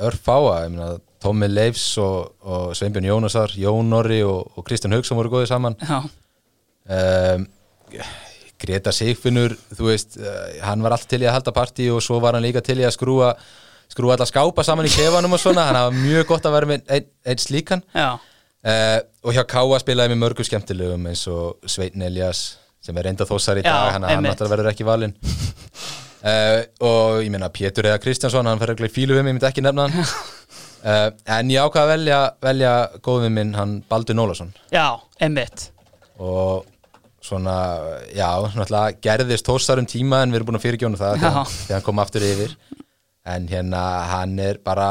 [0.02, 5.16] örfáa ég meina, Tómi Leifs og, og Sveinbjörn Jónasar, Jón Orri og, og Kristján Haugsson
[5.16, 5.76] voru góðið saman.
[5.80, 6.02] Já,
[6.98, 7.46] um,
[8.62, 12.20] Greta Sigfinnur þú veist, uh, hann var allt til í að halda partí og svo
[12.20, 13.32] var hann líka til í að skrúa
[13.92, 16.92] skrúa alla skápa saman í klefanum og svona hann hafa mjög gott að vera með
[16.96, 17.84] einn ein slíkan.
[18.62, 22.44] Uh, og hjá Káa spilaði með mörgum skemmtilegum eins og Sveitn Elias
[22.82, 24.36] sem er reynda þósar í dag hann, hann einmitt.
[24.36, 25.16] náttúrulega verður ekki valinn.
[26.22, 29.48] Uh, og ég meina Pétur eða Kristjánsson hann fyrir ekki fílu við mig, ég myndi
[29.50, 30.12] ekki nefna hann.
[30.82, 32.74] Uh, en ég ákvað að velja, velja
[33.06, 34.48] góðum minn hann Baldur Nólasson.
[34.74, 35.68] Já, einmitt.
[36.22, 36.64] Og
[37.22, 37.56] svona,
[38.14, 41.86] já, náttúrulega gerðist tósar um tíma en við erum búin að fyrirgjóna það þegar hann
[41.86, 42.54] kom aftur yfir
[43.24, 44.88] en hérna hann er bara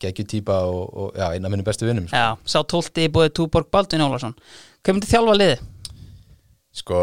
[0.00, 2.16] geggjutýpa og, og já, einn af minnum bestu vinnum sko.
[2.16, 4.36] Já, sá tólti í búið Túborg Baldvin Ólafsson
[4.82, 5.58] Hvað myndi þjálfa liði?
[6.78, 7.02] sko,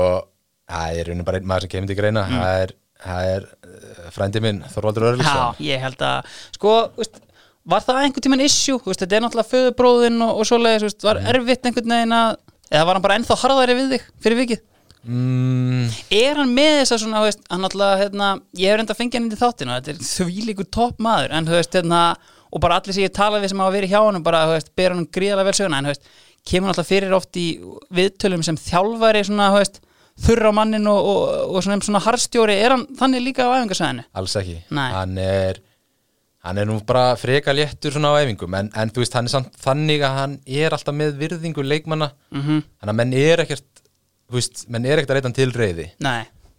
[0.71, 2.73] það er rauninu bara einn maður sem kemur til greina það er,
[3.35, 7.19] er uh, frændi minn Þorvaldur Já, Örlisson ég held að Sko, veist,
[7.65, 8.79] var það einhvern tímann issue?
[8.85, 12.39] Veist, þetta er náttúrulega föðubróðin og, og svoleiðis Var erfitt einhvern veginn að
[12.71, 14.63] Eða var hann bara ennþá harðari við þig fyrir vikið?
[15.07, 15.88] Mm,
[16.19, 18.30] Er hann með þess að svona, veist, hann náttúrulega, hérna,
[18.60, 21.49] ég hef reynda að fengja hann inn í þáttinu, þetta er þvílíkur topp maður, en
[21.49, 22.03] þú veist, hérna,
[22.52, 24.72] og bara allir sem ég tala við sem hafa verið hjá hann, bara, þú veist,
[24.76, 26.10] ber hann gríðarlega vel söguna, en þú veist,
[26.45, 27.48] kemur náttúrulega fyrir oft í
[27.99, 29.82] viðtölum sem þjálfari, svona, þú veist,
[30.26, 31.22] þurra á mannin og, og,
[31.56, 34.06] og svona, svona harstjóri, er hann þannig líka á æfingarsæðinu?
[34.15, 34.90] alls ekki Nei.
[34.94, 35.60] hann er
[36.45, 39.34] hann er nú bara freka léttur svona á æfingum en, en þú veist, hann er
[39.34, 42.94] samt þannig að hann er alltaf með virðingu leikmanna Mm -hmm.
[42.94, 43.74] menn er ekkert
[44.30, 45.88] þú veist, menn er ekkert að reyta hann til reyði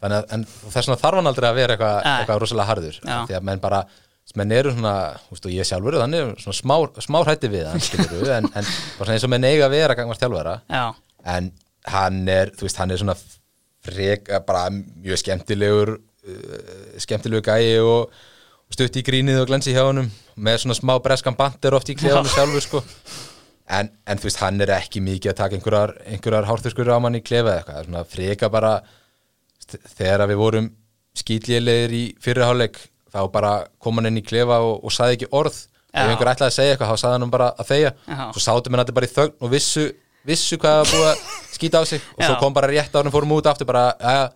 [0.03, 2.11] þannig að en þess vegna þarf hann aldrei að vera eitthvað Nei.
[2.21, 2.99] eitthvað rosalega harður.
[3.01, 3.81] Því að menn bara,
[4.37, 4.95] menn eru svona
[5.25, 6.77] þú veist, og ég sjálfur, þannig svona smá,
[7.07, 9.97] smá hrætti við hann, skilur en, en bara svona eins og menn eiga að vera
[9.99, 10.55] gangvart þjálfara.
[10.69, 10.85] Já,
[11.37, 11.51] en
[11.97, 13.17] hann er, þú veist, hann er svona
[13.87, 18.11] frek, bara mjög skemmtilegur uh, skemmtilegur gæi og,
[18.75, 20.09] stutt í grínið og glensi hjá honum
[20.43, 22.81] með svona smá breskan bandir oft í klefanum sjálfur sko
[23.67, 27.19] en, en þú veist, hann er ekki mikið að taka einhverjar, einhverjar hárþurskur á mann
[27.19, 28.75] í klefa eða eitthvað, svona freka bara
[29.99, 30.69] þegar við vorum
[31.17, 32.79] skýtlélegir í fyrirháleik
[33.11, 33.53] þá bara
[33.83, 36.05] kom hann inn í klefa og, og saði ekki orð Já.
[36.05, 38.25] ef einhver ætlaði að segja eitthvað, þá saði hann bara að þegja Já.
[38.37, 39.87] svo sátum þetta bara í þögn og vissu,
[40.29, 41.23] vissu hvað það búið að
[41.57, 42.41] skýta á sig og svo Já.
[42.43, 44.27] kom bara rétt á hann fórum út aftur bara, ja,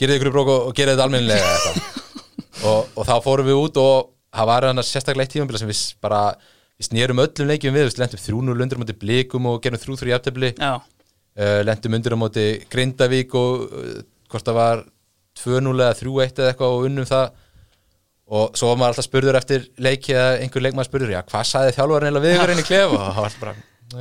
[0.00, 2.04] gerið ykkur brók og, og gerið þetta almennilega eitthvað.
[2.70, 5.82] og, og þá fórum við út og það var hann sérstaklega eitt tímabila sem við
[6.04, 6.22] bara
[6.76, 10.12] við snérum öllum leikjum við, við lentum 3-0 undir á móti blikum og gerum 3-3
[10.12, 10.52] jafntefli.
[10.58, 13.96] Já, uh, lentum undir á móti Grindavík og uh,
[14.32, 14.84] hvort það var
[15.40, 17.42] 2-0 eða 3-1 eða eitthvað og unnum það.
[18.26, 21.74] Og svo var maður alltaf spurður eftir leiki eða einhver leikmaður spurður, já hvað sagði
[21.76, 22.96] þjálfarinn eða við ykkur inn í klefa?
[22.96, 23.52] Og það var alltaf bara,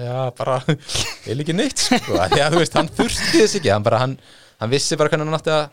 [0.02, 0.56] já bara
[1.30, 4.16] er ekki neitt sko, að þú veist, hann þurfti þess ekki, hann bara hann,
[4.64, 5.68] hann vissi bara hvernig hann átti að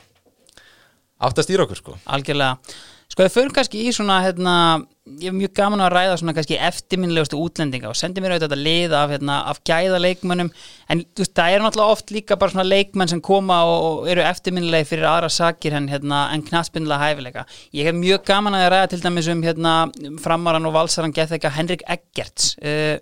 [1.22, 1.96] átti að stýra okkur sko.
[2.12, 2.76] Algjörlega.
[3.12, 4.54] Sko við förum kannski í svona hérna,
[5.02, 8.66] ég er mjög gaman að ræða svona kannski eftirminnilegustu útlendinga og sendi mér auðvitað þetta
[8.68, 10.50] lið af, hérna, af gæða leikmönnum
[10.94, 14.22] en þú veist, það er náttúrulega oft líka bara svona leikmenn sem koma og, eru
[14.22, 17.46] eftirminnilegi fyrir aðra sakir en, hérna, en knaspinnilega hæfileika.
[17.74, 19.74] Ég hef mjög gaman að ræða til dæmis um hérna,
[20.22, 22.96] framaran og valsaran eitthvað Henrik Eggerts uh,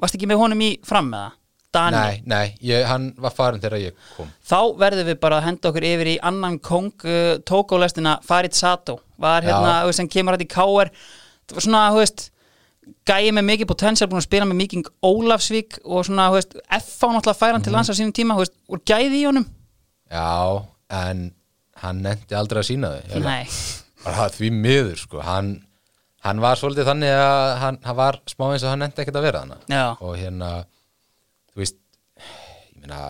[0.00, 1.38] Varst ekki með honum í fram með það?
[1.72, 1.96] Dani?
[1.96, 5.70] Nei, nei, ég, hann var farin þegar ég kom Þá verðum við bara að henda
[5.70, 10.52] okkur yfir í annan kong uh, tókólestina Farid Sato var hérna, sem kemur hætti í
[10.52, 10.90] KR
[11.52, 12.24] það var svona, þú veist
[13.06, 17.04] gæi með mikið potensial, búin að spila með mikið Ólafsvík og svona, þú veist F
[17.04, 19.46] á náttúrulega færan til lands á sínum tíma, þú veist voru gæði í honum?
[20.10, 20.64] Já,
[21.02, 21.20] en
[21.82, 23.44] hann nefndi aldrei að sína þau Nei,
[24.04, 25.22] bara því miður sko.
[25.24, 25.52] Hann,
[26.26, 29.26] hann var svolítið þannig að hann, hann var smá eins og hann nefndi ekkert að
[29.28, 30.50] vera þannig og hérna
[31.52, 31.78] þú veist
[32.18, 33.00] ég meina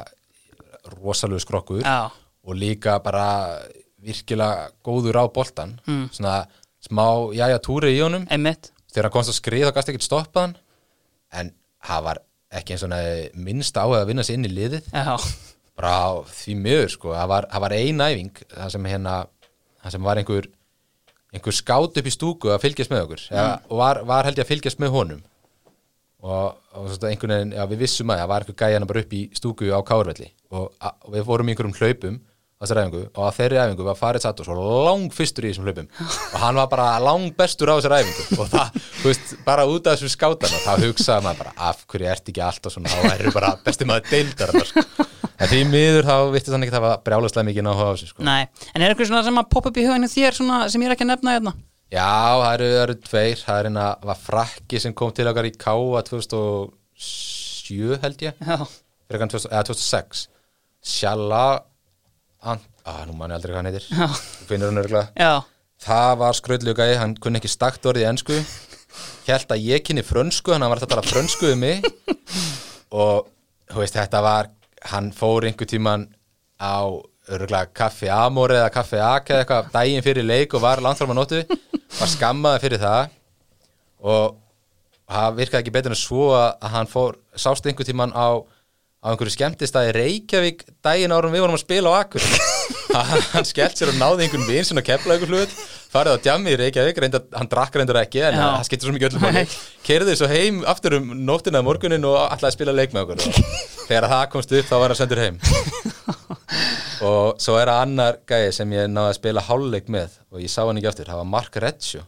[0.99, 2.11] rosalegu skrokkur Já.
[2.45, 3.27] og líka bara
[4.03, 6.09] virkilega góður á boltan Mm.
[6.13, 6.47] svona
[6.93, 8.27] smá jæja túri í honum.
[8.33, 8.71] Einmitt.
[8.93, 10.55] Þegar hann komst að skriða þá gæst ekkert stoppað hann.
[11.33, 11.53] En
[11.89, 14.91] hann var ekki eins og hann minnst á að vinna sér inn í liðið.
[14.93, 15.17] Já,
[15.79, 17.15] bara á því miður sko.
[17.17, 19.21] Það var, það var ein æfing það sem hérna
[19.91, 20.49] sem var einhver
[21.33, 23.23] einhver skátt upp í stúku að fylgjast með okkur.
[23.33, 25.23] Ja, og var, var held ég að fylgjast með honum.
[26.23, 29.17] Og, og einhvern veginn já, við vissum að það var einhver gæði hann bara upp
[29.17, 30.29] í stúku á Kárvelli.
[30.53, 32.21] Og, og við fórum í einhverjum hlaupum
[32.63, 34.57] þessari æfingu og að þeirri æfingu var Farid Sato svo
[34.87, 38.53] lang fyrstur í þessum hlaupum og hann var bara lang bestur á þessari æfingu og
[38.53, 42.31] það, þú veist, bara út af þessum skátana þá hugsaði maður bara, af hverju ert
[42.33, 44.87] ekki alltaf svona, þá er bara besti maður deildar sko.
[45.43, 48.25] en því miður þá vittist hann ekki það var brjálaslega mikið náhuga á þessu sko.
[48.27, 50.91] Nei, en er eitthvað svona sem að poppa upp í huginu þér svona, sem ég
[50.91, 51.55] er ekki að nefna hérna?
[51.93, 52.09] Já,
[52.41, 55.53] það eru, það eru tveir það er eina, var frakki sem kom til okkar í
[55.61, 56.05] K.A.
[56.09, 60.23] 2007 held ég Já, fyrir hann 2000 eða 2006
[60.93, 61.43] Sjalla
[62.43, 63.89] að nú mann ég aldrei hvað hann heitir.
[64.49, 65.33] Finnur hann örgulega
[65.83, 68.39] það var skröðlegu gæði, hann kunni ekki stakt orðið ennsku
[69.27, 71.87] held að ég kynni frönsku hann var þetta bara frönsku um mig.
[72.93, 73.29] Og
[73.73, 74.51] veist þetta var
[74.93, 76.09] hann fór einhver tíman
[76.59, 76.91] á
[77.33, 81.17] örgulega kaffi Amor eða kaffi Aka eða eitthvað daginn fyrir leik og var landfram á
[81.17, 83.13] nótu var skammaði fyrir það.
[84.03, 84.37] Og
[85.13, 88.43] það virkaði ekki betur en svo að hann fór sást einhver tíman á,
[89.03, 92.27] á einhverju skemmtistæði Reykjavík daginn árum við vorum að spila á Akkur
[93.35, 95.55] hann skellt sér og náði einhvern vin sem að kepla einhver hlut
[95.93, 99.17] farið á djammi í Reykjavík reyndar, hann drakk reyndar ekki en það skiptir svo mikið
[99.19, 99.57] öllum Nei.
[99.85, 103.25] kerði svo heim aftur um nóttina að morgunin og ætlaði að spila leik með okkur.
[103.27, 105.41] Og þegar það komst upp þá var hann sendur heim.
[107.11, 110.53] Og svo er það annar gæði sem ég náði að spila hálfleik með og ég
[110.53, 112.05] sá hann ekki aftur, það var Mark Redsjó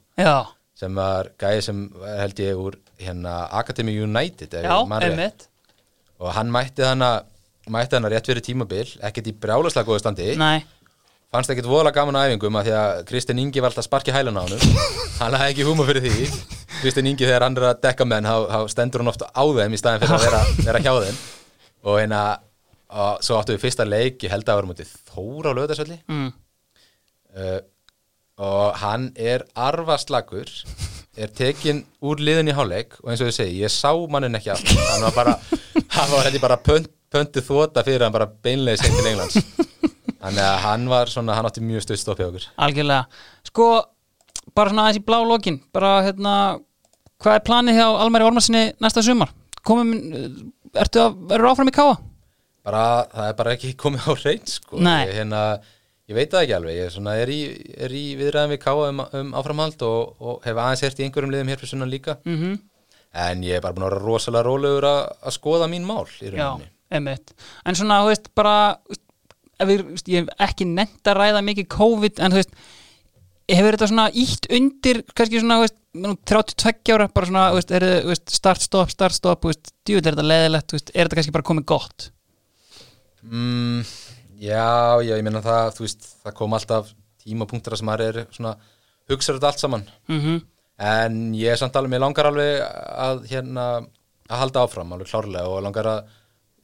[0.79, 1.81] sem var gæði sem
[2.21, 5.49] held ég úr hérna Academy United já, einmitt
[6.25, 7.11] og hann mætti hana
[7.71, 10.31] mætti hana rétt fyrir tímabil, ekkert í brjálaslega góðu standi.
[10.41, 10.65] Nei,
[11.33, 14.17] fannst ekkert voðalega gaman á æfingum að því að Kristinn Ingi var alltaf að sparki
[14.17, 14.57] hælun á hann
[15.21, 16.33] hann hafði ekki húma fyrir því.
[16.81, 19.81] Kristinn Ingi þegar hann að dekka menn þá, þá stendur hann ofta á þeim í
[19.81, 21.23] staðin fyrir að vera, vera hjá þeim.
[21.85, 22.25] Og hérna
[22.95, 26.29] og svo áttu við fyrsta leik ég held að vera mútið Þóra á lögðarsöldi mm.
[27.39, 27.61] uh,
[28.45, 30.51] og hann er arfaslagur
[31.17, 34.53] er tekinn úr liðin í hálfleik og eins og ég segi, ég sá mannin ekki
[34.55, 35.35] allt hann var bara,
[35.97, 39.39] hann var heldur bara pönt, pöntið þvota fyrir hann bara beinlega seint til Englands
[40.25, 43.05] þannig að hann var svona, hann átti mjög stöð stoppið okkur algjörlega
[43.51, 43.69] Sko,
[44.57, 46.35] bara svona aðeins í blá lokin bara, hérna,
[47.23, 49.31] hvað er planið hjá Almari Ormarsinni næsta sumar?
[49.65, 49.95] Komum,
[50.77, 51.95] ertu að, verður áfram í káa?
[52.65, 54.81] bara, það er bara ekki komið á reynd sko.
[54.81, 55.05] Nei.
[55.13, 55.43] hérna,
[56.11, 57.41] ég veit það ekki alveg ég er, svona, er, í,
[57.87, 61.33] er í viðræðum við Káa um, um áframhald og, og hef aðeins hert í einhverjum
[61.35, 62.19] liðum hér fyrir sunnan líka.
[62.29, 62.59] Mm
[63.15, 66.31] en ég er bara búin að vera rosalega rólegur að, að skoða mín mál í
[66.31, 66.71] Já, rauninni.
[66.91, 67.35] einmitt.
[67.65, 68.55] En svona, þú veist, bara
[69.69, 72.57] við, ég hef ekki nefnt að ræða mikið COVID, en þú veist
[73.55, 77.61] hefur þetta svona ítt undir kannski svona, þú veist, nú 32 ára bara svona, þú
[77.61, 80.79] veist, er þú veist, start, stop, start, stop, þú veist, djúvill er þetta leðilegt þú
[80.81, 82.09] veist, er þetta kannski bara komið gott?
[83.25, 83.85] Mm,
[84.41, 86.91] já, já, ég meina það, þú veist, það kom alltaf
[87.25, 88.57] tímapunktur sem maður er svona,
[89.11, 89.89] hugsaður þetta allt saman.
[90.11, 90.43] mm
[90.75, 92.57] En ég er samt alveg, mér langar alveg
[92.99, 93.65] að hérna,
[94.27, 96.09] að halda áfram alveg klárlega og langar að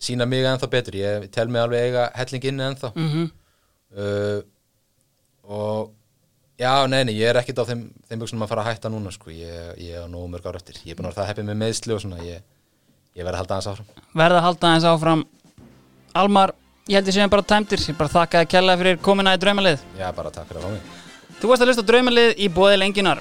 [0.02, 0.96] sína mig ennþá betur.
[0.98, 2.90] Ég tel mig alveg eiga helling inni ennþá.
[2.96, 3.30] -hmm.
[3.90, 4.42] Uh,
[5.46, 5.92] og
[6.58, 9.10] já, nei, nei, ég er ekkit á þeim, þeim buksum að fara að hætta núna,
[9.10, 9.30] sko.
[9.30, 10.82] Ég, ég er nógu mörg ára eftir.
[10.84, 12.42] Ég er búin að vera það heppið með meðsli og svona, ég,
[13.14, 13.86] ég verð að halda aðeins áfram.
[14.14, 15.24] verða að halda aðeins áfram
[16.14, 16.52] Almar,
[16.90, 19.84] ég held ég séum bara tæmtir ég bara þakka að kella fyrir komina í draumalið.
[19.98, 20.96] Já, bara takk fyrir að fá mig.
[21.40, 23.20] Þú varst að hlusta á draumalið í bóði lengjunar